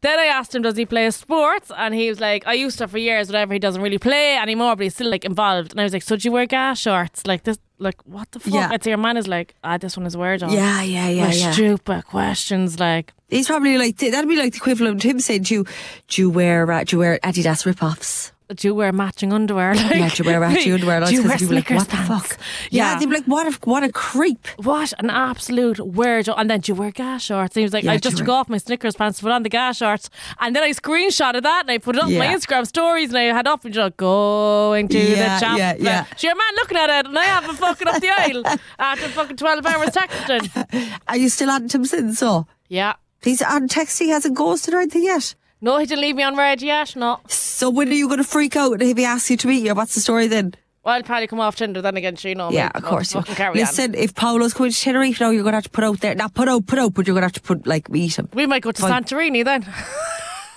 Then 0.00 0.18
I 0.18 0.26
asked 0.26 0.54
him, 0.54 0.62
does 0.62 0.76
he 0.76 0.86
play 0.86 1.10
sports? 1.10 1.72
And 1.76 1.92
he 1.92 2.08
was 2.08 2.20
like, 2.20 2.46
I 2.46 2.52
used 2.52 2.78
to 2.78 2.86
for 2.86 2.98
years, 2.98 3.28
whatever. 3.28 3.52
He 3.52 3.58
doesn't 3.58 3.82
really 3.82 3.98
play 3.98 4.36
anymore, 4.36 4.76
but 4.76 4.84
he's 4.84 4.94
still 4.94 5.10
like 5.10 5.24
involved. 5.24 5.72
And 5.72 5.80
I 5.80 5.84
was 5.84 5.92
like, 5.92 6.02
so 6.02 6.14
do 6.16 6.28
you 6.28 6.32
wear 6.32 6.46
gas 6.46 6.78
shorts? 6.78 7.26
Like 7.26 7.42
this, 7.42 7.58
like 7.78 8.00
what 8.06 8.30
the 8.30 8.38
fuck? 8.38 8.54
Yeah. 8.54 8.68
I'd 8.70 8.84
say 8.84 8.90
your 8.90 8.98
man 8.98 9.16
is 9.16 9.26
like, 9.26 9.54
ah, 9.64 9.76
this 9.76 9.96
one 9.96 10.06
is 10.06 10.16
weird 10.16 10.42
on. 10.42 10.52
Yeah, 10.52 10.82
yeah, 10.82 11.08
yeah, 11.08 11.32
yeah. 11.32 11.50
Stupid 11.50 12.06
questions, 12.06 12.78
like. 12.78 13.12
He's 13.28 13.46
probably 13.48 13.76
like 13.76 13.96
that'd 13.98 14.28
be 14.28 14.36
like 14.36 14.52
the 14.52 14.58
equivalent 14.58 15.04
of 15.04 15.10
him 15.10 15.20
saying, 15.20 15.42
"Do 15.42 15.54
you, 15.54 15.66
do 16.08 16.22
you 16.22 16.30
wear 16.30 16.70
uh, 16.72 16.84
do 16.84 16.96
you 16.96 17.00
wear 17.00 17.18
Adidas 17.22 17.66
rip-offs?" 17.66 18.32
Do 18.54 18.66
you 18.68 18.74
wear 18.74 18.92
matching 18.92 19.32
underwear? 19.32 19.74
Like, 19.74 19.94
yeah, 19.94 20.08
do 20.08 20.22
you 20.22 20.30
wear 20.30 20.40
matching 20.40 20.72
underwear? 20.72 21.00
Do 21.04 21.12
you 21.14 21.22
wear 21.22 21.36
people 21.36 21.54
like, 21.56 21.66
Snickers 21.66 21.76
what 21.76 21.88
the 21.88 21.96
pants? 21.96 22.28
fuck? 22.32 22.38
Yeah, 22.70 22.98
they'd 22.98 23.06
be 23.06 23.16
like, 23.16 23.24
"What 23.26 23.46
a 23.46 23.58
what 23.68 23.82
a 23.84 23.92
creep." 23.92 24.46
What 24.56 24.92
an 24.98 25.10
absolute 25.10 25.76
weirdo. 25.76 26.32
And 26.36 26.48
then 26.48 26.60
do 26.60 26.72
you 26.72 26.76
wear 26.76 26.90
gas 26.90 27.22
shorts? 27.24 27.54
And 27.56 27.60
he 27.60 27.64
was 27.64 27.72
like, 27.74 27.84
Yeah, 27.84 27.92
I 27.92 27.98
just 27.98 28.16
took 28.16 28.26
wear- 28.26 28.36
off 28.38 28.48
my 28.48 28.56
Snickers 28.58 28.96
pants 28.96 29.18
to 29.18 29.24
put 29.24 29.32
on 29.32 29.42
the 29.42 29.50
gas 29.50 29.76
shorts. 29.76 30.08
And 30.40 30.56
then 30.56 30.62
I 30.62 30.70
screenshotted 30.70 31.42
that 31.42 31.62
and 31.64 31.70
I 31.70 31.76
put 31.78 31.96
it 31.96 31.98
up 32.02 32.06
on 32.08 32.16
my 32.16 32.26
Instagram 32.26 32.66
stories 32.66 33.10
and 33.10 33.18
I 33.18 33.24
had 33.24 33.46
up 33.46 33.64
and 33.66 33.74
just 33.74 33.96
going 33.98 34.88
to 34.88 34.98
Yeah, 34.98 35.34
the 35.38 35.44
champ. 35.44 35.58
yeah, 35.58 35.74
yeah. 35.78 36.04
So 36.16 36.26
your 36.28 36.36
man 36.36 36.54
looking 36.56 36.78
at 36.78 36.88
it 37.00 37.06
and 37.06 37.18
I 37.18 37.24
haven't 37.24 37.56
fucking 37.56 37.86
up 37.88 38.00
the 38.00 38.08
aisle 38.10 38.44
after 38.78 39.08
fucking 39.08 39.36
12 39.36 39.66
hours 39.66 39.90
texting. 39.90 41.00
Are 41.08 41.16
you 41.18 41.28
still 41.28 41.50
on 41.50 41.68
to 41.68 41.76
him 41.78 41.84
since? 41.84 42.18
So 42.18 42.46
Yeah. 42.68 42.94
he's 43.22 43.42
on 43.42 43.68
text. 43.68 43.98
He 43.98 44.08
hasn't 44.08 44.36
ghosted 44.36 44.72
or 44.74 44.78
anything 44.80 45.04
yet. 45.04 45.34
No, 45.60 45.78
he 45.78 45.86
didn't 45.86 46.02
leave 46.02 46.16
me 46.16 46.22
on 46.22 46.36
red 46.36 46.62
yet. 46.62 46.94
No. 46.96 47.20
So 47.28 47.70
when 47.70 47.88
are 47.88 47.92
you 47.92 48.06
going 48.06 48.18
to 48.18 48.24
freak 48.24 48.54
out 48.56 48.74
and 48.74 48.82
if 48.82 48.96
he 48.96 49.04
asks 49.04 49.30
you 49.30 49.36
to 49.38 49.48
meet 49.48 49.64
you? 49.64 49.74
What's 49.74 49.94
the 49.94 50.00
story 50.00 50.26
then? 50.28 50.54
Well, 50.84 50.94
I'll 50.94 51.02
probably 51.02 51.26
come 51.26 51.40
off 51.40 51.56
Tinder 51.56 51.82
then 51.82 51.96
again, 51.96 52.16
so 52.16 52.28
you 52.28 52.34
know. 52.34 52.50
Yeah, 52.50 52.70
of 52.74 52.82
course. 52.82 53.12
you 53.12 53.20
Fucking 53.20 53.32
will. 53.32 53.36
carry 53.36 53.54
Listen, 53.58 53.94
if 53.94 54.14
Paolo's 54.14 54.54
coming 54.54 54.72
to 54.72 54.80
Tenerife 54.80 55.20
now, 55.20 55.30
you're 55.30 55.42
going 55.42 55.52
to 55.52 55.56
have 55.56 55.64
to 55.64 55.70
put 55.70 55.84
out 55.84 56.00
there. 56.00 56.14
Not 56.14 56.34
put 56.34 56.48
out, 56.48 56.66
put 56.66 56.78
out, 56.78 56.94
but 56.94 57.06
you're 57.06 57.14
going 57.14 57.22
to 57.22 57.26
have 57.26 57.32
to 57.32 57.40
put 57.42 57.66
like 57.66 57.90
meet 57.90 58.18
him. 58.18 58.28
on. 58.32 58.36
We 58.36 58.46
might 58.46 58.62
go 58.62 58.70
to 58.72 58.80
Fine. 58.80 59.04
Santorini 59.04 59.44
then. 59.44 59.66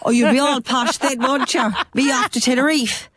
Oh, 0.03 0.11
you'll 0.11 0.31
be 0.31 0.39
all 0.39 0.61
posh 0.63 0.97
then, 0.97 1.19
won't 1.19 1.53
you? 1.53 1.69
Me 1.95 2.11
off 2.11 2.29
to 2.31 2.39
Tenerife. 2.39 3.09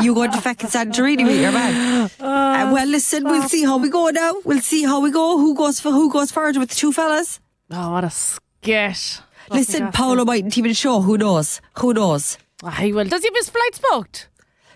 You 0.00 0.14
going 0.14 0.30
to 0.30 0.40
fucking 0.40 0.70
Santorini 0.70 1.26
with 1.26 1.40
your 1.40 1.50
man. 1.52 2.08
Uh, 2.20 2.70
well, 2.72 2.86
listen, 2.86 3.24
we'll 3.24 3.48
see 3.48 3.64
how 3.64 3.78
we 3.78 3.90
go 3.90 4.08
now. 4.10 4.36
We'll 4.44 4.60
see 4.60 4.84
how 4.84 5.00
we 5.00 5.10
go. 5.10 5.38
Who 5.38 5.56
goes 5.56 5.80
for 5.80 5.90
who 5.90 6.10
goes 6.10 6.30
further 6.30 6.60
with 6.60 6.68
the 6.70 6.76
two 6.76 6.92
fellas? 6.92 7.40
oh, 7.70 7.90
what 7.92 8.04
a 8.04 8.10
skit. 8.10 9.20
Listen, 9.50 9.90
Paolo 9.92 10.24
mightn't 10.24 10.56
even 10.58 10.72
show. 10.72 11.00
Who 11.00 11.18
knows? 11.18 11.60
Who 11.78 11.92
knows? 11.94 12.38
Oh, 12.62 12.70
he 12.70 12.92
will. 12.92 13.04
Does 13.04 13.22
he 13.22 13.28
have 13.28 13.34
his 13.34 13.50
flights 13.50 13.80
booked? 13.90 14.28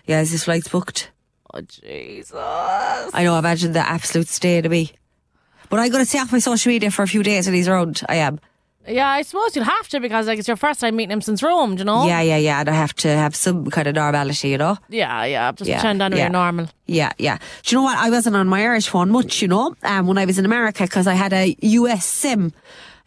Yeah, 0.05 0.21
is 0.21 0.31
his 0.31 0.43
flight's 0.43 0.67
booked? 0.67 1.11
Oh, 1.53 1.61
Jesus. 1.61 2.33
I 2.35 3.21
know. 3.23 3.37
Imagine 3.37 3.71
the 3.73 3.79
absolute 3.87 4.27
state 4.27 4.65
of 4.65 4.71
me. 4.71 4.91
But 5.69 5.79
I'm 5.79 5.89
going 5.91 6.03
to 6.03 6.09
stay 6.09 6.19
off 6.19 6.31
my 6.31 6.39
social 6.39 6.71
media 6.71 6.91
for 6.91 7.03
a 7.03 7.07
few 7.07 7.23
days 7.23 7.45
when 7.47 7.55
he's 7.55 7.67
around. 7.67 8.01
I 8.07 8.15
am. 8.15 8.39
Yeah, 8.87 9.09
I 9.09 9.21
suppose 9.23 9.53
you'll 9.53 9.65
have 9.65 9.89
to 9.89 9.99
because 9.99 10.27
like 10.27 10.39
it's 10.39 10.47
your 10.47 10.55
first 10.55 10.79
time 10.79 10.95
meeting 10.95 11.11
him 11.11 11.19
since 11.19 11.43
Rome, 11.43 11.75
do 11.75 11.79
you 11.79 11.83
know? 11.85 12.07
Yeah, 12.07 12.21
yeah, 12.21 12.37
yeah. 12.37 12.61
And 12.61 12.69
I 12.69 12.73
have 12.73 12.93
to 12.95 13.09
have 13.09 13.35
some 13.35 13.65
kind 13.69 13.85
of 13.85 13.95
normality, 13.95 14.47
you 14.47 14.57
know. 14.57 14.77
Yeah, 14.87 15.25
yeah. 15.25 15.51
Just 15.51 15.67
Yeah, 15.67 15.75
pretend 15.79 16.01
anyway 16.01 16.21
yeah. 16.21 16.27
normal. 16.29 16.69
Yeah, 16.85 17.11
yeah. 17.17 17.37
Do 17.63 17.75
you 17.75 17.79
know 17.79 17.83
what? 17.83 17.97
I 17.97 18.09
wasn't 18.09 18.37
on 18.37 18.47
my 18.47 18.61
Irish 18.61 18.87
phone 18.87 19.09
much, 19.11 19.41
you 19.41 19.49
know, 19.49 19.75
um, 19.83 20.07
when 20.07 20.17
I 20.17 20.23
was 20.23 20.39
in 20.39 20.45
America 20.45 20.83
because 20.83 21.05
I 21.05 21.15
had 21.15 21.33
a 21.33 21.53
US 21.59 22.05
SIM 22.05 22.53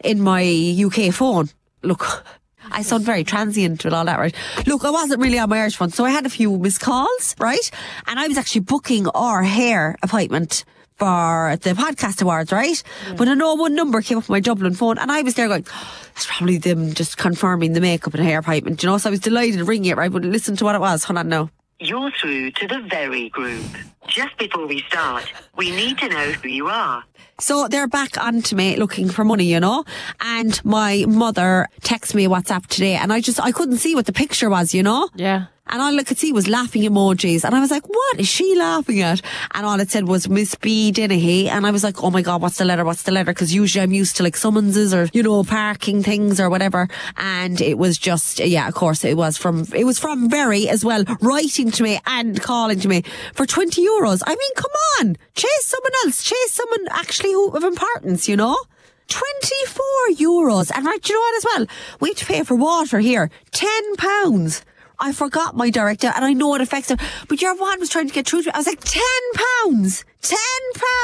in 0.04 0.20
my 0.20 0.42
UK 0.42 1.12
phone. 1.12 1.50
Look, 1.82 2.24
I 2.70 2.82
sound 2.82 3.04
very 3.04 3.24
transient 3.24 3.84
with 3.84 3.92
all 3.92 4.04
that, 4.04 4.18
right? 4.18 4.34
Look, 4.66 4.84
I 4.84 4.90
wasn't 4.90 5.20
really 5.20 5.38
on 5.38 5.48
my 5.48 5.60
Irish 5.60 5.76
phone, 5.76 5.90
so 5.90 6.04
I 6.04 6.10
had 6.10 6.26
a 6.26 6.30
few 6.30 6.58
missed 6.58 6.80
calls, 6.80 7.34
right? 7.38 7.70
And 8.06 8.18
I 8.18 8.28
was 8.28 8.38
actually 8.38 8.62
booking 8.62 9.08
our 9.08 9.42
hair 9.42 9.96
appointment 10.02 10.64
for 10.96 11.56
the 11.62 11.70
podcast 11.70 12.20
awards, 12.20 12.52
right? 12.52 12.82
But 13.16 13.26
a 13.26 13.34
no 13.34 13.54
one 13.54 13.74
number 13.74 14.02
came 14.02 14.18
up 14.18 14.28
on 14.28 14.34
my 14.34 14.40
Dublin 14.40 14.74
phone, 14.74 14.98
and 14.98 15.10
I 15.10 15.22
was 15.22 15.34
there 15.34 15.48
going, 15.48 15.66
"That's 16.14 16.26
probably 16.26 16.58
them 16.58 16.92
just 16.92 17.16
confirming 17.16 17.72
the 17.72 17.80
makeup 17.80 18.12
and 18.12 18.22
hair 18.22 18.40
appointment," 18.40 18.82
you 18.82 18.88
know. 18.88 18.98
So 18.98 19.08
I 19.08 19.10
was 19.10 19.20
delighted 19.20 19.58
to 19.58 19.64
ring 19.64 19.86
it, 19.86 19.96
right? 19.96 20.12
But 20.12 20.24
listen 20.24 20.56
to 20.56 20.64
what 20.64 20.74
it 20.74 20.80
was. 20.80 21.04
Hold 21.04 21.18
on 21.18 21.28
now. 21.30 21.50
You're 21.78 22.10
through 22.10 22.50
to 22.50 22.68
the 22.68 22.80
very 22.90 23.30
group. 23.30 23.64
Just 24.06 24.36
before 24.36 24.66
we 24.66 24.82
start, 24.88 25.32
we 25.56 25.70
need 25.70 25.96
to 25.98 26.08
know 26.10 26.32
who 26.32 26.48
you 26.48 26.66
are. 26.66 27.02
So 27.40 27.68
they're 27.68 27.88
back 27.88 28.22
onto 28.22 28.54
me 28.54 28.76
looking 28.76 29.08
for 29.08 29.24
money, 29.24 29.44
you 29.44 29.60
know. 29.60 29.84
And 30.20 30.62
my 30.64 31.04
mother 31.08 31.68
texted 31.82 32.14
me 32.14 32.26
WhatsApp 32.26 32.66
today, 32.66 32.94
and 32.94 33.12
I 33.12 33.20
just 33.20 33.40
I 33.40 33.52
couldn't 33.52 33.78
see 33.78 33.94
what 33.94 34.06
the 34.06 34.12
picture 34.12 34.50
was, 34.50 34.74
you 34.74 34.82
know. 34.82 35.08
Yeah. 35.14 35.46
And 35.70 35.80
all 35.80 35.98
I 35.98 36.02
could 36.02 36.18
see 36.18 36.32
was 36.32 36.48
laughing 36.48 36.82
emojis, 36.82 37.44
and 37.44 37.54
I 37.54 37.60
was 37.60 37.70
like, 37.70 37.88
"What 37.88 38.20
is 38.20 38.28
she 38.28 38.54
laughing 38.56 39.00
at?" 39.00 39.22
And 39.54 39.64
all 39.64 39.78
it 39.80 39.90
said 39.90 40.08
was 40.08 40.28
Miss 40.28 40.54
B 40.56 40.90
Dennehy, 40.90 41.48
and 41.48 41.66
I 41.66 41.70
was 41.70 41.84
like, 41.84 42.02
"Oh 42.02 42.10
my 42.10 42.22
god, 42.22 42.42
what's 42.42 42.58
the 42.58 42.64
letter? 42.64 42.84
What's 42.84 43.04
the 43.04 43.12
letter?" 43.12 43.32
Because 43.32 43.54
usually 43.54 43.82
I'm 43.82 43.92
used 43.92 44.16
to 44.16 44.22
like 44.24 44.36
summonses 44.36 44.92
or 44.92 45.08
you 45.12 45.22
know 45.22 45.44
parking 45.44 46.02
things 46.02 46.40
or 46.40 46.50
whatever, 46.50 46.88
and 47.16 47.60
it 47.60 47.78
was 47.78 47.98
just 47.98 48.40
yeah, 48.40 48.66
of 48.66 48.74
course 48.74 49.04
it 49.04 49.16
was 49.16 49.36
from 49.36 49.64
it 49.74 49.84
was 49.84 49.98
from 49.98 50.28
Berry 50.28 50.68
as 50.68 50.84
well, 50.84 51.04
writing 51.20 51.70
to 51.70 51.82
me 51.82 52.00
and 52.04 52.42
calling 52.42 52.80
to 52.80 52.88
me 52.88 53.04
for 53.34 53.46
twenty 53.46 53.86
euros. 53.86 54.22
I 54.26 54.34
mean, 54.34 54.54
come 54.56 54.72
on, 54.98 55.16
chase 55.34 55.66
someone 55.66 55.92
else, 56.04 56.24
chase 56.24 56.52
someone 56.52 56.86
actually 56.90 57.32
who 57.32 57.50
of 57.50 57.64
importance, 57.64 58.28
you 58.28 58.36
know. 58.36 58.56
24 59.08 59.84
euros. 60.18 60.70
And 60.72 60.86
right, 60.86 61.08
you 61.08 61.14
know 61.16 61.20
what 61.20 61.36
as 61.36 61.44
well? 61.44 61.66
We 61.98 62.10
have 62.10 62.18
to 62.18 62.26
pay 62.26 62.44
for 62.44 62.54
water 62.54 63.00
here. 63.00 63.28
10 63.50 63.96
pounds. 63.96 64.62
I 65.00 65.12
forgot 65.12 65.56
my 65.56 65.70
director 65.70 66.12
and 66.14 66.24
I 66.24 66.32
know 66.32 66.54
it 66.54 66.60
affects 66.60 66.88
them. 66.88 66.98
But 67.28 67.40
your 67.40 67.54
one 67.56 67.80
was 67.80 67.88
trying 67.88 68.08
to 68.08 68.14
get 68.14 68.26
through 68.28 68.42
to 68.42 68.48
me. 68.48 68.52
I 68.54 68.58
was 68.58 68.66
like, 68.66 68.80
10 68.82 69.02
pounds. 69.64 70.04
10 70.22 70.38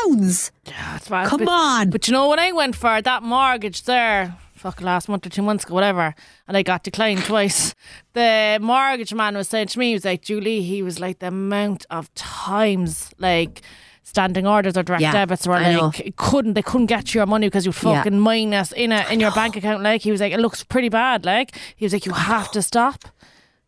pounds. 0.05 0.53
That's 0.65 1.09
bad. 1.09 1.29
Come 1.29 1.41
but, 1.45 1.49
on. 1.49 1.91
But 1.91 2.07
you 2.09 2.13
know 2.13 2.29
when 2.29 2.39
I 2.39 2.53
went 2.53 2.77
for 2.77 3.01
that 3.01 3.23
mortgage 3.23 3.85
there, 3.85 4.37
fuck 4.55 4.81
last 4.81 5.09
month 5.09 5.27
or 5.27 5.31
two 5.31 5.43
months 5.43 5.65
ago, 5.65 5.75
whatever, 5.75 6.15
and 6.49 6.57
I 6.57 6.63
got 6.63 6.83
declined 6.83 7.25
twice. 7.25 7.75
The 8.13 8.59
mortgage 8.61 9.15
man 9.15 9.37
was 9.37 9.49
saying 9.49 9.69
to 9.69 9.79
me, 9.79 9.89
he 9.89 9.95
was 9.95 10.05
like, 10.05 10.23
Julie, 10.23 10.63
he 10.63 10.83
was 10.83 10.99
like 11.01 11.19
the 11.21 11.29
amount 11.29 11.87
of 11.91 12.13
times 12.15 13.11
like 13.19 13.63
standing 14.03 14.47
orders 14.47 14.77
or 14.77 14.83
direct 14.85 15.03
Yeah, 15.03 15.13
debits 15.13 15.47
were 15.49 15.59
like 15.61 16.15
couldn't 16.17 16.55
they 16.55 16.63
couldn't 16.63 16.87
get 16.87 17.13
your 17.13 17.27
money 17.27 17.49
because 17.49 17.67
you 17.67 17.73
Yeah. 17.73 18.03
fucking 18.03 18.21
minus 18.21 18.71
in 18.73 18.93
a 18.93 19.05
in 19.11 19.19
your 19.19 19.33
bank 19.33 19.57
account 19.61 19.83
like 19.83 20.01
he 20.01 20.13
was 20.13 20.21
like 20.21 20.33
it 20.33 20.39
looks 20.39 20.63
pretty 20.63 20.89
bad 20.89 21.25
like 21.25 21.57
he 21.75 21.85
was 21.85 21.93
like 21.93 22.07
you 22.07 22.13
have 22.13 22.51
to 22.53 22.63
stop 22.63 23.05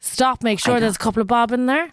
stop 0.00 0.42
make 0.42 0.58
sure 0.58 0.80
there's 0.80 0.96
a 0.96 0.98
couple 0.98 1.20
of 1.20 1.26
bob 1.26 1.52
in 1.52 1.66
there 1.66 1.92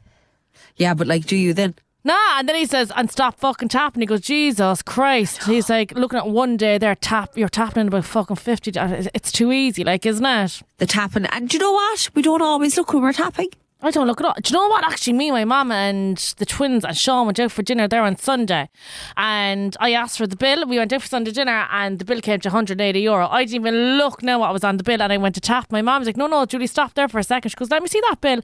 Yeah, 0.76 0.94
but 0.94 1.08
like, 1.08 1.26
do 1.26 1.36
you 1.36 1.54
then? 1.54 1.76
Nah, 2.04 2.38
and 2.38 2.48
then 2.48 2.56
he 2.56 2.68
says, 2.68 2.91
and 2.96 3.10
stop 3.10 3.39
fucking 3.39 3.70
tapping. 3.70 4.02
He 4.02 4.06
goes, 4.06 4.22
Jesus 4.22 4.84
Christ. 4.84 5.44
He's 5.46 5.72
like, 5.72 5.91
looking 5.94 6.20
at 6.20 6.28
one 6.28 6.56
day 6.56 6.78
there, 6.78 6.94
tap, 6.94 7.36
you're 7.36 7.50
tapping 7.50 7.82
in 7.82 7.88
about 7.88 8.06
fucking 8.06 8.36
50. 8.36 8.74
It's 9.15 9.32
too 9.32 9.52
easy, 9.52 9.84
like, 9.84 10.06
isn't 10.06 10.24
it? 10.24 10.62
The 10.78 10.86
tapping. 10.86 11.26
And 11.26 11.50
do 11.50 11.58
you 11.58 11.63
know 11.63 11.72
what? 11.72 12.12
We 12.13 12.22
don't 12.22 12.44
always 12.44 12.78
look 12.78 12.94
when 12.94 13.02
we're 13.02 13.12
tapping. 13.12 13.50
I 13.86 13.91
don't 13.91 14.08
look 14.08 14.19
at 14.19 14.26
all. 14.26 14.34
Do 14.41 14.52
you 14.52 14.60
know 14.60 14.67
what? 14.67 14.84
Actually, 14.84 15.13
me, 15.13 15.30
my 15.30 15.45
mum, 15.45 15.71
and 15.71 16.17
the 16.38 16.45
twins 16.45 16.84
and 16.84 16.98
Sean 16.98 17.28
went 17.28 17.39
out 17.39 17.52
for 17.52 17.62
dinner 17.62 17.88
there 17.88 18.02
on 18.02 18.17
Sunday, 18.17 18.67
and 19.15 19.78
I 19.80 19.93
asked 19.93 20.17
for 20.17 20.26
the 20.26 20.36
bill. 20.36 20.65
We 20.65 20.80
went 20.80 20.91
out 20.91 21.04
for 21.04 21.08
Sunday 21.08 21.32
dinner, 21.32 21.67
and 21.71 22.00
the 22.00 22.06
bill 22.06 22.19
came 22.19 22.39
to 22.39 22.50
180 22.50 23.00
euro. 23.00 23.28
I 23.28 23.45
didn't 23.45 23.62
even 23.62 23.98
look 23.98 24.24
now 24.24 24.39
what 24.39 24.52
was 24.54 24.63
on 24.63 24.78
the 24.78 24.84
bill, 24.84 25.04
and 25.04 25.13
I 25.13 25.17
went 25.17 25.36
to 25.36 25.41
tap. 25.41 25.71
My 25.71 25.84
mum 25.84 26.00
was 26.02 26.08
like, 26.08 26.17
"No, 26.17 26.26
no, 26.26 26.45
Julie, 26.45 26.65
stop 26.65 26.95
there 26.95 27.08
for 27.08 27.19
a 27.19 27.24
second. 27.24 27.50
She 27.50 27.56
goes, 27.56 27.69
"Let 27.69 27.84
me 27.84 27.88
see 27.88 28.02
that 28.10 28.21
bill." 28.21 28.41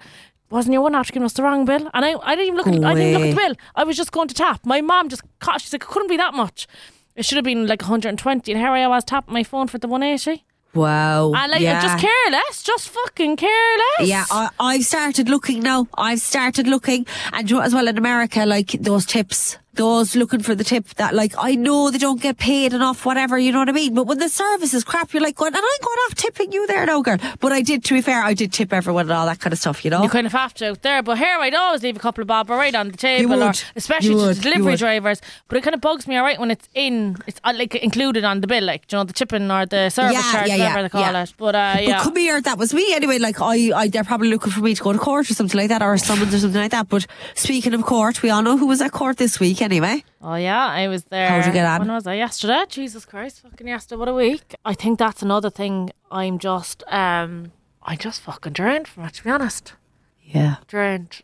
Wasn't 0.51 0.73
your 0.73 0.83
one 0.83 0.93
after 0.93 1.13
giving 1.13 1.25
us 1.25 1.33
the 1.33 1.43
wrong 1.43 1.65
bill? 1.65 1.89
And 1.93 2.05
I, 2.05 2.13
I 2.21 2.35
didn't 2.35 2.47
even 2.47 2.57
look. 2.57 2.67
At, 2.67 2.83
I 2.83 2.93
didn't 2.93 3.13
look 3.13 3.23
at 3.23 3.35
the 3.35 3.41
bill. 3.41 3.55
I 3.73 3.83
was 3.83 3.97
just 3.97 4.11
going 4.11 4.27
to 4.27 4.35
tap. 4.35 4.63
My 4.63 4.81
mum 4.81 5.09
just 5.09 5.23
caught. 5.39 5.61
She's 5.61 5.73
like, 5.73 5.83
"It 5.83 5.87
couldn't 5.87 6.09
be 6.09 6.17
that 6.17 6.35
much. 6.35 6.67
It 7.15 7.25
should 7.25 7.37
have 7.37 7.45
been 7.45 7.65
like 7.65 7.81
120." 7.81 8.51
And 8.51 8.61
here 8.61 8.69
I 8.69 8.85
was 8.87 9.05
tapping 9.05 9.33
my 9.33 9.43
phone 9.43 9.67
for 9.67 9.79
the 9.79 9.87
180. 9.87 10.45
Wow. 10.73 11.33
And 11.33 11.51
like, 11.51 11.61
yeah. 11.61 11.81
just 11.81 12.05
careless, 12.05 12.63
just 12.63 12.89
fucking 12.89 13.35
careless. 13.35 14.07
Yeah, 14.07 14.25
I, 14.31 14.49
I've 14.59 14.83
started 14.83 15.27
looking 15.27 15.61
now. 15.61 15.87
I've 15.97 16.21
started 16.21 16.67
looking, 16.67 17.05
and 17.33 17.49
you 17.49 17.57
know, 17.57 17.61
as 17.61 17.73
well 17.73 17.87
in 17.87 17.97
America, 17.97 18.45
like 18.45 18.71
those 18.71 19.05
tips, 19.05 19.57
those 19.73 20.15
looking 20.15 20.41
for 20.41 20.55
the 20.55 20.63
tip 20.63 20.85
that, 20.95 21.13
like, 21.13 21.33
I 21.37 21.55
know 21.55 21.89
they 21.91 21.97
don't 21.97 22.21
get 22.21 22.37
paid 22.37 22.73
enough, 22.73 23.05
whatever, 23.05 23.37
you 23.37 23.51
know 23.51 23.59
what 23.59 23.69
I 23.69 23.71
mean? 23.71 23.93
But 23.93 24.05
when 24.05 24.19
the 24.19 24.29
service 24.29 24.73
is 24.73 24.83
crap, 24.83 25.13
you're 25.13 25.23
like, 25.23 25.35
going, 25.35 25.53
and 25.53 25.57
I'm 25.57 25.81
going 25.81 25.97
off 26.05 26.15
tipping 26.15 26.51
you 26.51 26.67
there 26.67 26.85
now, 26.85 27.01
girl. 27.01 27.17
But 27.39 27.51
I 27.51 27.61
did, 27.61 27.83
to 27.85 27.93
be 27.93 28.01
fair, 28.01 28.21
I 28.23 28.33
did 28.33 28.51
tip 28.51 28.73
everyone 28.73 29.03
and 29.03 29.11
all 29.13 29.25
that 29.25 29.39
kind 29.39 29.53
of 29.53 29.59
stuff, 29.59 29.83
you 29.85 29.91
know? 29.91 30.03
You 30.03 30.09
kind 30.09 30.27
of 30.27 30.33
have 30.33 30.53
to 30.55 30.71
out 30.71 30.81
there, 30.81 31.01
but 31.01 31.17
here 31.17 31.37
I'd 31.39 31.53
always 31.53 31.83
leave 31.83 31.95
a 31.95 31.99
couple 31.99 32.21
of 32.21 32.27
bob 32.27 32.49
right 32.49 32.75
on 32.75 32.89
the 32.89 32.97
table, 32.97 33.41
or 33.41 33.53
especially 33.75 34.09
to 34.09 34.15
would. 34.15 34.35
the 34.37 34.41
delivery 34.41 34.75
drivers. 34.75 35.21
But 35.47 35.57
it 35.57 35.63
kind 35.63 35.73
of 35.73 35.81
bugs 35.81 36.07
me, 36.07 36.17
alright, 36.17 36.39
when 36.39 36.51
it's 36.51 36.67
in, 36.73 37.17
it's 37.27 37.39
uh, 37.43 37.53
like 37.55 37.75
included 37.75 38.23
on 38.23 38.41
the 38.41 38.47
bill, 38.47 38.63
like 38.63 38.91
you 38.91 38.97
know 38.97 39.03
the 39.03 39.13
tipping 39.13 39.49
or 39.49 39.65
the 39.65 39.89
service 39.89 40.13
Yeah, 40.13 40.31
charge, 40.31 40.47
yeah, 40.47 40.57
whatever 40.57 40.77
yeah, 40.77 40.81
they 40.83 40.89
call 40.89 41.01
yeah. 41.01 41.23
it. 41.23 41.33
But 41.37 41.55
uh, 41.55 41.73
But 41.75 41.83
yeah, 41.83 42.03
come 42.03 42.15
here, 42.15 42.41
that 42.41 42.57
was 42.57 42.73
me 42.73 42.93
anyway. 42.93 43.19
Like 43.19 43.41
I, 43.41 43.71
I, 43.73 43.87
they're 43.87 44.03
probably 44.03 44.29
looking 44.29 44.51
for 44.51 44.61
me 44.61 44.75
to 44.75 44.83
go 44.83 44.91
to 44.91 44.99
court 44.99 45.29
or 45.29 45.33
something 45.33 45.59
like 45.59 45.69
that, 45.69 45.81
or 45.81 45.97
summons 45.97 46.33
or 46.33 46.39
something 46.39 46.61
like 46.61 46.71
that. 46.71 46.89
But 46.89 47.07
speaking 47.35 47.73
of 47.73 47.83
court, 47.83 48.21
we 48.21 48.29
all 48.29 48.41
know 48.41 48.57
who 48.57 48.67
was 48.67 48.81
at 48.81 48.91
court 48.91 49.17
this 49.17 49.39
week 49.39 49.60
anyway. 49.61 50.03
oh 50.21 50.35
yeah, 50.35 50.65
I 50.67 50.87
was 50.87 51.03
there. 51.05 51.27
How'd 51.29 51.45
you 51.45 51.51
get 51.51 51.65
on? 51.65 51.79
When 51.79 51.91
was 51.91 52.07
I? 52.07 52.15
Yesterday. 52.15 52.65
Jesus 52.69 53.05
Christ, 53.05 53.41
fucking 53.41 53.67
yesterday. 53.67 53.99
What 53.99 54.07
a 54.07 54.13
week. 54.13 54.55
I 54.65 54.73
think 54.73 54.99
that's 54.99 55.21
another 55.21 55.49
thing. 55.49 55.91
I'm 56.11 56.39
just, 56.39 56.83
um, 56.87 57.51
I 57.83 57.95
just 57.95 58.21
fucking 58.21 58.53
drained 58.53 58.87
from 58.87 59.05
it. 59.05 59.13
To 59.15 59.23
be 59.23 59.29
honest. 59.29 59.73
Yeah. 60.23 60.57
drained. 60.67 61.21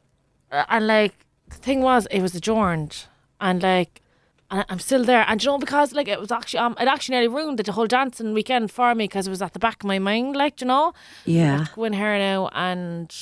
Uh, 0.51 0.65
and 0.69 0.87
like 0.87 1.13
the 1.49 1.57
thing 1.57 1.81
was, 1.81 2.07
it 2.11 2.21
was 2.21 2.35
adjourned, 2.35 3.05
and 3.39 3.61
like 3.63 4.01
And 4.49 4.65
I'm 4.69 4.79
still 4.79 5.03
there. 5.03 5.25
And 5.27 5.43
you 5.43 5.49
know, 5.49 5.57
because 5.57 5.91
like 5.93 6.07
it 6.07 6.19
was 6.19 6.31
actually, 6.31 6.59
um, 6.59 6.75
it 6.79 6.87
actually 6.87 7.15
nearly 7.15 7.27
ruined 7.27 7.59
the 7.59 7.71
whole 7.71 7.87
dancing 7.87 8.33
weekend 8.33 8.71
for 8.71 8.95
me 8.95 9.03
because 9.05 9.27
it 9.27 9.29
was 9.29 9.41
at 9.41 9.51
the 9.53 9.59
back 9.59 9.83
of 9.83 9.87
my 9.87 9.99
mind, 9.99 10.35
like, 10.37 10.61
you 10.61 10.67
know? 10.67 10.93
Yeah. 11.25 11.65
Go 11.75 11.83
in 11.83 11.93
here 11.93 12.17
now 12.17 12.49
and 12.53 13.13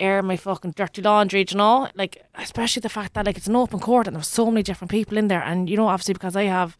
air 0.00 0.22
my 0.22 0.36
fucking 0.36 0.72
dirty 0.72 1.02
laundry, 1.02 1.44
you 1.48 1.56
know? 1.56 1.88
Like, 1.94 2.24
especially 2.34 2.80
the 2.80 2.88
fact 2.88 3.14
that 3.14 3.26
like 3.26 3.36
it's 3.36 3.46
an 3.48 3.56
open 3.56 3.80
court 3.80 4.06
and 4.06 4.16
there's 4.16 4.28
so 4.28 4.46
many 4.50 4.62
different 4.62 4.90
people 4.90 5.16
in 5.18 5.28
there. 5.28 5.42
And, 5.42 5.68
you 5.70 5.76
know, 5.76 5.88
obviously 5.88 6.14
because 6.14 6.36
I 6.36 6.44
have 6.44 6.76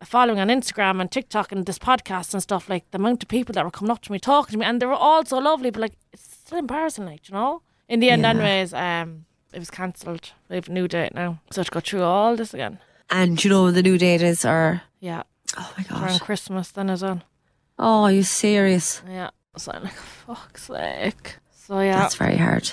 a 0.00 0.04
following 0.04 0.40
on 0.40 0.48
Instagram 0.48 1.00
and 1.00 1.10
TikTok 1.10 1.52
and 1.52 1.64
this 1.66 1.78
podcast 1.78 2.32
and 2.34 2.42
stuff, 2.42 2.68
like 2.68 2.90
the 2.90 2.98
amount 2.98 3.22
of 3.22 3.28
people 3.28 3.52
that 3.54 3.64
were 3.64 3.70
coming 3.70 3.90
up 3.92 4.02
to 4.02 4.12
me 4.12 4.18
talking 4.18 4.52
to 4.52 4.58
me 4.58 4.66
and 4.66 4.80
they 4.82 4.86
were 4.86 4.92
all 4.94 5.24
so 5.24 5.38
lovely, 5.38 5.70
but 5.70 5.80
like 5.80 5.94
it's 6.12 6.22
still 6.44 6.58
embarrassing, 6.58 7.06
like, 7.06 7.28
you 7.28 7.34
know? 7.34 7.62
In 7.88 8.00
the 8.00 8.10
end, 8.10 8.22
Yeah. 8.22 8.30
anyways, 8.30 8.74
um, 8.74 9.26
it 9.52 9.58
was 9.58 9.70
cancelled. 9.70 10.32
We 10.48 10.56
have 10.56 10.68
a 10.68 10.72
new 10.72 10.88
date 10.88 11.14
now. 11.14 11.40
So 11.50 11.60
I 11.60 11.62
have 11.62 11.66
to 11.66 11.72
go 11.72 11.80
through 11.80 12.02
all 12.02 12.36
this 12.36 12.54
again. 12.54 12.78
And 13.10 13.42
you 13.44 13.50
know 13.50 13.70
the 13.70 13.82
new 13.82 13.98
date 13.98 14.22
is, 14.22 14.44
or 14.44 14.82
Yeah. 15.00 15.22
oh 15.58 15.72
my 15.76 15.84
Around 15.98 16.08
god, 16.12 16.20
Christmas 16.22 16.70
then 16.70 16.88
as 16.90 17.02
well. 17.02 17.20
oh, 17.78 18.04
are 18.04 18.12
you 18.12 18.22
serious? 18.22 19.02
Yeah. 19.08 19.30
So 19.58 19.72
I'm 19.72 19.82
like, 19.84 19.92
fuck's 19.92 20.62
sake. 20.64 21.36
So 21.66 21.80
yeah. 21.80 21.98
That's 21.98 22.16
very 22.16 22.36
hard. 22.36 22.70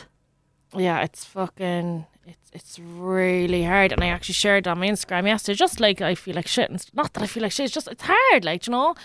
yeah, 0.75 1.02
it's 1.02 1.25
fucking 1.25 2.06
it's 2.25 2.49
it's 2.54 2.80
really 2.80 3.63
hard. 3.63 3.91
And 3.91 4.04
I 4.04 4.08
actually 4.08 4.34
shared 4.34 4.67
on 4.67 4.80
my 4.80 4.88
Instagram 4.88 5.28
yesterday, 5.28 5.56
just 5.56 5.80
like 5.80 6.02
I 6.02 6.15
feel 6.15 6.36
like 6.36 6.47
shit. 6.47 6.69
And 6.69 6.84
not 6.93 7.13
that 7.13 7.23
I 7.23 7.28
feel 7.28 7.43
like 7.43 7.52
shit, 7.52 7.65
it's 7.65 7.73
just 7.73 7.88
it's 7.88 8.04
hard, 8.06 8.45
like 8.45 8.65
you 8.67 8.71
know. 8.71 8.95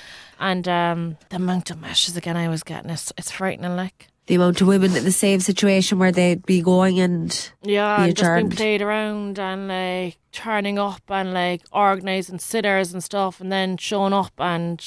And 0.41 0.67
um, 0.69 1.17
the 1.29 1.37
amount 1.37 1.71
of 1.71 1.81
messages 1.81 2.17
again 2.17 2.37
I 2.37 2.49
was 2.49 2.63
getting, 2.63 2.91
it's 2.91 3.13
it's 3.19 3.31
frightening. 3.31 3.77
Like 3.77 4.09
The 4.27 4.37
amount 4.37 4.61
of 4.63 4.69
women 4.69 4.97
in 4.97 5.05
the 5.05 5.13
same 5.13 5.41
situation 5.41 5.99
where 5.99 6.13
they'd 6.13 6.45
be 6.47 6.63
going 6.63 6.99
and 7.01 7.51
yeah, 7.63 8.05
and 8.05 8.17
just 8.17 8.35
being 8.37 8.51
played 8.51 8.83
around 8.83 9.39
and 9.39 9.69
like 9.69 10.17
turning 10.33 10.79
up 10.79 11.03
and 11.09 11.35
like 11.35 11.63
organising 11.73 12.39
sitters 12.39 12.93
and 12.93 13.05
stuff, 13.05 13.41
and 13.41 13.53
then 13.53 13.77
showing 13.77 14.13
up 14.15 14.33
and 14.39 14.79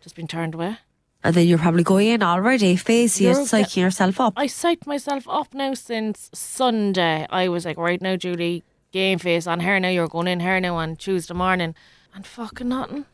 just 0.00 0.14
being 0.14 0.28
turned 0.28 0.54
away. 0.54 0.78
And 1.28 1.36
then 1.36 1.46
you're 1.46 1.58
probably 1.58 1.82
going 1.82 2.08
in 2.08 2.22
already, 2.22 2.74
facing 2.74 3.26
You're 3.26 3.34
psyching 3.34 3.82
yourself 3.82 4.18
up. 4.18 4.32
I 4.34 4.46
psyched 4.46 4.86
myself 4.86 5.28
up 5.28 5.52
now 5.52 5.74
since 5.74 6.30
Sunday. 6.32 7.26
I 7.28 7.48
was 7.48 7.66
like, 7.66 7.76
right 7.76 8.00
now, 8.00 8.16
Julie, 8.16 8.64
game 8.92 9.18
face 9.18 9.46
on 9.46 9.60
her 9.60 9.78
now. 9.78 9.90
You're 9.90 10.08
going 10.08 10.26
in 10.26 10.40
here 10.40 10.58
now 10.58 10.76
on 10.76 10.96
Tuesday 10.96 11.34
morning, 11.34 11.74
and 12.14 12.26
fucking 12.26 12.66
nothing, 12.70 13.04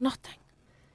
nothing. 0.00 0.34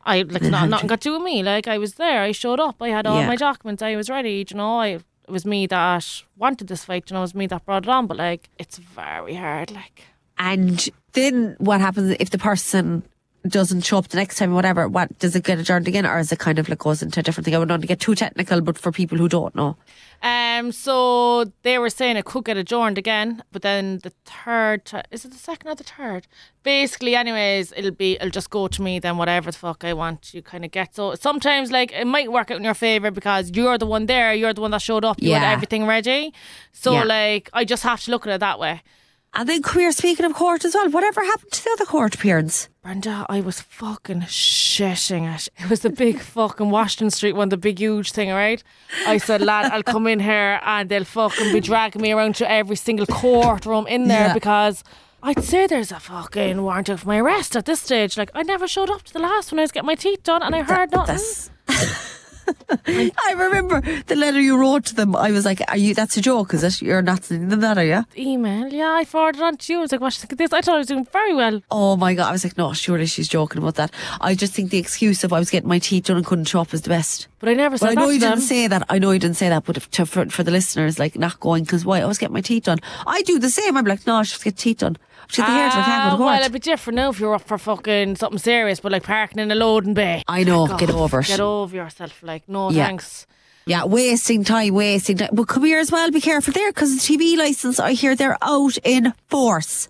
I 0.03 0.23
like 0.23 0.41
not, 0.41 0.67
nothing 0.67 0.87
got 0.87 0.99
to 0.99 1.09
do 1.09 1.13
with 1.13 1.21
me. 1.21 1.41
Like 1.41 1.69
I 1.69 1.77
was 1.77 1.93
there. 1.93 2.21
I 2.21 2.33
showed 2.33 2.59
up. 2.59 2.81
I 2.81 2.89
had 2.89 3.07
all 3.07 3.21
Yeah. 3.21 3.27
my 3.27 3.37
documents. 3.37 3.81
I 3.81 3.95
was 3.95 4.09
ready. 4.09 4.45
You 4.49 4.57
know, 4.57 4.79
I 4.79 4.87
it 4.87 5.01
was 5.29 5.45
me 5.45 5.67
that 5.67 6.21
wanted 6.37 6.67
this 6.67 6.83
fight. 6.83 7.09
You 7.09 7.13
know, 7.13 7.21
it 7.21 7.23
was 7.31 7.35
me 7.35 7.47
that 7.47 7.63
brought 7.65 7.83
it 7.83 7.89
on. 7.89 8.07
But 8.07 8.17
like, 8.17 8.49
it's 8.59 8.77
very 8.77 9.35
hard. 9.35 9.71
Like. 9.71 10.03
And 10.37 10.89
then 11.13 11.55
what 11.59 11.79
happens 11.79 12.17
if 12.19 12.31
the 12.31 12.37
person 12.39 13.03
doesn't 13.47 13.81
show 13.81 13.97
up 13.97 14.07
the 14.09 14.17
next 14.17 14.37
time, 14.37 14.53
whatever? 14.53 14.87
What 14.87 15.17
does 15.19 15.35
it 15.35 15.43
get 15.43 15.57
adjourned 15.59 15.87
again, 15.87 16.05
or 16.05 16.19
is 16.19 16.31
it 16.31 16.39
kind 16.39 16.59
of 16.59 16.69
like 16.69 16.79
goes 16.79 17.01
into 17.01 17.19
a 17.19 17.23
different 17.23 17.45
thing? 17.45 17.55
I 17.55 17.57
would 17.57 17.67
not 17.67 17.73
want 17.75 17.81
to 17.83 17.87
get 17.87 17.99
too 17.99 18.15
technical, 18.15 18.61
but 18.61 18.77
for 18.77 18.91
people 18.91 19.17
who 19.17 19.27
don't 19.27 19.55
know, 19.55 19.77
Um, 20.23 20.71
so 20.71 21.45
they 21.63 21.79
were 21.79 21.89
saying 21.89 22.15
it 22.17 22.25
could 22.25 22.45
get 22.45 22.55
adjourned 22.55 22.97
again, 22.99 23.43
but 23.51 23.63
then 23.63 23.97
the 24.03 24.11
third, 24.25 24.83
is 25.09 25.25
it 25.25 25.31
the 25.31 25.37
second 25.39 25.69
or 25.71 25.75
the 25.75 25.83
third? 25.83 26.27
Basically, 26.61 27.15
anyways, 27.15 27.73
it'll 27.75 27.89
be, 27.89 28.13
it'll 28.17 28.29
just 28.29 28.51
go 28.51 28.67
to 28.67 28.81
me 28.83 28.99
then 28.99 29.17
whatever 29.17 29.49
the 29.49 29.57
fuck 29.57 29.83
I 29.83 29.93
want. 29.93 30.31
You 30.35 30.43
kind 30.43 30.63
of 30.63 30.69
get 30.69 30.93
so 30.95 31.15
sometimes 31.15 31.71
like 31.71 31.91
it 31.91 32.05
might 32.05 32.31
work 32.31 32.51
out 32.51 32.57
in 32.57 32.63
your 32.63 32.75
favor 32.75 33.09
because 33.09 33.49
you're 33.55 33.79
the 33.79 33.87
one 33.87 34.05
there, 34.05 34.31
you're 34.35 34.53
the 34.53 34.61
one 34.61 34.69
that 34.71 34.83
showed 34.83 35.03
up, 35.03 35.19
you 35.19 35.31
Yeah. 35.31 35.39
had 35.39 35.53
everything 35.53 35.87
ready. 35.87 36.33
So 36.71 36.93
Yeah. 36.93 37.03
like, 37.05 37.49
I 37.53 37.65
just 37.65 37.81
have 37.81 38.01
to 38.03 38.11
look 38.11 38.27
at 38.27 38.33
it 38.33 38.39
that 38.41 38.59
way. 38.59 38.83
And 39.33 39.47
then 39.47 39.61
queer. 39.61 39.91
Speaking 39.91 40.25
of 40.25 40.33
court 40.33 40.65
as 40.65 40.73
well, 40.75 40.89
whatever 40.89 41.21
happened 41.23 41.51
to 41.51 41.63
the 41.63 41.71
other 41.71 41.85
court 41.85 42.15
appearance? 42.15 42.67
Brenda, 42.83 43.25
I 43.29 43.41
was 43.41 43.61
fucking 43.61 44.21
shitting 44.21 45.33
it. 45.35 45.47
It 45.59 45.69
was 45.69 45.81
the 45.81 45.89
big 45.89 46.19
fucking 46.35 46.69
Washington 46.69 47.11
Street 47.11 47.33
one, 47.35 47.49
the 47.49 47.57
big 47.57 47.79
huge 47.79 48.11
thing, 48.11 48.29
right? 48.29 48.63
I 49.05 49.17
said, 49.17 49.41
lad, 49.41 49.71
I'll 49.71 49.83
come 49.83 50.07
in 50.07 50.19
here 50.19 50.59
and 50.63 50.89
they'll 50.89 51.03
fucking 51.05 51.53
be 51.53 51.59
dragging 51.59 52.01
me 52.01 52.11
around 52.11 52.35
to 52.35 52.49
every 52.51 52.75
single 52.75 53.05
courtroom 53.05 53.85
in 53.87 54.07
there 54.07 54.27
Yeah. 54.27 54.33
because 54.33 54.83
I'd 55.23 55.43
say 55.43 55.67
there's 55.67 55.91
a 55.91 55.99
fucking 55.99 56.61
warrant 56.63 56.89
out 56.89 57.01
for 57.01 57.07
my 57.07 57.19
arrest 57.19 57.55
at 57.55 57.65
this 57.65 57.79
stage. 57.81 58.17
Like, 58.17 58.31
I 58.33 58.41
never 58.41 58.67
showed 58.67 58.89
up 58.89 59.03
to 59.03 59.13
the 59.13 59.19
last 59.19 59.51
one. 59.51 59.59
I 59.59 59.61
was 59.63 59.71
getting 59.71 59.85
my 59.87 59.95
teeth 59.95 60.23
done 60.23 60.41
and 60.41 60.55
I 60.55 60.63
heard 60.63 60.91
nothing. 60.91 61.19
I 62.87 63.33
remember 63.37 63.81
the 64.07 64.15
letter 64.15 64.39
you 64.39 64.57
wrote 64.57 64.85
to 64.85 64.95
them. 64.95 65.15
I 65.15 65.31
was 65.31 65.45
like, 65.45 65.61
"Are 65.67 65.77
you? 65.77 65.93
That's 65.93 66.17
a 66.17 66.21
joke, 66.21 66.53
is 66.53 66.63
it? 66.63 66.81
You're 66.81 67.01
not 67.01 67.23
sending 67.23 67.49
them 67.49 67.61
that, 67.61 67.77
are 67.77 67.85
you?" 67.85 68.05
Email, 68.17 68.67
yeah, 68.71 68.93
I 68.93 69.05
forwarded 69.05 69.41
it 69.41 69.43
on 69.43 69.57
to 69.57 69.73
you. 69.73 69.79
I 69.79 69.81
was 69.81 69.91
like, 69.91 70.01
what, 70.01 70.13
think 70.13 70.31
of 70.31 70.37
this? 70.37 70.53
I 70.53 70.61
thought 70.61 70.75
I 70.75 70.77
was 70.79 70.87
doing 70.87 71.05
very 71.05 71.33
well. 71.33 71.61
Oh 71.71 71.95
my 71.95 72.13
god! 72.13 72.29
I 72.29 72.31
was 72.31 72.43
like, 72.43 72.57
"No, 72.57 72.73
surely 72.73 73.05
she's 73.05 73.27
joking 73.27 73.61
about 73.61 73.75
that." 73.75 73.91
I 74.19 74.35
just 74.35 74.53
think 74.53 74.71
the 74.71 74.77
excuse 74.77 75.23
of 75.23 75.33
I 75.33 75.39
was 75.39 75.49
getting 75.49 75.69
my 75.69 75.79
teeth 75.79 76.05
done 76.05 76.17
and 76.17 76.25
couldn't 76.25 76.45
show 76.45 76.61
up 76.61 76.73
is 76.73 76.81
the 76.81 76.89
best. 76.89 77.27
But 77.39 77.49
I 77.49 77.53
never 77.53 77.77
But 77.77 77.85
I 77.85 77.89
said 77.89 77.95
know 77.95 78.07
that 78.07 78.13
you 78.13 78.19
didn't 78.19 78.41
say 78.41 78.67
that. 78.67 78.85
I 78.89 78.99
know 78.99 79.11
you 79.11 79.19
didn't 79.19 79.37
say 79.37 79.49
that, 79.49 79.63
but 79.65 79.77
if, 79.77 79.89
to, 79.91 80.05
for, 80.05 80.25
for 80.29 80.43
the 80.43 80.51
listeners, 80.51 80.99
like 80.99 81.17
not 81.17 81.39
going 81.39 81.63
because 81.63 81.83
why? 81.83 81.99
I 82.01 82.05
was 82.05 82.17
getting 82.19 82.33
my 82.33 82.41
teeth 82.41 82.65
done. 82.65 82.79
I 83.07 83.21
do 83.23 83.39
the 83.39 83.49
same. 83.49 83.75
I'm 83.77 83.85
like, 83.85 84.05
no, 84.05 84.17
I 84.17 84.23
should 84.23 84.43
get 84.43 84.57
teeth 84.57 84.79
done. 84.79 84.97
She's 85.31 85.45
the 85.45 85.51
hairdresser. 85.51 85.81
Go 85.81 85.91
Ah, 85.91 86.15
to 86.17 86.23
well, 86.23 86.39
it'd 86.41 86.51
be 86.51 86.59
different 86.59 86.95
now 86.97 87.09
if 87.09 87.19
you're 87.19 87.33
up 87.35 87.47
for 87.47 87.57
fucking 87.57 88.17
something 88.17 88.37
serious, 88.39 88.79
but 88.79 88.91
like 88.91 89.03
parking 89.03 89.39
in 89.39 89.51
a 89.51 89.55
loading 89.55 89.93
bay. 89.93 90.23
I 90.27 90.43
know. 90.43 90.67
Fuck 90.67 90.79
Get 90.79 90.89
over 90.89 91.19
it. 91.21 91.27
Get 91.27 91.39
over 91.39 91.75
yourself. 91.75 92.21
Like, 92.21 92.47
no 92.49 92.69
Yeah. 92.69 92.85
thanks. 92.87 93.25
Yeah, 93.65 93.85
wasting 93.85 94.43
time, 94.43 94.73
wasting 94.73 95.17
time. 95.17 95.29
But 95.33 95.47
come 95.47 95.63
here 95.63 95.79
as 95.79 95.91
well. 95.91 96.09
Be 96.11 96.19
careful 96.19 96.51
there 96.53 96.69
because 96.71 96.93
the 96.95 96.99
TV 96.99 97.37
license. 97.37 97.79
I 97.79 97.93
hear 97.93 98.15
they're 98.15 98.37
out 98.41 98.77
in 98.83 99.13
force. 99.27 99.87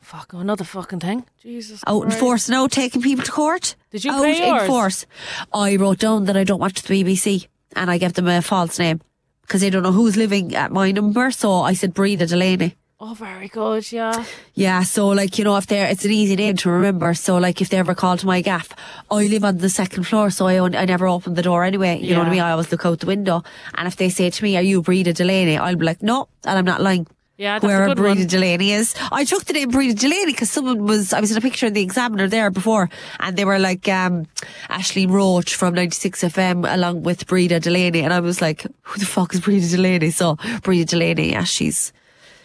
Fuck, 0.00 0.32
another 0.32 0.64
fucking 0.64 1.00
thing. 1.00 1.26
Jesus. 1.42 1.82
Out 1.86 2.02
in 2.04 2.08
Christ. 2.08 2.18
force 2.20 2.48
now, 2.48 2.66
taking 2.66 3.02
people 3.02 3.24
to 3.24 3.30
court. 3.32 3.76
Did 3.90 4.04
you 4.06 4.12
out 4.12 4.22
pay 4.24 4.48
in 4.60 4.66
force? 4.66 5.04
I 5.52 5.76
wrote 5.76 5.98
down 5.98 6.24
that 6.24 6.36
I 6.36 6.44
don't 6.44 6.60
watch 6.60 6.80
the 6.80 6.94
BBC, 7.04 7.46
and 7.76 7.90
I 7.90 7.98
gave 7.98 8.14
them 8.14 8.26
a 8.26 8.40
false 8.40 8.78
name 8.78 9.02
because 9.42 9.60
they 9.60 9.68
don't 9.68 9.82
know 9.82 9.92
who's 9.92 10.16
living 10.16 10.54
at 10.54 10.72
my 10.72 10.92
number. 10.92 11.30
So 11.30 11.52
I 11.60 11.74
said 11.74 11.92
Breda 11.92 12.26
Delaney. 12.26 12.74
Oh, 13.00 13.14
very 13.14 13.46
good. 13.46 13.92
Yeah. 13.92 14.24
Yeah, 14.54 14.82
so 14.82 15.06
like 15.08 15.38
you 15.38 15.44
know, 15.44 15.56
if 15.56 15.68
they're 15.68 15.86
it's 15.88 16.04
an 16.04 16.10
easy 16.10 16.34
name 16.34 16.56
to 16.56 16.70
remember. 16.70 17.14
So 17.14 17.38
like 17.38 17.60
if 17.60 17.68
they 17.68 17.76
ever 17.76 17.94
call 17.94 18.16
to 18.16 18.26
my 18.26 18.40
gaff, 18.40 18.70
I 19.08 19.26
live 19.28 19.44
on 19.44 19.58
the 19.58 19.68
second 19.68 20.02
floor, 20.02 20.30
so 20.30 20.48
I 20.48 20.58
only, 20.58 20.76
I 20.76 20.84
never 20.84 21.06
open 21.06 21.34
the 21.34 21.42
door 21.42 21.62
anyway. 21.62 22.00
You 22.00 22.14
know 22.14 22.20
what 22.20 22.28
I 22.28 22.30
mean? 22.32 22.40
I 22.40 22.50
always 22.50 22.72
look 22.72 22.84
out 22.84 22.98
the 22.98 23.06
window, 23.06 23.44
and 23.76 23.86
if 23.86 23.94
they 23.96 24.08
say 24.08 24.30
to 24.30 24.42
me, 24.42 24.56
"Are 24.56 24.62
you 24.62 24.82
Breda 24.82 25.12
Delaney?" 25.12 25.56
I'll 25.56 25.76
be 25.76 25.84
like, 25.84 26.02
"No," 26.02 26.28
and 26.44 26.58
I'm 26.58 26.64
not 26.64 26.80
lying. 26.80 27.06
Yeah, 27.36 27.58
a 27.58 27.60
Where 27.60 27.86
good 27.86 27.98
Breda 27.98 28.18
one. 28.22 28.26
Delaney 28.26 28.72
is. 28.72 28.96
I 29.12 29.22
took 29.22 29.44
the 29.44 29.52
name 29.52 29.68
Breda 29.70 29.94
Delaney 29.94 30.32
because 30.32 30.50
someone 30.50 30.82
was, 30.86 31.12
I 31.12 31.20
was 31.20 31.30
in 31.30 31.36
a 31.36 31.40
picture 31.40 31.66
in 31.66 31.72
the 31.72 31.82
Examiner 31.82 32.26
there 32.26 32.50
before 32.50 32.90
and 33.20 33.36
they 33.36 33.44
were 33.44 33.60
like, 33.60 33.88
um, 33.88 34.26
Ashley 34.68 35.06
Roach 35.06 35.54
from 35.54 35.74
96 35.74 36.24
FM 36.24 36.66
along 36.68 37.04
with 37.04 37.28
Breda 37.28 37.60
Delaney. 37.60 38.00
And 38.00 38.12
I 38.12 38.18
was 38.18 38.42
like, 38.42 38.66
who 38.82 38.98
the 38.98 39.06
fuck 39.06 39.34
is 39.34 39.40
Breda 39.40 39.68
Delaney? 39.68 40.10
So 40.10 40.36
Breda 40.64 40.84
Delaney, 40.86 41.30
yeah, 41.30 41.44
she's, 41.44 41.92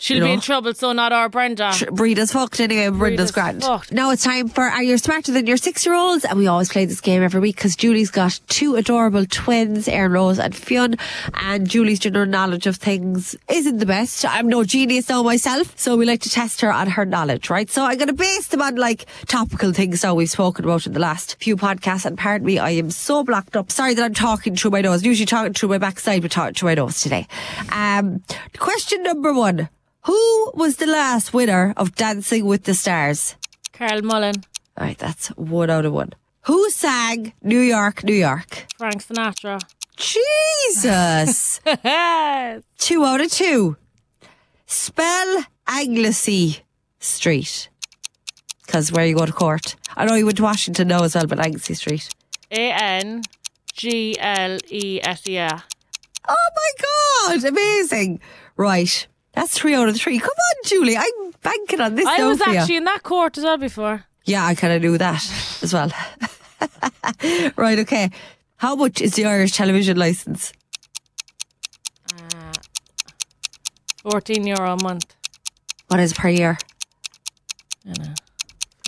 She'll 0.03 0.19
be 0.19 0.25
know. 0.25 0.33
in 0.33 0.41
trouble, 0.41 0.73
so 0.73 0.91
not 0.91 1.13
our 1.13 1.29
Brenda. 1.29 1.71
Tr- 1.73 1.85
Breda's 1.85 2.33
fucked 2.33 2.59
anyway. 2.59 2.89
Brenda's 2.89 3.31
grand. 3.31 3.63
fucked. 3.63 3.93
Now 3.93 4.11
it's 4.11 4.21
time 4.21 4.49
for 4.49 4.65
Are 4.65 4.83
You 4.83 4.97
Smarter 4.97 5.31
Than 5.31 5.47
Your 5.47 5.55
Six 5.55 5.85
Year 5.85 5.95
Olds? 5.95 6.25
And 6.25 6.37
we 6.37 6.45
always 6.45 6.69
play 6.69 6.83
this 6.83 6.99
game 6.99 7.23
every 7.23 7.39
week 7.39 7.55
because 7.55 7.77
Julie's 7.77 8.11
got 8.11 8.37
two 8.49 8.75
adorable 8.75 9.25
twins, 9.25 9.87
Erin 9.87 10.11
Rose 10.11 10.39
and 10.39 10.53
Fionn. 10.53 10.97
And 11.35 11.69
Julie's 11.69 11.99
general 11.99 12.25
knowledge 12.25 12.67
of 12.67 12.75
things 12.75 13.37
isn't 13.47 13.77
the 13.77 13.85
best. 13.85 14.25
I'm 14.25 14.49
no 14.49 14.65
genius 14.65 15.07
now 15.07 15.23
myself, 15.23 15.79
so 15.79 15.95
we 15.95 16.05
like 16.05 16.19
to 16.23 16.29
test 16.29 16.59
her 16.59 16.73
on 16.73 16.89
her 16.89 17.05
knowledge, 17.05 17.49
right? 17.49 17.69
So 17.69 17.85
I'm 17.85 17.97
going 17.97 18.09
to 18.09 18.13
base 18.13 18.47
them 18.47 18.61
on 18.61 18.75
like 18.75 19.05
topical 19.27 19.71
things 19.71 20.03
now 20.03 20.15
we've 20.15 20.29
spoken 20.29 20.65
about 20.65 20.85
in 20.85 20.91
the 20.91 20.99
last 20.99 21.37
few 21.39 21.55
podcasts. 21.55 22.05
And 22.05 22.17
pardon 22.17 22.45
me, 22.45 22.59
I 22.59 22.71
am 22.71 22.91
so 22.91 23.23
blocked 23.23 23.55
up. 23.55 23.71
Sorry 23.71 23.93
that 23.93 24.03
I'm 24.03 24.13
talking 24.13 24.57
through 24.57 24.71
my 24.71 24.81
nose. 24.81 25.05
Usually 25.05 25.25
talking 25.25 25.53
through 25.53 25.69
my 25.69 25.77
backside, 25.77 26.23
but 26.23 26.31
talking 26.31 26.55
through 26.55 26.71
my 26.71 26.75
nose 26.75 26.99
today. 26.99 27.25
Um, 27.71 28.21
question 28.57 29.01
number 29.03 29.33
one. 29.33 29.69
Who 30.05 30.51
was 30.53 30.77
the 30.77 30.85
last 30.85 31.33
winner 31.33 31.73
of 31.77 31.95
Dancing 31.95 32.45
with 32.45 32.63
the 32.63 32.73
Stars? 32.73 33.35
Carl 33.71 34.01
Mullan, 34.01 34.43
All 34.77 34.85
right, 34.85 34.97
that's 34.97 35.29
one 35.29 35.69
out 35.69 35.85
of 35.85 35.93
one. 35.93 36.11
Who 36.41 36.69
sang 36.69 37.33
New 37.41 37.59
York, 37.59 38.03
New 38.03 38.13
York? 38.13 38.65
Frank 38.77 39.03
Sinatra. 39.03 39.61
Jesus! 39.95 41.61
two 42.77 43.05
out 43.05 43.21
of 43.21 43.31
two. 43.31 43.77
Spell 44.65 45.43
Anglesea 45.67 46.57
Street. 46.99 47.69
Because 48.65 48.91
where 48.91 49.05
you 49.05 49.15
go 49.15 49.25
to 49.25 49.31
court. 49.31 49.75
I 49.95 50.05
know 50.05 50.15
you 50.15 50.25
went 50.25 50.37
to 50.37 50.43
Washington 50.43 50.87
now 50.89 51.03
as 51.03 51.15
well, 51.15 51.27
but 51.27 51.39
Anglesea 51.39 51.75
Street. 51.75 52.09
A 52.51 52.71
N 52.71 53.21
G 53.73 54.17
L 54.19 54.57
E 54.69 54.99
S 55.01 55.27
E 55.27 55.37
A. 55.37 55.63
Oh 56.27 56.49
my 56.55 57.37
God, 57.37 57.43
amazing. 57.45 58.19
Right, 58.57 59.07
that's 59.33 59.53
three 59.57 59.73
out 59.75 59.89
of 59.89 59.95
three. 59.95 60.19
Come 60.19 60.29
on, 60.29 60.55
Julie, 60.65 60.97
I'm 60.97 61.31
banking 61.41 61.81
on 61.81 61.95
this 61.95 62.05
I 62.07 62.17
now 62.17 62.29
was 62.29 62.41
for 62.41 62.49
you. 62.49 62.57
actually 62.59 62.77
in 62.77 62.85
that 62.85 63.03
court 63.03 63.37
as 63.37 63.43
well 63.43 63.57
before. 63.57 64.05
Yeah, 64.25 64.45
I 64.45 64.55
kind 64.55 64.73
of 64.73 64.81
knew 64.81 64.97
that 64.97 65.21
as 65.61 65.73
well. 65.73 65.91
right, 67.57 67.79
okay. 67.79 68.09
How 68.57 68.75
much 68.75 69.01
is 69.01 69.15
the 69.15 69.25
Irish 69.25 69.51
television 69.51 69.97
license? 69.97 70.53
14 74.03 74.45
euro 74.47 74.73
a 74.73 74.83
month. 74.83 75.15
What 75.87 75.99
is 75.99 76.13
per 76.13 76.29
year? 76.29 76.57
You 77.85 77.93
know. 77.93 78.13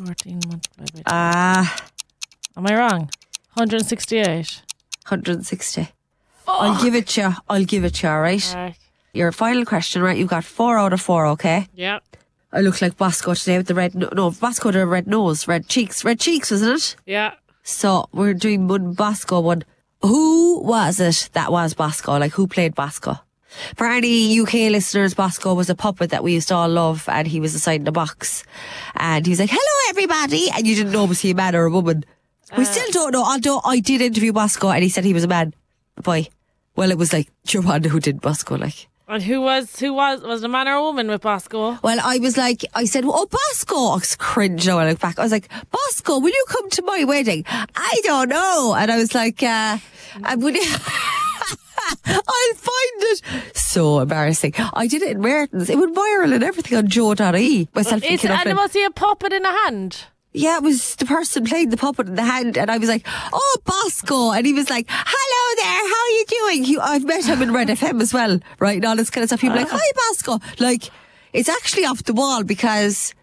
14 0.05 0.39
multiplied 0.47 0.93
by. 0.93 1.01
Ah, 1.07 1.85
Am 2.57 2.67
I 2.67 2.75
wrong? 2.77 3.09
168. 3.55 4.61
160. 5.07 5.87
I'll 6.47 6.81
give 6.83 6.95
it 6.95 7.07
to 7.07 7.21
you. 7.21 7.33
I'll 7.49 7.63
give 7.65 7.83
it 7.85 7.95
to 7.95 8.07
you, 8.07 8.13
all 8.13 8.21
right? 8.21 8.53
Right. 8.55 8.75
Your 9.15 9.31
final 9.31 9.63
question, 9.63 10.01
right? 10.01 10.17
You've 10.17 10.27
got 10.29 10.43
four 10.43 10.77
out 10.77 10.91
of 10.91 10.99
four, 10.99 11.25
okay? 11.27 11.69
Yeah. 11.73 11.99
I 12.51 12.59
look 12.59 12.81
like 12.81 12.97
Bosco 12.97 13.33
today 13.33 13.57
with 13.57 13.67
the 13.67 13.73
red, 13.73 13.95
no, 13.95 14.09
no 14.11 14.31
Bosco 14.31 14.69
with 14.69 14.75
a 14.75 14.85
red 14.85 15.07
nose, 15.07 15.47
red 15.47 15.69
cheeks, 15.69 16.03
red 16.03 16.19
cheeks, 16.19 16.51
isn't 16.51 16.75
it? 16.75 16.95
Yeah. 17.05 17.35
So 17.63 18.09
we're 18.11 18.33
doing 18.33 18.67
one 18.67 18.91
Bosco 18.93 19.39
one. 19.39 19.63
Who 20.01 20.59
was 20.59 20.99
it 20.99 21.29
that 21.31 21.49
was 21.49 21.73
Bosco? 21.73 22.17
Like 22.17 22.33
who 22.33 22.45
played 22.45 22.75
Bosco? 22.75 23.17
For 23.77 23.87
any 23.87 24.37
UK 24.37 24.69
listeners, 24.69 25.13
Bosco 25.13 25.53
was 25.53 25.69
a 25.69 25.75
puppet 25.75 26.09
that 26.09 26.21
we 26.21 26.33
used 26.33 26.49
to 26.49 26.55
all 26.55 26.67
love 26.67 27.07
and 27.07 27.25
he 27.25 27.39
was 27.39 27.55
assigned 27.55 27.87
a 27.87 27.93
box. 27.93 28.43
And 28.95 29.25
he 29.25 29.29
was 29.29 29.39
like, 29.39 29.49
hello 29.49 29.89
everybody. 29.89 30.49
And 30.53 30.67
you 30.67 30.75
didn't 30.75 30.91
know 30.91 31.05
was 31.05 31.21
he 31.21 31.31
a 31.31 31.35
man 31.35 31.55
or 31.55 31.63
a 31.63 31.71
woman. 31.71 32.03
We 32.57 32.63
uh. 32.63 32.67
still 32.67 32.91
don't 32.91 33.13
know, 33.13 33.23
although 33.23 33.61
I 33.63 33.79
did 33.79 34.01
interview 34.01 34.33
Bosco 34.33 34.71
and 34.71 34.83
he 34.83 34.89
said 34.89 35.05
he 35.05 35.13
was 35.13 35.23
a 35.23 35.29
man. 35.29 35.53
Boy. 36.03 36.27
Well, 36.75 36.91
it 36.91 36.97
was 36.97 37.13
like 37.13 37.29
one 37.53 37.85
who 37.85 38.01
did 38.01 38.19
Bosco, 38.19 38.57
like. 38.57 38.89
And 39.07 39.21
who 39.21 39.41
was 39.41 39.79
who 39.79 39.93
was 39.93 40.21
was 40.21 40.41
the 40.41 40.47
man 40.47 40.67
or 40.67 40.75
a 40.75 40.81
woman 40.81 41.07
with 41.07 41.21
Bosco? 41.21 41.77
Well, 41.83 41.99
I 42.03 42.17
was 42.17 42.37
like, 42.37 42.65
I 42.73 42.85
said, 42.85 43.03
oh, 43.05 43.27
Bosco. 43.27 43.75
I 43.75 43.95
was 43.95 44.15
cringe 44.15 44.67
when 44.67 44.77
I 44.77 44.89
look 44.89 44.99
back. 44.99 45.19
I 45.19 45.23
was 45.23 45.31
like, 45.31 45.47
Bosco, 45.69 46.17
will 46.19 46.29
you 46.29 46.45
come 46.49 46.69
to 46.71 46.81
my 46.81 47.03
wedding? 47.03 47.43
I 47.47 48.01
don't 48.03 48.29
know. 48.29 48.75
And 48.77 48.91
I 48.91 48.97
was 48.97 49.13
like, 49.13 49.43
uh, 49.43 49.77
I 50.23 50.35
would. 50.35 50.57
I'll 52.05 52.55
find 52.55 53.01
it. 53.03 53.21
So 53.55 53.99
embarrassing. 53.99 54.53
I 54.73 54.87
did 54.87 55.03
it 55.03 55.11
in 55.11 55.21
Mertens. 55.21 55.69
It 55.69 55.77
went 55.77 55.95
viral 55.95 56.33
and 56.33 56.43
everything 56.43 56.77
on 56.77 56.87
Joe.ie. 56.87 57.69
Myself 57.75 58.03
of 58.03 58.25
and 58.25 58.49
it. 58.49 58.55
was 58.55 58.73
he 58.73 58.83
a 58.83 58.89
puppet 58.89 59.33
in 59.33 59.45
a 59.45 59.51
hand? 59.51 60.05
Yeah, 60.35 60.57
it 60.57 60.63
was 60.63 60.97
the 60.97 61.05
person 61.05 61.45
playing 61.45 61.69
the 61.69 61.77
puppet 61.77 62.07
in 62.07 62.15
the 62.15 62.23
hand, 62.23 62.57
and 62.57 62.69
I 62.69 62.77
was 62.77 62.89
like, 62.89 63.07
"Oh, 63.31 63.57
Bosco," 63.63 64.31
and 64.31 64.45
he 64.45 64.51
was 64.51 64.69
like, 64.69 64.85
"Hello 64.89 65.55
there, 65.63 65.89
how 65.93 66.01
are 66.03 66.09
you 66.09 66.25
doing?" 66.27 66.63
He, 66.65 66.77
I've 66.77 67.05
met 67.05 67.25
him 67.25 67.41
in 67.41 67.53
Red 67.53 67.69
FM 67.69 68.01
as 68.01 68.13
well, 68.13 68.39
right, 68.59 68.75
and 68.75 68.85
all 68.85 68.97
this 68.97 69.09
kind 69.09 69.23
of 69.23 69.29
stuff. 69.29 69.39
He'd 69.39 69.53
be 69.53 69.59
like, 69.59 69.73
ah. 69.73 69.79
"Hi, 69.81 69.91
Bosco." 70.09 70.39
Like, 70.59 70.91
it's 71.31 71.47
actually 71.47 71.85
off 71.85 72.03
the 72.03 72.13
wall 72.13 72.43
because 72.43 73.13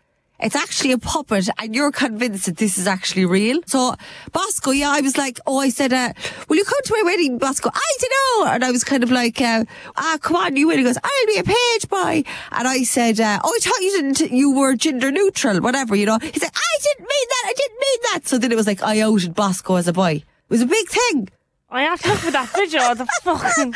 it's 0.43 0.57
actually 0.57 0.93
a 0.93 0.99
puppet, 0.99 1.49
and 1.59 1.74
you're 1.74 1.93
convinced 1.93 2.47
that 2.47 2.57
this 2.57 2.76
is 2.78 2.86
actually 2.86 3.24
real. 3.24 3.61
So, 3.66 3.95
Bosco, 4.32 4.70
yeah, 4.72 4.90
I 4.90 5.01
was 5.01 5.16
like, 5.16 5.38
"Oh," 5.47 5.59
I 5.59 5.68
said, 5.68 5.93
uh, 5.93 6.12
"Will 6.49 6.57
you 6.57 6.64
come 6.64 6.80
to 6.84 6.95
my 6.97 7.03
wedding, 7.05 7.38
Bosco?" 7.38 7.70
I 7.72 7.97
don't 8.01 8.14
know, 8.18 8.53
and 8.53 8.64
I 8.64 8.70
was 8.70 8.84
kind 8.84 9.03
of 9.03 9.11
like, 9.11 9.40
uh, 9.40 9.64
"Ah, 9.97 10.18
come 10.20 10.36
on, 10.36 10.57
you 10.57 10.66
will." 10.68 10.76
He 10.76 10.82
goes, 10.82 10.99
"I'll 11.03 11.26
be 11.26 11.38
a 11.38 11.45
page 11.45 11.88
boy," 11.88 12.24
and 12.51 12.68
I 12.68 12.82
said, 12.82 13.20
uh, 13.20 13.38
"Oh, 13.45 13.53
I 13.55 13.59
thought 13.61 13.80
you 13.80 13.93
didn't, 13.93 14.32
you 14.32 14.51
were 14.53 14.74
gender 14.74 15.11
neutral, 15.11 15.61
whatever, 15.61 15.95
you 15.95 16.07
know." 16.07 16.18
He 16.18 16.38
said, 16.38 16.51
"I 16.55 16.74
didn't 16.82 17.09
mean 17.14 17.28
that. 17.34 17.45
I 17.47 17.55
didn't 17.57 17.80
mean 17.80 17.99
that." 18.12 18.28
So 18.28 18.38
then 18.38 18.53
it 18.53 18.57
was 18.57 18.66
like 18.66 18.82
I 18.82 19.01
outed 19.01 19.34
Bosco 19.34 19.76
as 19.76 19.88
a 19.88 19.93
boy. 19.93 20.12
It 20.12 20.51
was 20.51 20.62
a 20.62 20.66
big 20.66 20.88
thing. 20.88 21.28
I 21.70 21.82
have 21.84 22.03
to 22.03 22.09
look 22.11 22.18
for 22.18 22.30
that 22.32 22.49
video. 22.51 22.95
The 22.95 23.07
fucking 23.22 23.74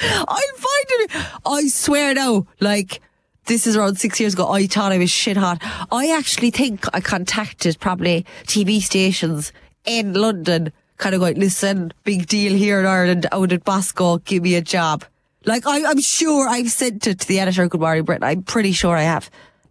I'll 0.00 0.54
find 0.66 0.88
it. 0.90 1.10
I 1.44 1.66
swear 1.68 2.14
now, 2.14 2.46
like, 2.60 3.00
this 3.48 3.66
is 3.66 3.76
around 3.76 3.98
six 3.98 4.20
years 4.20 4.34
ago. 4.34 4.48
I 4.48 4.66
thought 4.66 4.92
I 4.92 4.98
was 4.98 5.10
shit 5.10 5.36
hot. 5.36 5.58
I 5.90 6.16
actually 6.16 6.50
think 6.50 6.84
I 6.94 7.00
contacted 7.00 7.80
probably 7.80 8.24
TV 8.44 8.80
stations 8.80 9.52
in 9.84 10.12
London, 10.14 10.72
kind 10.98 11.14
of 11.14 11.20
going, 11.20 11.40
listen, 11.40 11.92
big 12.04 12.26
deal 12.26 12.52
here 12.52 12.78
in 12.78 12.86
Ireland. 12.86 13.26
Out 13.32 13.52
at 13.52 13.64
Bosco, 13.64 14.18
give 14.18 14.42
me 14.42 14.54
a 14.54 14.60
job. 14.60 15.04
Like, 15.44 15.66
I, 15.66 15.84
I'm 15.84 16.00
sure 16.00 16.48
I've 16.48 16.70
sent 16.70 17.06
it 17.06 17.20
to 17.20 17.26
the 17.26 17.40
editor 17.40 17.62
of 17.62 17.70
Good 17.70 17.80
Morning 17.80 18.04
Britain. 18.04 18.24
I'm 18.24 18.42
pretty 18.42 18.72
sure 18.72 18.96
I 18.96 19.02
have. 19.02 19.30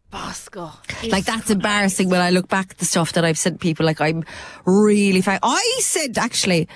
Bosco. 0.10 0.72
Like 1.10 1.26
that's 1.26 1.50
embarrassing 1.50 2.10
when 2.10 2.22
I 2.22 2.30
look 2.30 2.48
back 2.48 2.72
at 2.72 2.78
the 2.78 2.86
stuff 2.86 3.14
that 3.14 3.26
I've 3.26 3.38
sent 3.38 3.60
people. 3.60 3.86
Like 3.86 4.00
I'm 4.00 4.24
really 4.66 5.22
fine. 5.22 5.40
I 5.44 5.80
said 5.82 6.18
actually, 6.18 6.70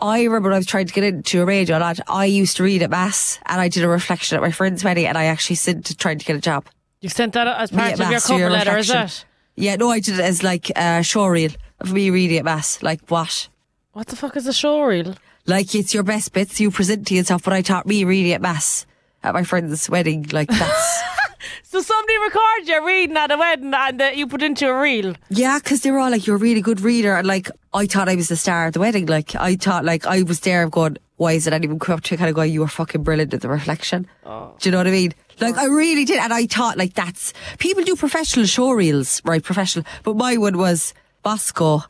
I 0.00 0.22
remember 0.22 0.48
when 0.48 0.54
I 0.54 0.58
was 0.58 0.66
trying 0.66 0.86
to 0.86 0.92
get 0.92 1.04
into 1.04 1.42
a 1.42 1.44
radio. 1.44 1.76
I 2.08 2.24
used 2.26 2.56
to 2.58 2.62
read 2.62 2.82
at 2.82 2.90
mass, 2.90 3.38
and 3.46 3.60
I 3.60 3.68
did 3.68 3.84
a 3.84 3.88
reflection 3.88 4.36
at 4.36 4.42
my 4.42 4.50
friend's 4.50 4.84
wedding, 4.84 5.06
and 5.06 5.18
I 5.18 5.24
actually 5.24 5.56
sent 5.56 5.86
to 5.86 5.96
trying 5.96 6.18
to 6.18 6.24
get 6.24 6.36
a 6.36 6.40
job. 6.40 6.66
You 7.00 7.08
sent 7.08 7.34
that 7.34 7.46
as 7.46 7.70
part 7.70 7.92
of 7.92 8.10
your 8.10 8.20
cover 8.20 8.50
letter, 8.50 8.76
is 8.76 8.88
reflection. 8.88 9.24
it? 9.56 9.64
Yeah, 9.64 9.76
no, 9.76 9.90
I 9.90 10.00
did 10.00 10.14
it 10.14 10.20
as 10.20 10.42
like 10.42 10.70
uh, 10.70 11.00
a 11.00 11.02
showreel 11.02 11.56
of 11.80 11.92
me 11.92 12.10
reading 12.10 12.38
at 12.38 12.44
mass. 12.44 12.82
Like 12.82 13.00
what? 13.08 13.48
What 13.92 14.06
the 14.06 14.16
fuck 14.16 14.36
is 14.36 14.46
a 14.46 14.50
showreel? 14.50 15.16
Like 15.46 15.74
it's 15.74 15.94
your 15.94 16.02
best 16.02 16.32
bits 16.32 16.60
you 16.60 16.70
present 16.70 17.06
to 17.08 17.14
yourself, 17.14 17.42
But 17.42 17.54
I 17.54 17.62
taught 17.62 17.86
me 17.86 18.04
reading 18.04 18.32
at 18.32 18.40
mass 18.40 18.86
at 19.22 19.34
my 19.34 19.42
friend's 19.42 19.88
wedding. 19.90 20.26
Like 20.30 20.48
that's. 20.48 21.02
So 21.62 21.80
somebody 21.80 22.18
recorded 22.18 22.68
you 22.68 22.86
reading 22.86 23.16
at 23.16 23.30
a 23.30 23.36
wedding 23.36 23.72
and 23.74 24.02
uh, 24.02 24.10
you 24.14 24.26
put 24.26 24.42
into 24.42 24.68
a 24.68 24.80
reel. 24.80 25.14
Yeah, 25.30 25.58
because 25.58 25.82
they 25.82 25.90
were 25.90 25.98
all 25.98 26.10
like, 26.10 26.26
you're 26.26 26.36
a 26.36 26.38
really 26.38 26.60
good 26.60 26.80
reader. 26.80 27.14
And 27.14 27.26
like, 27.26 27.50
I 27.72 27.86
thought 27.86 28.08
I 28.08 28.16
was 28.16 28.28
the 28.28 28.36
star 28.36 28.66
of 28.66 28.72
the 28.72 28.80
wedding. 28.80 29.06
Like, 29.06 29.34
I 29.34 29.56
thought, 29.56 29.84
like, 29.84 30.06
I 30.06 30.22
was 30.22 30.40
there 30.40 30.68
going, 30.68 30.98
why 31.16 31.32
is 31.32 31.46
it 31.46 31.52
anyone 31.52 31.78
come 31.78 31.94
up 31.96 32.02
to 32.04 32.16
kind 32.16 32.28
of 32.28 32.36
going, 32.36 32.52
you 32.52 32.60
were 32.60 32.68
fucking 32.68 33.02
brilliant 33.02 33.34
at 33.34 33.40
the 33.40 33.48
reflection? 33.48 34.08
Do 34.24 34.52
you 34.62 34.70
know 34.70 34.78
what 34.78 34.86
I 34.86 34.92
mean? 34.92 35.14
Like, 35.40 35.56
I 35.56 35.66
really 35.66 36.04
did. 36.04 36.18
And 36.18 36.32
I 36.32 36.46
thought, 36.46 36.76
like, 36.76 36.94
that's, 36.94 37.32
people 37.58 37.84
do 37.84 37.96
professional 37.96 38.46
show 38.46 38.70
reels, 38.72 39.20
right? 39.24 39.42
Professional. 39.42 39.84
But 40.02 40.16
my 40.16 40.36
one 40.36 40.58
was 40.58 40.94
Bosco. 41.22 41.82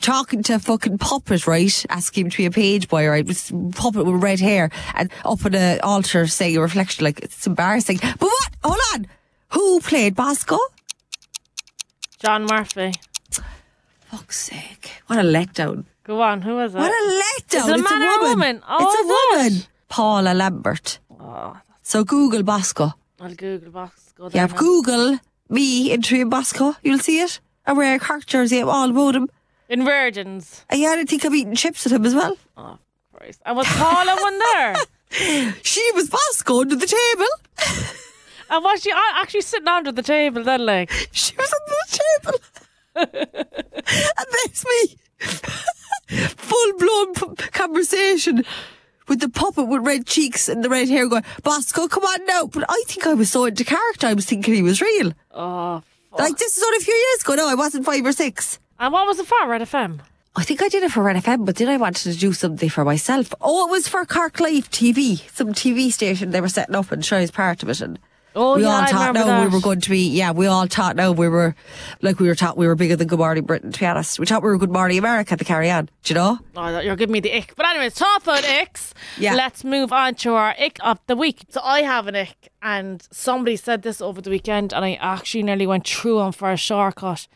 Talking 0.00 0.42
to 0.44 0.58
fucking 0.58 0.98
puppet, 0.98 1.46
right? 1.46 1.86
Asking 1.88 2.26
him 2.26 2.30
to 2.30 2.36
be 2.38 2.46
a 2.46 2.50
page 2.50 2.88
boy, 2.88 3.08
right? 3.08 3.24
This 3.26 3.52
puppet 3.72 4.04
with 4.04 4.22
red 4.22 4.40
hair 4.40 4.70
and 4.94 5.10
up 5.24 5.44
on 5.44 5.54
an 5.54 5.80
altar 5.82 6.26
saying 6.26 6.56
a 6.56 6.60
reflection. 6.60 7.04
Like, 7.04 7.20
it's 7.20 7.46
embarrassing. 7.46 7.98
But 8.02 8.20
what? 8.20 8.48
Hold 8.64 8.78
on. 8.94 9.06
Who 9.50 9.80
played 9.80 10.14
Bosco? 10.16 10.58
John 12.18 12.46
Murphy. 12.46 12.92
Fuck's 14.10 14.38
sake. 14.38 14.90
What 15.06 15.18
a 15.18 15.22
letdown. 15.22 15.84
Go 16.04 16.20
on, 16.20 16.42
who 16.42 16.54
was 16.56 16.74
it? 16.74 16.78
What 16.78 16.90
a 16.90 17.22
letdown. 17.22 17.58
Is 17.58 17.68
it 17.68 17.76
a 17.76 17.78
it's 17.78 17.90
man 17.90 18.02
or 18.02 18.06
a 18.06 18.18
woman. 18.22 18.30
woman? 18.38 18.62
Oh, 18.68 18.76
it's 18.80 19.00
a 19.00 19.06
woman. 19.54 19.62
Paula 19.88 20.34
Lambert. 20.34 20.98
Oh, 21.20 21.56
So 21.82 22.04
Google 22.04 22.42
Bosco. 22.42 22.92
I'll 23.20 23.34
Google 23.34 23.70
Bosco. 23.70 24.30
Yeah. 24.32 24.48
Google 24.48 25.18
me 25.48 25.92
interviewing 25.92 26.28
Bosco. 26.28 26.74
You'll 26.82 26.98
see 26.98 27.20
it. 27.20 27.40
I 27.66 27.72
wear 27.72 27.94
a 27.96 27.98
Cork 27.98 28.26
jersey. 28.26 28.60
I'm 28.60 28.68
all 28.68 28.90
about 28.90 29.16
him. 29.16 29.28
In 29.68 29.84
Virgins. 29.84 30.64
And 30.70 30.80
yeah, 30.80 30.94
I 30.98 31.04
think 31.04 31.24
I'm 31.24 31.34
eating 31.34 31.54
chips 31.54 31.84
with 31.84 31.92
him 31.92 32.04
as 32.06 32.14
well. 32.14 32.36
Oh, 32.56 32.78
Christ. 33.12 33.40
And 33.44 33.56
was 33.56 33.66
Paula 33.68 34.16
one 34.20 34.38
there? 34.38 34.76
She 35.62 35.88
was 35.94 36.10
Bosco 36.10 36.60
under 36.62 36.76
the 36.76 36.86
table. 36.86 37.26
And 38.48 38.62
was 38.62 38.80
she 38.82 38.92
actually 38.94 39.40
sitting 39.40 39.66
under 39.66 39.90
the 39.90 40.02
table 40.02 40.44
then, 40.44 40.64
like? 40.66 40.90
She 41.12 41.34
was 41.36 41.52
under 41.52 41.74
the 41.82 41.98
table. 42.22 42.38
and 44.16 44.26
there's 44.32 44.64
me. 44.64 44.96
Full 46.36 46.72
blown 46.78 47.14
p- 47.14 47.48
conversation 47.50 48.44
with 49.08 49.20
the 49.20 49.28
puppet 49.28 49.66
with 49.66 49.84
red 49.84 50.06
cheeks 50.06 50.48
and 50.48 50.62
the 50.64 50.68
red 50.68 50.88
hair 50.88 51.08
going, 51.08 51.24
Bosco, 51.42 51.88
come 51.88 52.04
on 52.04 52.24
now. 52.26 52.46
But 52.46 52.64
I 52.68 52.82
think 52.86 53.06
I 53.06 53.14
was 53.14 53.30
so 53.30 53.44
into 53.46 53.64
character, 53.64 54.06
I 54.06 54.14
was 54.14 54.26
thinking 54.26 54.54
he 54.54 54.62
was 54.62 54.80
real. 54.80 55.12
Oh. 55.32 55.82
Like, 56.16 56.36
this 56.38 56.56
is 56.56 56.62
only 56.62 56.78
a 56.78 56.80
few 56.80 56.94
years 56.94 57.22
ago. 57.22 57.34
No, 57.34 57.48
I 57.48 57.54
wasn't 57.54 57.84
five 57.84 58.04
or 58.06 58.12
six. 58.12 58.58
And 58.78 58.92
what 58.92 59.06
was 59.06 59.18
it 59.18 59.26
for, 59.26 59.46
Red 59.46 59.62
FM? 59.62 60.00
I 60.38 60.42
think 60.42 60.62
I 60.62 60.68
did 60.68 60.82
it 60.82 60.92
for 60.92 61.02
Red 61.02 61.16
FM, 61.16 61.46
but 61.46 61.56
then 61.56 61.68
I 61.68 61.78
wanted 61.78 62.12
to 62.12 62.18
do 62.18 62.32
something 62.34 62.68
for 62.68 62.84
myself. 62.84 63.32
Oh, 63.40 63.66
it 63.66 63.70
was 63.70 63.88
for 63.88 64.04
Cork 64.04 64.38
Live 64.38 64.70
TV, 64.70 65.22
some 65.34 65.54
TV 65.54 65.90
station 65.90 66.30
they 66.30 66.42
were 66.42 66.48
setting 66.48 66.74
up 66.74 66.92
and 66.92 67.08
was 67.10 67.30
part 67.30 67.62
of 67.62 67.70
it. 67.70 67.80
And 67.80 67.98
Oh, 68.38 68.56
we 68.56 68.64
yeah, 68.64 68.68
all 68.68 68.82
I 68.82 68.86
thought 68.86 69.14
now 69.14 69.40
we 69.44 69.48
were 69.48 69.62
going 69.62 69.80
to 69.80 69.88
be, 69.88 70.10
yeah, 70.10 70.30
we 70.30 70.46
all 70.46 70.66
thought 70.66 70.94
now 70.94 71.10
we 71.10 71.26
were, 71.26 71.56
like 72.02 72.20
we 72.20 72.28
were 72.28 72.34
taught 72.34 72.58
we 72.58 72.66
were 72.66 72.74
bigger 72.74 72.94
than 72.94 73.08
Good 73.08 73.18
Morning 73.18 73.44
Britain, 73.44 73.72
to 73.72 73.80
be 73.80 73.86
honest. 73.86 74.18
We 74.18 74.26
thought 74.26 74.42
we 74.42 74.50
were 74.50 74.58
Good 74.58 74.70
Morning 74.70 74.98
America 74.98 75.38
to 75.38 75.44
carry 75.44 75.70
on, 75.70 75.88
do 76.02 76.12
you 76.12 76.20
know? 76.20 76.38
Oh, 76.54 76.80
you're 76.80 76.96
giving 76.96 77.14
me 77.14 77.20
the 77.20 77.34
ick. 77.34 77.54
But 77.56 77.64
anyways, 77.64 77.94
talk 77.94 78.24
about 78.24 78.44
icks. 78.44 78.92
Yeah. 79.16 79.34
Let's 79.34 79.64
move 79.64 79.90
on 79.90 80.16
to 80.16 80.34
our 80.34 80.54
ick 80.60 80.76
of 80.82 80.98
the 81.06 81.16
week. 81.16 81.46
So 81.48 81.62
I 81.64 81.80
have 81.80 82.08
an 82.08 82.14
ick, 82.14 82.52
and 82.60 83.08
somebody 83.10 83.56
said 83.56 83.80
this 83.80 84.02
over 84.02 84.20
the 84.20 84.28
weekend, 84.28 84.74
and 84.74 84.84
I 84.84 84.98
actually 85.00 85.42
nearly 85.42 85.66
went 85.66 85.88
through 85.88 86.18
on 86.18 86.32
for 86.32 86.52
a 86.52 86.58
shortcut. 86.58 87.28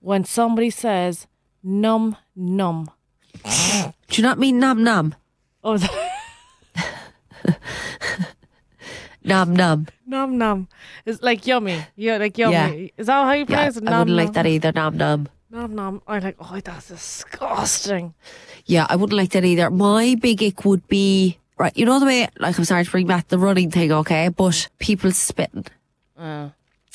When 0.00 0.24
somebody 0.24 0.70
says 0.70 1.26
num 1.62 2.16
num. 2.34 2.90
Do 3.44 3.92
you 4.16 4.22
not 4.22 4.38
mean 4.38 4.58
nom 4.58 4.82
nom? 4.82 5.14
Oh, 5.62 5.76
Nom 9.22 9.54
nom. 9.54 9.86
num 10.06 10.38
num. 10.38 10.66
It's 11.04 11.22
like 11.22 11.46
yummy. 11.46 11.84
Yeah, 11.94 12.16
like 12.16 12.38
yummy. 12.38 12.54
Yeah. 12.54 12.88
Is 12.96 13.06
that 13.06 13.24
how 13.26 13.32
you 13.32 13.40
Yeah, 13.40 13.44
pronounce 13.46 13.76
it? 13.76 13.86
I 13.88 13.98
wouldn't 13.98 14.16
like 14.16 14.32
that 14.32 14.46
either, 14.46 14.72
nom 14.72 14.96
nom. 14.96 15.28
Nom 15.50 15.74
nom. 15.74 16.00
I'm 16.06 16.22
like, 16.22 16.36
oh, 16.40 16.58
that's 16.64 16.88
disgusting. 16.88 18.14
Yeah, 18.64 18.86
I 18.88 18.96
wouldn't 18.96 19.16
like 19.18 19.30
that 19.32 19.44
either. 19.44 19.68
My 19.70 20.16
big 20.18 20.42
ick 20.42 20.64
would 20.64 20.88
be, 20.88 21.38
right, 21.58 21.76
you 21.76 21.84
know 21.84 22.00
the 22.00 22.06
way, 22.06 22.28
like 22.38 22.56
I'm 22.56 22.64
sorry 22.64 22.84
to 22.84 22.90
bring 22.90 23.06
back 23.06 23.28
the 23.28 23.38
running 23.38 23.70
thing, 23.70 23.92
okay, 23.92 24.28
but 24.28 24.68
people 24.78 25.12
spitting. 25.12 25.66
Oh. 26.18 26.52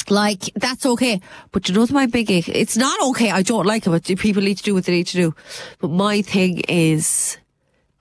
Like, 0.10 0.51
that's 0.56 0.86
okay. 0.86 1.22
But 1.51 1.68
you 1.68 1.76
know 1.76 1.88
my 1.91 2.06
big 2.06 2.32
ick? 2.32 2.49
It's 2.49 2.78
not 2.78 2.99
okay. 3.10 3.32
I 3.32 3.41
don't 3.41 3.66
like 3.66 3.88
it, 3.88 3.89
but 3.89 4.03
people 4.18 4.41
need 4.41 4.58
to 4.58 4.64
do 4.64 4.74
what 4.74 4.86
they 4.86 4.93
need 4.93 5.08
to 5.08 5.18
do. 5.18 5.36
But 5.80 5.89
my 5.91 6.22
thing 6.22 6.60
is, 6.68 7.38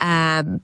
um, 0.00 0.60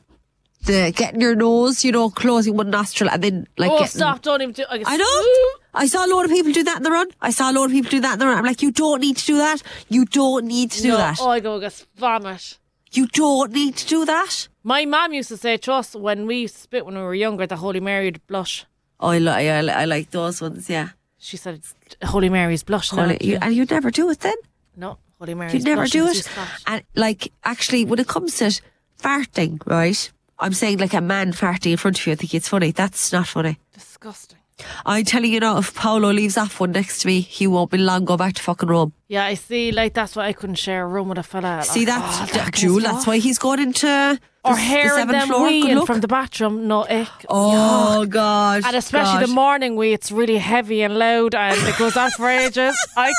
the 0.64 0.92
getting 0.94 1.20
your 1.20 1.34
nose, 1.34 1.84
you 1.84 1.92
know, 1.92 2.10
closing 2.10 2.56
one 2.56 2.70
nostril 2.70 3.10
and 3.10 3.22
then 3.22 3.46
like 3.56 3.70
oh, 3.70 3.78
getting, 3.78 4.00
stop! 4.00 4.22
Don't 4.22 4.42
even 4.42 4.52
do. 4.52 4.64
I, 4.68 4.82
I 4.84 4.96
know. 4.96 5.60
I 5.72 5.86
saw 5.86 6.04
a 6.04 6.10
lot 6.14 6.24
of 6.24 6.30
people 6.30 6.52
do 6.52 6.62
that 6.64 6.76
in 6.78 6.82
the 6.82 6.90
run. 6.90 7.08
I 7.20 7.30
saw 7.30 7.50
a 7.50 7.54
lot 7.54 7.66
of 7.66 7.70
people 7.70 7.90
do 7.90 8.00
that 8.00 8.14
in 8.14 8.18
the 8.18 8.26
run. 8.26 8.38
I'm 8.38 8.44
like, 8.44 8.62
you 8.62 8.70
don't 8.70 9.00
need 9.00 9.16
to 9.16 9.26
do 9.26 9.36
that. 9.38 9.62
You 9.88 10.04
don't 10.04 10.46
need 10.46 10.70
to 10.72 10.82
do 10.82 10.88
no, 10.88 10.96
that. 10.98 11.18
Oh, 11.20 11.30
I 11.30 11.40
go 11.40 11.58
get 11.60 11.86
vomit. 11.96 12.58
You 12.92 13.06
don't 13.06 13.52
need 13.52 13.76
to 13.76 13.86
do 13.86 14.04
that. 14.04 14.48
My 14.62 14.84
mum 14.84 15.12
used 15.12 15.28
to 15.28 15.36
say 15.36 15.56
to 15.58 15.72
us 15.72 15.94
when 15.94 16.26
we 16.26 16.46
spit 16.48 16.84
when 16.84 16.96
we 16.96 17.00
were 17.00 17.14
younger, 17.14 17.46
the 17.46 17.56
Holy 17.56 17.80
Mary 17.80 18.06
would 18.06 18.26
blush. 18.26 18.66
Oh, 18.98 19.08
I, 19.08 19.18
li- 19.18 19.30
I, 19.30 19.60
li- 19.62 19.72
I 19.72 19.84
like 19.86 20.10
those 20.10 20.42
ones, 20.42 20.68
yeah. 20.68 20.90
She 21.20 21.36
said 21.36 21.60
Holy 22.02 22.30
Mary's 22.30 22.62
blush. 22.62 22.90
Holy- 22.90 23.18
you, 23.20 23.38
and 23.40 23.54
you'd 23.54 23.70
never 23.70 23.90
do 23.90 24.08
it 24.10 24.20
then. 24.20 24.36
no, 24.74 24.98
Holy 25.18 25.34
Mary's 25.34 25.54
You'd 25.54 25.64
never 25.64 25.82
blush 25.82 25.90
do 25.90 26.08
it. 26.08 26.28
And 26.66 26.82
like, 26.94 27.30
actually, 27.44 27.84
when 27.84 27.98
it 27.98 28.08
comes 28.08 28.38
to 28.38 28.58
farting, 28.98 29.60
right? 29.66 30.10
I'm 30.38 30.54
saying 30.54 30.78
like 30.78 30.94
a 30.94 31.02
man 31.02 31.32
farting 31.32 31.72
in 31.72 31.76
front 31.76 32.00
of 32.00 32.06
you, 32.06 32.14
I 32.14 32.16
think 32.16 32.34
it's 32.34 32.48
funny. 32.48 32.72
That's 32.72 33.12
not 33.12 33.28
funny. 33.28 33.58
Disgusting. 33.74 34.38
I'm 34.86 35.04
telling 35.04 35.32
you 35.32 35.40
now, 35.40 35.58
if 35.58 35.74
Paolo 35.74 36.10
leaves 36.10 36.36
off 36.38 36.60
one 36.60 36.72
next 36.72 37.00
to 37.00 37.06
me, 37.06 37.20
he 37.20 37.46
won't 37.46 37.70
be 37.70 37.78
long 37.78 38.04
go 38.04 38.16
back 38.16 38.34
to 38.34 38.42
fucking 38.42 38.68
Rome. 38.68 38.92
Yeah, 39.08 39.24
I 39.24 39.34
see. 39.34 39.72
Like 39.72 39.92
that's 39.92 40.16
why 40.16 40.26
I 40.26 40.32
couldn't 40.32 40.56
share 40.56 40.84
a 40.84 40.86
room 40.86 41.08
with 41.08 41.18
a 41.18 41.22
fella. 41.22 41.62
See, 41.64 41.84
that's 41.84 42.30
oh, 42.30 42.34
that, 42.34 42.54
Jewel. 42.54 42.80
That's 42.80 43.06
why 43.06 43.18
he's 43.18 43.38
going 43.38 43.60
into 43.60 44.18
Or 44.42 44.54
the 44.54 44.60
hair 44.60 44.98
and 44.98 45.10
seventh 45.10 45.28
them 45.28 45.38
weeing 45.40 45.86
from 45.86 46.00
the 46.00 46.08
bathroom. 46.08 46.66
No 46.66 46.86
ick. 46.88 47.08
Oh 47.28 48.06
God! 48.06 48.62
And 48.64 48.74
especially 48.74 49.26
the 49.26 49.32
morning 49.32 49.76
wee, 49.76 49.92
it's 49.92 50.10
really 50.10 50.38
heavy 50.38 50.80
and 50.82 50.98
loud 50.98 51.34
and 51.34 51.58
it 51.68 51.76
goes 51.76 51.96
on 51.96 52.10
for 52.12 52.28
ages. 52.28 52.74
I 52.96 53.12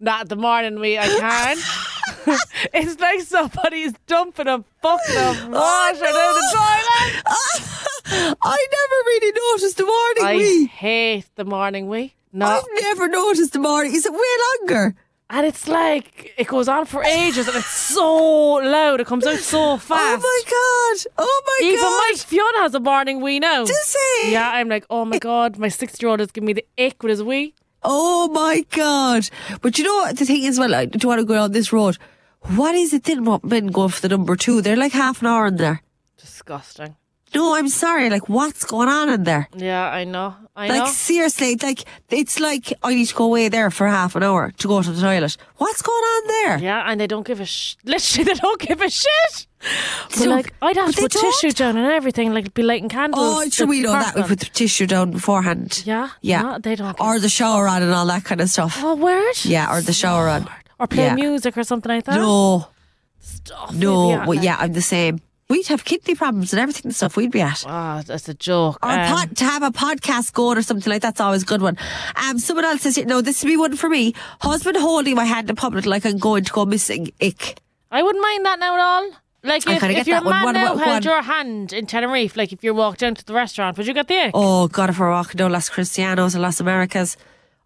Not 0.00 0.28
the 0.28 0.36
morning 0.36 0.80
wee, 0.80 0.98
I 0.98 1.06
can't. 1.06 1.60
it's 2.74 3.00
like 3.00 3.20
somebody's 3.22 3.92
dumping 4.06 4.48
a 4.48 4.58
bucket 4.82 5.16
oh, 5.16 5.30
of 5.30 5.44
Oh, 5.44 5.48
water 5.48 6.00
down 6.00 6.34
the 6.34 6.46
toilet. 6.54 8.36
I 8.42 8.66
never 8.72 8.98
really 9.06 9.32
noticed 9.52 9.76
the 9.76 9.84
morning 9.84 10.24
I 10.24 10.36
wee. 10.36 10.66
hate 10.66 11.26
the 11.36 11.44
morning 11.44 11.88
wee. 11.88 12.14
No. 12.32 12.46
I've 12.46 12.64
never 12.80 13.08
noticed 13.08 13.52
the 13.52 13.58
morning. 13.58 13.94
Is 13.94 14.06
it 14.06 14.12
way 14.12 14.18
longer? 14.60 14.94
And 15.28 15.44
it's 15.44 15.66
like, 15.66 16.34
it 16.38 16.46
goes 16.46 16.68
on 16.68 16.86
for 16.86 17.02
ages 17.02 17.48
and 17.48 17.56
it's 17.56 17.66
so 17.66 18.54
loud. 18.54 19.00
It 19.00 19.08
comes 19.08 19.26
out 19.26 19.38
so 19.38 19.76
fast. 19.76 20.22
Oh 20.24 20.28
my 20.28 20.42
god! 20.50 21.12
Oh 21.18 21.42
my 21.46 21.58
god 21.60 21.66
Even 21.66 21.80
god! 21.84 21.98
my 21.98 22.14
Fionn 22.16 22.62
has 22.62 22.74
a 22.74 22.80
morning 22.80 23.20
wee 23.20 23.40
now. 23.40 23.64
Does 23.64 23.96
he? 24.22 24.32
Yeah, 24.32 24.48
I'm 24.48 24.68
like, 24.68 24.86
oh 24.88 25.04
my 25.04 25.18
god, 25.18 25.58
my 25.58 25.68
six 25.68 26.00
year 26.00 26.10
old 26.10 26.20
is 26.20 26.30
giving 26.30 26.46
me 26.46 26.52
the 26.52 26.66
ick 26.78 27.02
with 27.02 27.10
his 27.10 27.22
wee. 27.24 27.54
Oh 27.82 28.28
my 28.28 28.64
god! 28.70 29.28
But 29.62 29.78
you 29.78 29.84
know 29.84 29.96
what 29.96 30.16
the 30.16 30.24
thing 30.24 30.44
is? 30.44 30.60
Well, 30.60 30.74
I 30.74 30.86
do 30.86 31.08
want 31.08 31.18
to 31.20 31.24
go 31.24 31.42
on 31.42 31.50
this 31.52 31.72
road. 31.72 31.98
What 32.54 32.76
is 32.76 32.92
it 32.94 33.02
then? 33.04 33.24
What 33.24 33.44
men 33.44 33.66
go 33.68 33.88
for 33.88 34.00
the 34.00 34.08
number 34.08 34.36
two? 34.36 34.62
They're 34.62 34.76
like 34.76 34.92
half 34.92 35.22
an 35.22 35.26
hour 35.26 35.46
in 35.46 35.56
there. 35.56 35.82
Disgusting. 36.18 36.94
No, 37.34 37.56
I'm 37.56 37.68
sorry. 37.68 38.08
Like, 38.10 38.28
what's 38.28 38.64
going 38.64 38.88
on 38.88 39.08
in 39.10 39.24
there? 39.24 39.48
Yeah, 39.56 39.88
I 39.90 40.04
know. 40.04 40.36
I 40.58 40.68
Like 40.68 40.78
know. 40.84 40.86
seriously, 40.86 41.56
like 41.62 41.84
it's 42.08 42.40
like 42.40 42.72
I 42.82 42.94
need 42.94 43.06
to 43.08 43.14
go 43.14 43.24
away 43.26 43.48
there 43.50 43.70
for 43.70 43.86
half 43.86 44.16
an 44.16 44.22
hour 44.22 44.52
to 44.56 44.68
go 44.68 44.80
to 44.80 44.90
the 44.90 45.00
toilet. 45.02 45.36
What's 45.58 45.82
going 45.82 46.02
on 46.14 46.26
there? 46.28 46.58
Yeah, 46.58 46.90
and 46.90 46.98
they 46.98 47.06
don't 47.06 47.26
give 47.26 47.40
a 47.40 47.44
sh. 47.44 47.76
Literally, 47.84 48.24
they 48.32 48.34
don't 48.40 48.58
give 48.60 48.80
a 48.80 48.88
shit. 48.88 49.46
But 50.08 50.12
So- 50.18 50.30
like, 50.30 50.54
I'd 50.62 50.76
have 50.76 50.94
to 50.94 51.02
put 51.02 51.12
tissue 51.12 51.48
don't? 51.52 51.74
down 51.74 51.76
and 51.76 51.92
everything, 51.92 52.32
like 52.32 52.54
be 52.54 52.62
lighting 52.62 52.88
candles. 52.88 53.22
Oh, 53.46 53.50
sure 53.50 53.66
we 53.66 53.82
know 53.82 53.92
that. 53.92 54.14
We 54.16 54.22
put 54.22 54.40
the 54.40 54.46
tissue 54.46 54.86
down 54.86 55.10
beforehand. 55.10 55.82
Yeah? 55.84 56.08
yeah. 56.22 56.40
No, 56.42 56.58
they 56.58 56.74
don't 56.74 56.98
Or 57.00 57.18
the 57.18 57.28
shower 57.28 57.68
on 57.68 57.82
and 57.82 57.92
all 57.92 58.06
that 58.06 58.24
kind 58.24 58.40
of 58.40 58.48
stuff. 58.48 58.78
Oh, 58.82 58.94
word. 58.96 59.34
Yeah, 59.44 59.70
or 59.76 59.82
the 59.82 59.92
shower 59.92 60.26
on. 60.28 60.48
Or 60.78 60.86
play 60.86 61.04
Yeah. 61.06 61.14
music 61.16 61.56
or 61.58 61.64
something 61.64 61.90
like 61.90 62.04
that. 62.04 62.16
No, 62.16 62.68
Stuff 63.20 63.74
no. 63.74 64.06
we'd 64.08 64.14
be 64.14 64.20
at, 64.20 64.26
Well, 64.28 64.44
yeah, 64.44 64.56
I'm 64.58 64.72
the 64.72 64.82
same. 64.82 65.20
We'd 65.48 65.68
have 65.68 65.84
kidney 65.84 66.16
problems 66.16 66.52
and 66.52 66.58
everything 66.60 66.86
and 66.86 66.94
stuff. 66.94 67.16
We'd 67.16 67.30
be 67.30 67.40
at. 67.40 67.62
Ah, 67.66 68.02
that's 68.04 68.28
a 68.28 68.34
joke. 68.34 68.78
Or 68.84 68.90
Um, 68.90 68.98
pod, 69.06 69.36
to 69.36 69.44
have 69.44 69.62
a 69.62 69.70
podcast 69.70 70.32
going 70.32 70.58
or 70.58 70.62
something 70.62 70.90
like 70.92 71.02
that's 71.02 71.20
always 71.20 71.44
a 71.44 71.46
good 71.46 71.62
one. 71.62 71.78
Um, 72.16 72.38
someone 72.40 72.64
else 72.64 72.82
says, 72.82 72.98
no, 73.06 73.20
this 73.20 73.42
would 73.44 73.48
be 73.48 73.56
one 73.56 73.76
for 73.76 73.88
me. 73.88 74.12
Husband 74.40 74.76
holding 74.76 75.14
my 75.14 75.24
hand 75.24 75.48
in 75.48 75.54
public 75.54 75.86
like 75.86 76.04
I'm 76.04 76.18
going 76.18 76.42
to 76.44 76.52
go 76.52 76.64
missing. 76.66 77.12
Ick. 77.22 77.60
I 77.92 78.02
wouldn't 78.02 78.22
mind 78.22 78.44
that 78.44 78.58
now 78.58 78.74
at 78.74 78.80
all. 78.80 79.10
Like 79.44 79.64
if, 79.68 79.80
if 79.84 80.06
your 80.08 80.16
one. 80.22 80.30
man 80.30 80.44
What 80.44 80.52
now 80.52 80.72
about 80.74 80.78
held 80.84 80.88
one- 80.96 81.02
your 81.04 81.22
hand 81.22 81.72
in 81.72 81.86
Tenerife, 81.86 82.36
like 82.36 82.52
if 82.52 82.64
you 82.64 82.74
walked 82.74 82.98
down 82.98 83.14
to 83.14 83.24
the 83.24 83.32
restaurant, 83.32 83.76
would 83.78 83.86
you 83.86 83.94
get 83.94 84.08
the 84.08 84.18
ick? 84.26 84.30
Oh, 84.34 84.66
God, 84.66 84.90
if 84.90 84.98
we're 84.98 85.10
walking 85.12 85.38
down 85.38 85.52
Las 85.52 85.70
Cristianos 85.70 86.34
and 86.34 86.42
Las 86.42 86.58
Americas, 86.58 87.16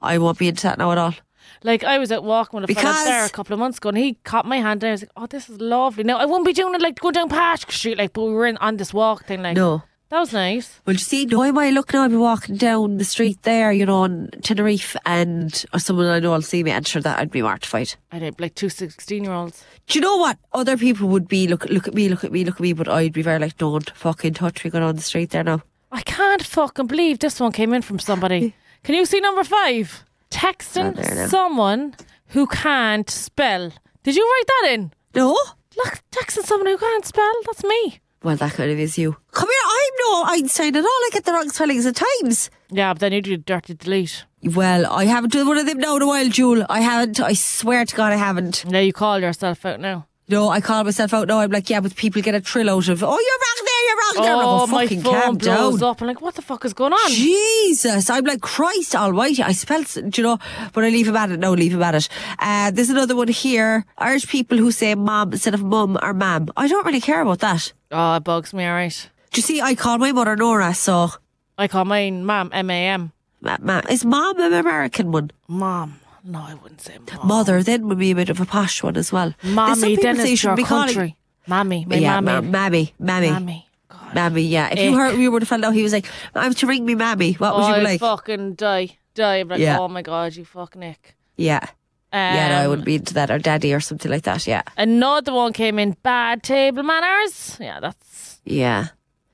I 0.02 0.18
won't 0.18 0.36
be 0.38 0.48
into 0.48 0.64
that 0.64 0.76
now 0.76 0.92
at 0.92 0.98
all. 0.98 1.14
Like 1.62 1.84
I 1.84 1.98
was 1.98 2.10
at 2.10 2.24
walking 2.24 2.60
with 2.60 2.70
a 2.70 2.74
fella 2.74 3.02
there 3.04 3.24
a 3.24 3.28
couple 3.28 3.52
of 3.52 3.58
months 3.60 3.78
ago, 3.78 3.90
and 3.90 3.98
he 3.98 4.14
caught 4.24 4.46
my 4.46 4.56
hand, 4.58 4.82
and 4.82 4.88
I 4.88 4.92
was 4.92 5.02
like, 5.02 5.10
"Oh, 5.16 5.26
this 5.26 5.48
is 5.50 5.60
lovely." 5.60 6.04
Now 6.04 6.16
I 6.18 6.24
wouldn't 6.24 6.46
be 6.46 6.52
doing 6.54 6.74
it 6.74 6.80
like 6.80 6.98
going 6.98 7.12
down 7.12 7.28
Patrick 7.28 7.72
Street, 7.72 7.98
like, 7.98 8.12
but 8.14 8.22
we 8.24 8.32
were 8.32 8.46
in 8.46 8.56
on 8.58 8.76
this 8.78 8.94
walk 8.94 9.26
thing, 9.26 9.42
like, 9.42 9.56
No. 9.56 9.82
that 10.08 10.20
was 10.20 10.32
nice. 10.32 10.80
Well, 10.86 10.94
you 10.94 10.98
see, 10.98 11.26
now 11.26 11.42
I 11.42 11.50
might 11.50 11.74
look 11.74 11.92
now, 11.92 12.04
I'll 12.04 12.08
be 12.08 12.16
walking 12.16 12.56
down 12.56 12.96
the 12.96 13.04
street 13.04 13.42
there, 13.42 13.72
you 13.72 13.84
know, 13.84 13.96
on 13.98 14.30
Tenerife, 14.42 14.96
and 15.04 15.64
or 15.74 15.80
someone 15.80 16.06
I 16.06 16.18
know 16.18 16.30
will 16.30 16.40
see 16.40 16.64
me, 16.64 16.70
and 16.70 16.86
sure 16.88 17.02
that 17.02 17.18
I'd 17.18 17.30
be 17.30 17.42
mortified. 17.42 17.94
I 18.10 18.18
did 18.20 18.40
like 18.40 18.54
two 18.54 18.70
16 18.70 19.22
year 19.22 19.32
olds. 19.34 19.62
Do 19.86 19.98
you 19.98 20.02
know 20.02 20.16
what? 20.16 20.38
Other 20.54 20.78
people 20.78 21.08
would 21.08 21.28
be, 21.28 21.46
look, 21.46 21.66
look 21.66 21.86
at 21.86 21.92
me, 21.94 22.08
look 22.08 22.24
at 22.24 22.32
me, 22.32 22.42
look 22.44 22.54
at 22.56 22.60
me, 22.62 22.72
but 22.72 22.88
I'd 22.88 23.12
be 23.12 23.22
very 23.22 23.38
like, 23.38 23.58
don't 23.58 23.90
fucking 23.90 24.32
touch 24.34 24.64
me 24.64 24.70
going 24.70 24.82
on 24.84 24.96
the 24.96 25.02
street 25.02 25.28
there 25.30 25.44
now. 25.44 25.60
I 25.92 26.00
can't 26.02 26.42
fucking 26.42 26.86
believe 26.86 27.18
this 27.18 27.38
one 27.38 27.52
came 27.52 27.74
in 27.74 27.82
from 27.82 27.98
somebody. 27.98 28.54
Can 28.82 28.94
you 28.94 29.04
see 29.04 29.20
number 29.20 29.44
five? 29.44 30.04
Texting 30.30 30.94
there 30.94 31.28
someone 31.28 31.94
who 32.28 32.46
can't 32.46 33.08
spell. 33.10 33.72
Did 34.02 34.16
you 34.16 34.24
write 34.24 34.46
that 34.46 34.70
in? 34.74 34.92
No? 35.14 35.36
Look, 35.76 36.02
texting 36.10 36.44
someone 36.44 36.68
who 36.68 36.78
can't 36.78 37.04
spell. 37.04 37.32
That's 37.46 37.64
me. 37.64 38.00
Well, 38.22 38.36
that 38.36 38.52
kind 38.52 38.70
of 38.70 38.78
is 38.78 38.98
you. 38.98 39.16
Come 39.32 39.48
here, 39.48 39.56
I'm 39.64 39.92
no 39.98 40.24
Einstein 40.34 40.76
at 40.76 40.84
all. 40.84 40.88
I 40.88 41.10
get 41.12 41.24
the 41.24 41.32
wrong 41.32 41.48
spellings 41.48 41.86
at 41.86 41.96
times. 41.96 42.50
Yeah, 42.70 42.92
but 42.92 43.00
then 43.00 43.12
you 43.12 43.22
do 43.22 43.36
dirty 43.38 43.74
delete. 43.74 44.26
Well, 44.42 44.86
I 44.86 45.04
haven't 45.04 45.32
done 45.32 45.46
one 45.48 45.58
of 45.58 45.66
them 45.66 45.78
now 45.78 45.96
in 45.96 46.02
a 46.02 46.06
while, 46.06 46.28
Jewel. 46.28 46.66
I 46.68 46.80
haven't. 46.80 47.20
I 47.20 47.32
swear 47.32 47.84
to 47.84 47.96
God, 47.96 48.12
I 48.12 48.16
haven't. 48.16 48.64
Now 48.66 48.78
you 48.78 48.92
call 48.92 49.20
yourself 49.20 49.64
out 49.64 49.80
now. 49.80 50.06
No, 50.30 50.48
I 50.48 50.60
call 50.60 50.84
myself 50.84 51.12
out 51.12 51.26
now. 51.28 51.40
I'm 51.40 51.50
like, 51.50 51.68
yeah, 51.68 51.80
but 51.80 51.94
people 51.96 52.22
get 52.22 52.34
a 52.34 52.40
thrill 52.40 52.70
out 52.70 52.88
of, 52.88 53.02
oh, 53.02 53.06
you're 53.06 53.40
wrong 53.44 53.66
there, 53.66 53.84
you're 53.86 53.96
wrong 53.96 54.24
there. 54.24 54.46
Oh, 54.46 54.60
Oh, 54.62 54.66
my 54.68 54.84
fucking 54.84 55.02
phone 55.02 55.36
blows 55.38 55.80
down. 55.80 55.90
up. 55.90 56.00
I'm 56.00 56.06
like, 56.06 56.20
what 56.20 56.34
the 56.36 56.42
fuck 56.42 56.64
is 56.64 56.72
going 56.72 56.92
on? 56.92 57.10
Jesus, 57.10 58.08
I'm 58.10 58.24
like 58.24 58.40
Christ 58.40 58.94
Almighty. 58.94 59.42
I 59.42 59.52
spelled, 59.52 59.86
do 59.86 60.10
you 60.14 60.22
know, 60.22 60.38
but 60.72 60.84
I 60.84 60.88
leave 60.88 61.08
him 61.08 61.16
at 61.16 61.30
it. 61.30 61.38
No, 61.40 61.52
leave 61.52 61.72
him 61.74 61.82
at 61.82 61.94
it. 61.94 62.08
Uh, 62.38 62.70
there's 62.70 62.90
another 62.90 63.16
one 63.16 63.28
here. 63.28 63.84
Irish 63.98 64.26
people 64.28 64.56
who 64.58 64.70
say 64.72 64.94
mom 64.94 65.32
instead 65.32 65.54
of 65.54 65.62
mum 65.62 65.98
or 66.02 66.14
mam. 66.14 66.48
I 66.56 66.68
don't 66.68 66.84
really 66.86 67.00
care 67.00 67.22
about 67.22 67.40
that. 67.40 67.72
Oh, 67.90 68.14
it 68.16 68.24
bugs 68.24 68.52
me, 68.52 68.64
alright. 68.66 69.10
Do 69.32 69.38
you 69.38 69.42
see? 69.42 69.60
I 69.60 69.74
call 69.74 69.98
my 69.98 70.12
mother 70.12 70.34
Nora, 70.36 70.74
so 70.74 71.10
I 71.58 71.68
call 71.68 71.84
mine 71.84 72.26
Mam, 72.26 72.50
M 72.52 72.70
A 72.70 72.86
M. 72.88 73.12
ma- 73.40 73.58
ma- 73.60 73.82
is 73.88 74.04
mom 74.04 74.40
an 74.40 74.52
American 74.52 75.12
one? 75.12 75.30
Mom. 75.46 75.99
No, 76.24 76.40
I 76.40 76.54
wouldn't 76.54 76.80
say 76.80 76.96
mom. 77.14 77.26
Mother 77.26 77.62
then 77.62 77.88
would 77.88 77.98
be 77.98 78.10
a 78.10 78.14
bit 78.14 78.28
of 78.30 78.40
a 78.40 78.44
posh 78.46 78.82
one 78.82 78.96
as 78.96 79.10
well. 79.12 79.34
Mommy, 79.42 79.96
then 79.96 80.16
you 80.16 80.24
it's 80.24 80.42
your 80.42 80.54
be 80.56 80.62
calling- 80.64 80.86
country. 80.86 81.16
Mommy, 81.46 81.84
my 81.88 81.96
yeah, 81.96 82.20
mommy. 82.20 82.46
ma- 82.46 82.52
mammy, 82.52 82.94
mammy, 82.98 83.30
Mammy. 83.30 83.68
God. 83.88 84.14
mammy. 84.14 84.42
Yeah, 84.42 84.68
if 84.70 84.78
you 84.78 84.96
heard, 84.96 85.16
we 85.16 85.28
would 85.28 85.42
have 85.42 85.48
found 85.48 85.64
out 85.64 85.72
he 85.74 85.82
was 85.82 85.92
like, 85.92 86.06
"I'm 86.34 86.54
to 86.54 86.66
ring 86.66 86.84
me, 86.84 86.94
mammy." 86.94 87.32
What 87.34 87.56
would 87.56 87.66
you 87.68 87.74
be 87.76 87.80
like? 87.80 88.00
fucking 88.00 88.54
die. 88.54 88.96
Die. 89.14 89.36
I'm 89.36 89.48
like, 89.48 89.58
Yeah. 89.60 89.78
oh 89.80 89.88
my 89.88 90.02
god, 90.02 90.36
you 90.36 90.44
fucking 90.44 90.82
ick. 90.84 91.16
Yeah, 91.36 91.66
yeah. 92.12 92.48
No, 92.50 92.54
I 92.56 92.64
Um, 92.64 92.70
would 92.70 92.84
be 92.84 92.96
into 92.96 93.14
that 93.14 93.30
or 93.30 93.38
daddy 93.38 93.72
or 93.72 93.80
something 93.80 94.10
like 94.12 94.22
that. 94.24 94.46
Yeah, 94.46 94.62
Another 94.76 95.32
one 95.32 95.52
came 95.54 95.78
in 95.78 95.96
bad 96.02 96.42
table 96.42 96.82
manners. 96.82 97.56
Yeah, 97.58 97.80
that's 97.80 98.40
yeah. 98.44 98.88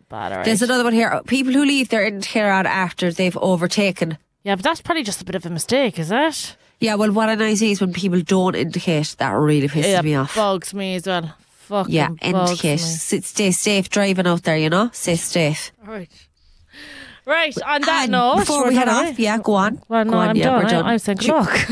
bad, 0.09 0.31
alright. 0.33 0.45
There's 0.47 0.63
another 0.63 0.85
one 0.85 0.95
here. 0.95 1.21
People 1.27 1.53
who 1.53 1.65
leave 1.65 1.89
their 1.89 2.07
indicator 2.07 2.49
on 2.51 2.67
after 2.67 3.13
they've 3.13 3.37
overtaken. 3.39 4.17
yeah, 4.45 4.55
but 4.55 4.63
that's 4.63 4.81
probably 4.81 5.03
just 5.03 5.21
a 5.21 5.25
bit 5.25 5.35
of 5.35 5.45
a 5.45 5.51
mistake, 5.51 5.99
is 5.99 6.11
it? 6.13 6.57
Yeah, 6.81 6.95
well, 6.97 7.11
what 7.13 7.29
I 7.29 7.55
see 7.55 7.73
is 7.73 7.81
when 7.81 7.93
people 7.93 8.21
don't 8.21 8.55
indicate, 8.55 9.17
that 9.19 9.31
really 9.31 9.69
pisses 9.69 9.89
yeah, 9.91 10.03
me 10.03 10.15
off. 10.15 10.35
bugs 10.35 10.75
me 10.75 10.97
as 10.97 11.07
well. 11.07 11.35
Fucking 11.49 11.95
yeah, 11.95 12.11
indicate. 12.21 12.79
stay 12.79 13.51
safe 13.51 13.89
driving 13.89 14.27
out 14.27 14.43
there, 14.45 14.57
you 14.57 14.71
know? 14.71 14.91
Stay 14.93 15.17
safe. 15.17 15.73
Right. 15.85 16.11
Right, 17.25 17.57
on 17.63 17.81
that 17.83 18.03
And 18.05 18.13
note, 18.13 18.37
before 18.41 18.69
we 18.69 18.77
head 18.77 18.89
off, 18.89 19.07
eh? 19.07 19.15
yeah, 19.19 19.39
go 19.39 19.55
on. 19.55 19.83
Well, 19.89 20.05
go 20.05 20.11
no, 20.13 20.19
on, 20.19 20.29
I'm 20.29 20.37
yeah, 20.37 20.45
done. 20.45 20.63
we're 20.63 20.69
done. 20.69 20.85
I'm 20.85 20.99
saying 20.99 21.19
clock. 21.19 21.69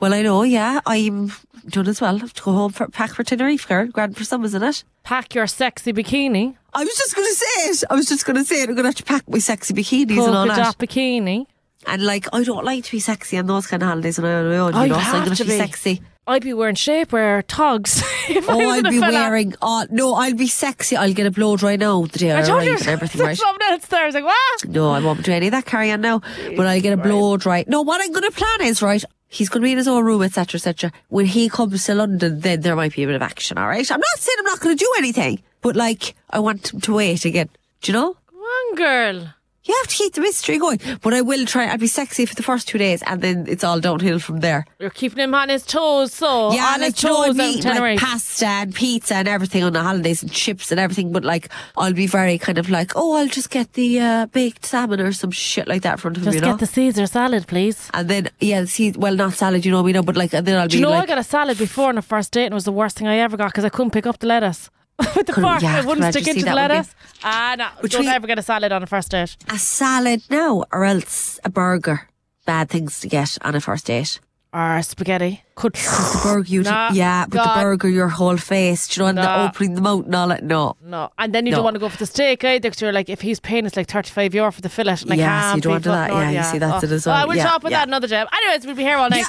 Well, 0.00 0.14
I 0.14 0.22
know, 0.22 0.42
yeah, 0.42 0.80
I'm 0.86 1.32
done 1.68 1.86
as 1.86 2.00
well. 2.00 2.16
I 2.16 2.18
have 2.20 2.32
to 2.32 2.42
go 2.42 2.52
home 2.52 2.72
for 2.72 2.88
pack 2.88 3.12
for 3.14 3.22
Tenerife, 3.22 3.68
girl. 3.68 3.86
Grand 3.86 4.16
for 4.16 4.24
some, 4.24 4.44
isn't 4.44 4.62
it? 4.62 4.82
Pack 5.04 5.34
your 5.34 5.46
sexy 5.46 5.92
bikini, 5.92 6.56
I 6.74 6.84
was 6.84 6.94
just 6.96 7.14
going 7.14 7.28
to 7.28 7.34
say 7.34 7.68
it. 7.68 7.84
I 7.90 7.94
was 7.94 8.08
just 8.08 8.24
going 8.24 8.36
to 8.36 8.44
say 8.44 8.62
it. 8.62 8.68
I'm 8.68 8.74
going 8.74 8.84
to 8.84 8.88
have 8.88 8.94
to 8.96 9.04
pack 9.04 9.28
my 9.28 9.38
sexy 9.38 9.74
bikinis 9.74 10.26
and 10.26 10.34
all 10.34 10.46
that. 10.46 10.56
dot 10.56 10.78
bikini. 10.78 11.46
And 11.86 12.04
like, 12.04 12.26
I 12.32 12.42
don't 12.44 12.64
like 12.64 12.84
to 12.84 12.90
be 12.92 13.00
sexy 13.00 13.38
on 13.38 13.46
those 13.46 13.66
kind 13.66 13.82
of 13.82 13.88
holidays 13.88 14.18
on 14.18 14.24
my 14.24 14.32
own, 14.34 14.74
you 14.74 14.88
know, 14.88 14.94
so 14.94 14.94
I'm 14.94 15.00
have 15.00 15.24
going 15.24 15.36
to 15.36 15.42
to 15.42 15.44
be 15.44 15.50
be. 15.50 15.58
sexy. 15.58 16.02
I'd 16.24 16.42
be 16.44 16.52
wearing 16.52 16.76
shapewear 16.76 17.42
togs. 17.48 17.98
if 18.28 18.48
I 18.48 18.52
Oh, 18.52 18.58
was 18.58 18.66
I'll 18.74 18.78
in 18.78 18.86
a 18.86 18.90
be 18.90 19.00
fella. 19.00 19.12
wearing. 19.12 19.54
Oh 19.60 19.84
no, 19.90 20.14
I'll 20.14 20.34
be 20.34 20.46
sexy. 20.46 20.96
I'll 20.96 21.12
get 21.12 21.26
a 21.26 21.32
blow 21.32 21.56
dry 21.56 21.74
now 21.74 22.02
the 22.06 22.18
day 22.20 22.30
I, 22.30 22.38
I 22.38 22.42
told 22.42 22.58
arrive 22.58 22.66
you 22.68 22.76
and 22.76 22.86
everything, 22.88 23.18
there's 23.18 23.28
right? 23.28 23.38
something 23.38 23.66
else 23.68 23.86
there. 23.86 24.02
I 24.02 24.06
was 24.06 24.14
like, 24.14 24.24
what? 24.24 24.68
No, 24.68 24.92
I 24.92 25.00
won't 25.00 25.24
do 25.24 25.32
any 25.32 25.48
of 25.48 25.50
that 25.50 25.64
carry 25.66 25.90
on 25.90 26.00
now. 26.00 26.20
But 26.56 26.66
I'll 26.68 26.80
get 26.80 26.92
a 26.92 26.96
blow 26.96 27.36
dry. 27.36 27.64
No, 27.66 27.82
what 27.82 28.00
I'm 28.00 28.12
going 28.12 28.22
to 28.22 28.30
plan 28.30 28.62
is 28.62 28.80
right. 28.82 29.02
He's 29.28 29.48
going 29.48 29.62
to 29.62 29.64
be 29.64 29.72
in 29.72 29.78
his 29.78 29.88
own 29.88 30.04
room, 30.04 30.22
etc., 30.22 30.58
etc. 30.58 30.92
When 31.08 31.26
he 31.26 31.48
comes 31.48 31.84
to 31.86 31.94
London, 31.96 32.38
then 32.38 32.60
there 32.60 32.76
might 32.76 32.94
be 32.94 33.02
a 33.02 33.06
bit 33.06 33.16
of 33.16 33.22
action. 33.22 33.58
All 33.58 33.66
right. 33.66 33.90
I'm 33.90 33.98
not 33.98 34.18
saying 34.18 34.36
I'm 34.38 34.44
not 34.44 34.60
going 34.60 34.76
to 34.76 34.84
do 34.84 34.90
anything, 34.98 35.42
but 35.60 35.74
like 35.74 36.14
I 36.30 36.38
want 36.38 36.72
him 36.72 36.80
to 36.82 36.94
wait 36.94 37.24
again. 37.24 37.48
Do 37.80 37.90
you 37.90 37.98
know? 37.98 38.14
Come 38.28 38.38
on, 38.38 38.74
girl. 38.76 39.34
You 39.64 39.74
have 39.80 39.88
to 39.88 39.96
keep 39.96 40.14
the 40.14 40.20
mystery 40.20 40.58
going. 40.58 40.80
But 41.02 41.14
I 41.14 41.20
will 41.20 41.46
try. 41.46 41.66
I'll 41.66 41.78
be 41.78 41.86
sexy 41.86 42.26
for 42.26 42.34
the 42.34 42.42
first 42.42 42.66
two 42.66 42.78
days, 42.78 43.00
and 43.06 43.20
then 43.22 43.44
it's 43.48 43.62
all 43.62 43.78
downhill 43.78 44.18
from 44.18 44.40
there. 44.40 44.66
You're 44.80 44.90
keeping 44.90 45.18
him 45.22 45.34
on 45.34 45.48
his 45.50 45.64
toes, 45.64 46.12
so 46.12 46.52
Yeah, 46.52 46.72
on 46.74 46.80
his 46.82 46.94
toes 46.94 47.28
I'm 47.38 47.40
eating 47.40 47.70
like 47.74 47.98
pasta 48.00 48.46
and 48.46 48.74
pizza 48.74 49.14
and 49.14 49.28
everything 49.28 49.62
on 49.62 49.72
the 49.72 49.80
holidays 49.82 50.22
and 50.22 50.32
chips 50.32 50.72
and 50.72 50.80
everything. 50.80 51.12
But 51.12 51.24
like, 51.24 51.48
I'll 51.76 51.92
be 51.92 52.08
very 52.08 52.38
kind 52.38 52.58
of 52.58 52.70
like, 52.70 52.92
oh, 52.96 53.14
I'll 53.16 53.28
just 53.28 53.50
get 53.50 53.72
the 53.74 54.00
uh, 54.00 54.26
baked 54.26 54.66
salmon 54.66 55.00
or 55.00 55.12
some 55.12 55.30
shit 55.30 55.68
like 55.68 55.82
that 55.82 55.92
in 55.92 55.98
front 55.98 56.16
of 56.16 56.22
him, 56.24 56.32
Just 56.32 56.34
you 56.36 56.40
know. 56.40 56.52
get 56.54 56.60
the 56.60 56.66
Caesar 56.66 57.06
salad, 57.06 57.46
please. 57.46 57.88
and 57.94 58.08
then 58.08 58.30
yeah, 58.40 58.64
see, 58.64 58.90
well, 58.92 59.14
not 59.14 59.34
salad, 59.34 59.64
you 59.64 59.70
know, 59.70 59.86
you 59.86 59.92
know, 59.92 60.02
but 60.02 60.16
like, 60.16 60.32
and 60.34 60.44
then 60.44 60.58
I'll 60.58 60.66
Do 60.66 60.72
be 60.76 60.78
you 60.78 60.84
know 60.84 60.90
like, 60.90 61.04
I 61.04 61.06
got 61.06 61.18
a 61.18 61.22
salad 61.24 61.56
before 61.58 61.88
on 61.90 61.98
a 61.98 62.02
first 62.02 62.32
date 62.32 62.46
and 62.46 62.52
it 62.52 62.54
was 62.56 62.64
the 62.64 62.72
worst 62.72 62.96
thing 62.98 63.06
I 63.06 63.18
ever 63.18 63.36
got 63.36 63.52
because 63.52 63.64
I 63.64 63.68
couldn't 63.68 63.92
pick 63.92 64.06
up 64.06 64.18
the 64.18 64.26
lettuce. 64.26 64.70
With 65.16 65.26
the 65.26 65.32
fork, 65.34 65.62
yeah, 65.62 65.80
it 65.80 65.84
wouldn't 65.84 66.12
stick 66.14 66.26
into 66.28 66.44
the 66.44 66.50
be- 66.50 66.54
lettuce. 66.56 66.94
Ah, 67.22 67.54
no. 67.58 67.68
Between- 67.80 68.04
Don't 68.04 68.14
ever 68.14 68.26
get 68.26 68.38
a 68.38 68.42
salad 68.42 68.72
on 68.72 68.82
a 68.82 68.86
first 68.86 69.10
date. 69.10 69.36
a 69.48 69.58
salad 69.58 70.22
no, 70.30 70.64
or 70.72 70.84
else 70.84 71.38
a 71.44 71.50
burger. 71.50 72.08
Bad 72.44 72.68
things 72.70 73.00
to 73.00 73.08
get 73.08 73.38
on 73.42 73.54
a 73.54 73.60
first 73.60 73.86
date. 73.86 74.18
Or 74.54 74.82
spaghetti. 74.82 75.42
Could 75.54 75.74
The 75.76 76.20
burger, 76.22 76.46
you 76.48 76.62
Nah, 76.62 76.90
yeah, 76.92 77.24
but 77.26 77.36
God. 77.36 77.56
the 77.56 77.62
burger, 77.62 77.88
your 77.88 78.08
whole 78.08 78.36
face, 78.36 78.86
do 78.88 79.00
you 79.00 79.02
know, 79.04 79.08
and 79.08 79.16
the 79.18 79.44
opening 79.48 79.74
the 79.74 79.80
mouth 79.80 80.04
and 80.04 80.14
all 80.14 80.28
that. 80.28 80.42
No, 80.44 80.76
No. 80.84 81.10
And 81.18 81.34
then 81.34 81.46
you 81.46 81.52
No. 81.52 81.56
don't 81.58 81.64
want 81.64 81.74
to 81.76 81.80
go 81.80 81.88
for 81.88 81.96
the 81.96 82.04
steak 82.04 82.44
either 82.44 82.60
because 82.60 82.82
you're 82.82 82.92
like, 82.92 83.08
if 83.08 83.22
he's 83.22 83.40
paying 83.40 83.64
us 83.64 83.76
like 83.76 83.86
35 83.88 84.34
euro 84.34 84.52
for 84.52 84.60
the 84.60 84.68
fillet, 84.68 84.96
and 85.08 85.16
Yes, 85.16 85.54
you 85.56 85.62
don't 85.62 85.72
want 85.72 85.84
do 85.84 85.90
that. 85.90 86.10
fucking 86.10 86.34
Yeah, 86.34 86.44
you 86.46 86.52
see, 86.52 86.58
that's 86.58 86.84
oh. 86.84 86.86
it 86.86 86.92
as 86.92 87.06
well. 87.06 87.16
I 87.16 87.24
will 87.24 87.36
Yeah, 87.36 87.44
talk 87.44 87.60
about 87.60 87.72
yeah. 87.72 87.78
that 87.78 87.88
another 87.88 88.08
day. 88.08 88.24
Anyways, 88.30 88.66
we'll 88.66 88.74
be 88.76 88.82
here 88.82 88.96
all 88.98 89.08
night. 89.08 89.24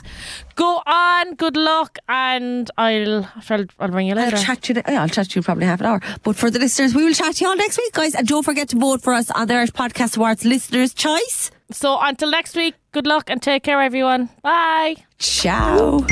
Go 0.55 0.82
on, 0.86 1.36
good 1.36 1.55
luck, 1.55 1.99
and 2.09 2.69
I'll, 2.78 3.26
I'll, 3.49 3.65
I'll 3.80 3.89
ring 3.89 4.07
you 4.07 4.15
later. 4.15 4.36
I'll 4.36 4.43
chat 4.43 4.61
to 4.63 4.74
you. 4.74 4.82
Yeah, 4.88 5.03
I'll 5.03 5.07
chat 5.09 5.30
to 5.30 5.39
you 5.39 5.43
probably 5.43 5.65
half 5.67 5.80
an 5.80 5.86
hour. 5.86 6.01
But 6.24 6.36
for 6.36 6.51
the 6.51 6.59
listeners, 6.59 6.93
we 6.93 7.05
will 7.05 7.13
chat 7.13 7.36
to 7.36 7.43
you 7.45 7.49
all 7.49 7.55
next 7.55 7.78
week, 7.78 7.93
guys. 7.93 8.13
And 8.13 8.28
don't 8.28 8.43
forget 8.43 8.67
to 8.69 8.78
vote 8.78 9.01
for 9.01 9.13
us 9.13 9.32
on 9.32 9.47
the 9.47 9.53
Irish 9.55 9.71
Podcast 9.71 10.17
Awards 10.17 10.43
Listeners' 10.43 10.93
Choice. 10.93 11.49
So 11.71 11.97
until 12.01 12.30
next 12.30 12.55
week, 12.55 12.76
good 12.93 13.05
luck 13.07 13.29
and 13.29 13.41
take 13.41 13.63
care, 13.63 13.81
everyone. 13.81 14.29
Bye. 14.41 14.95
Ciao. 15.19 16.05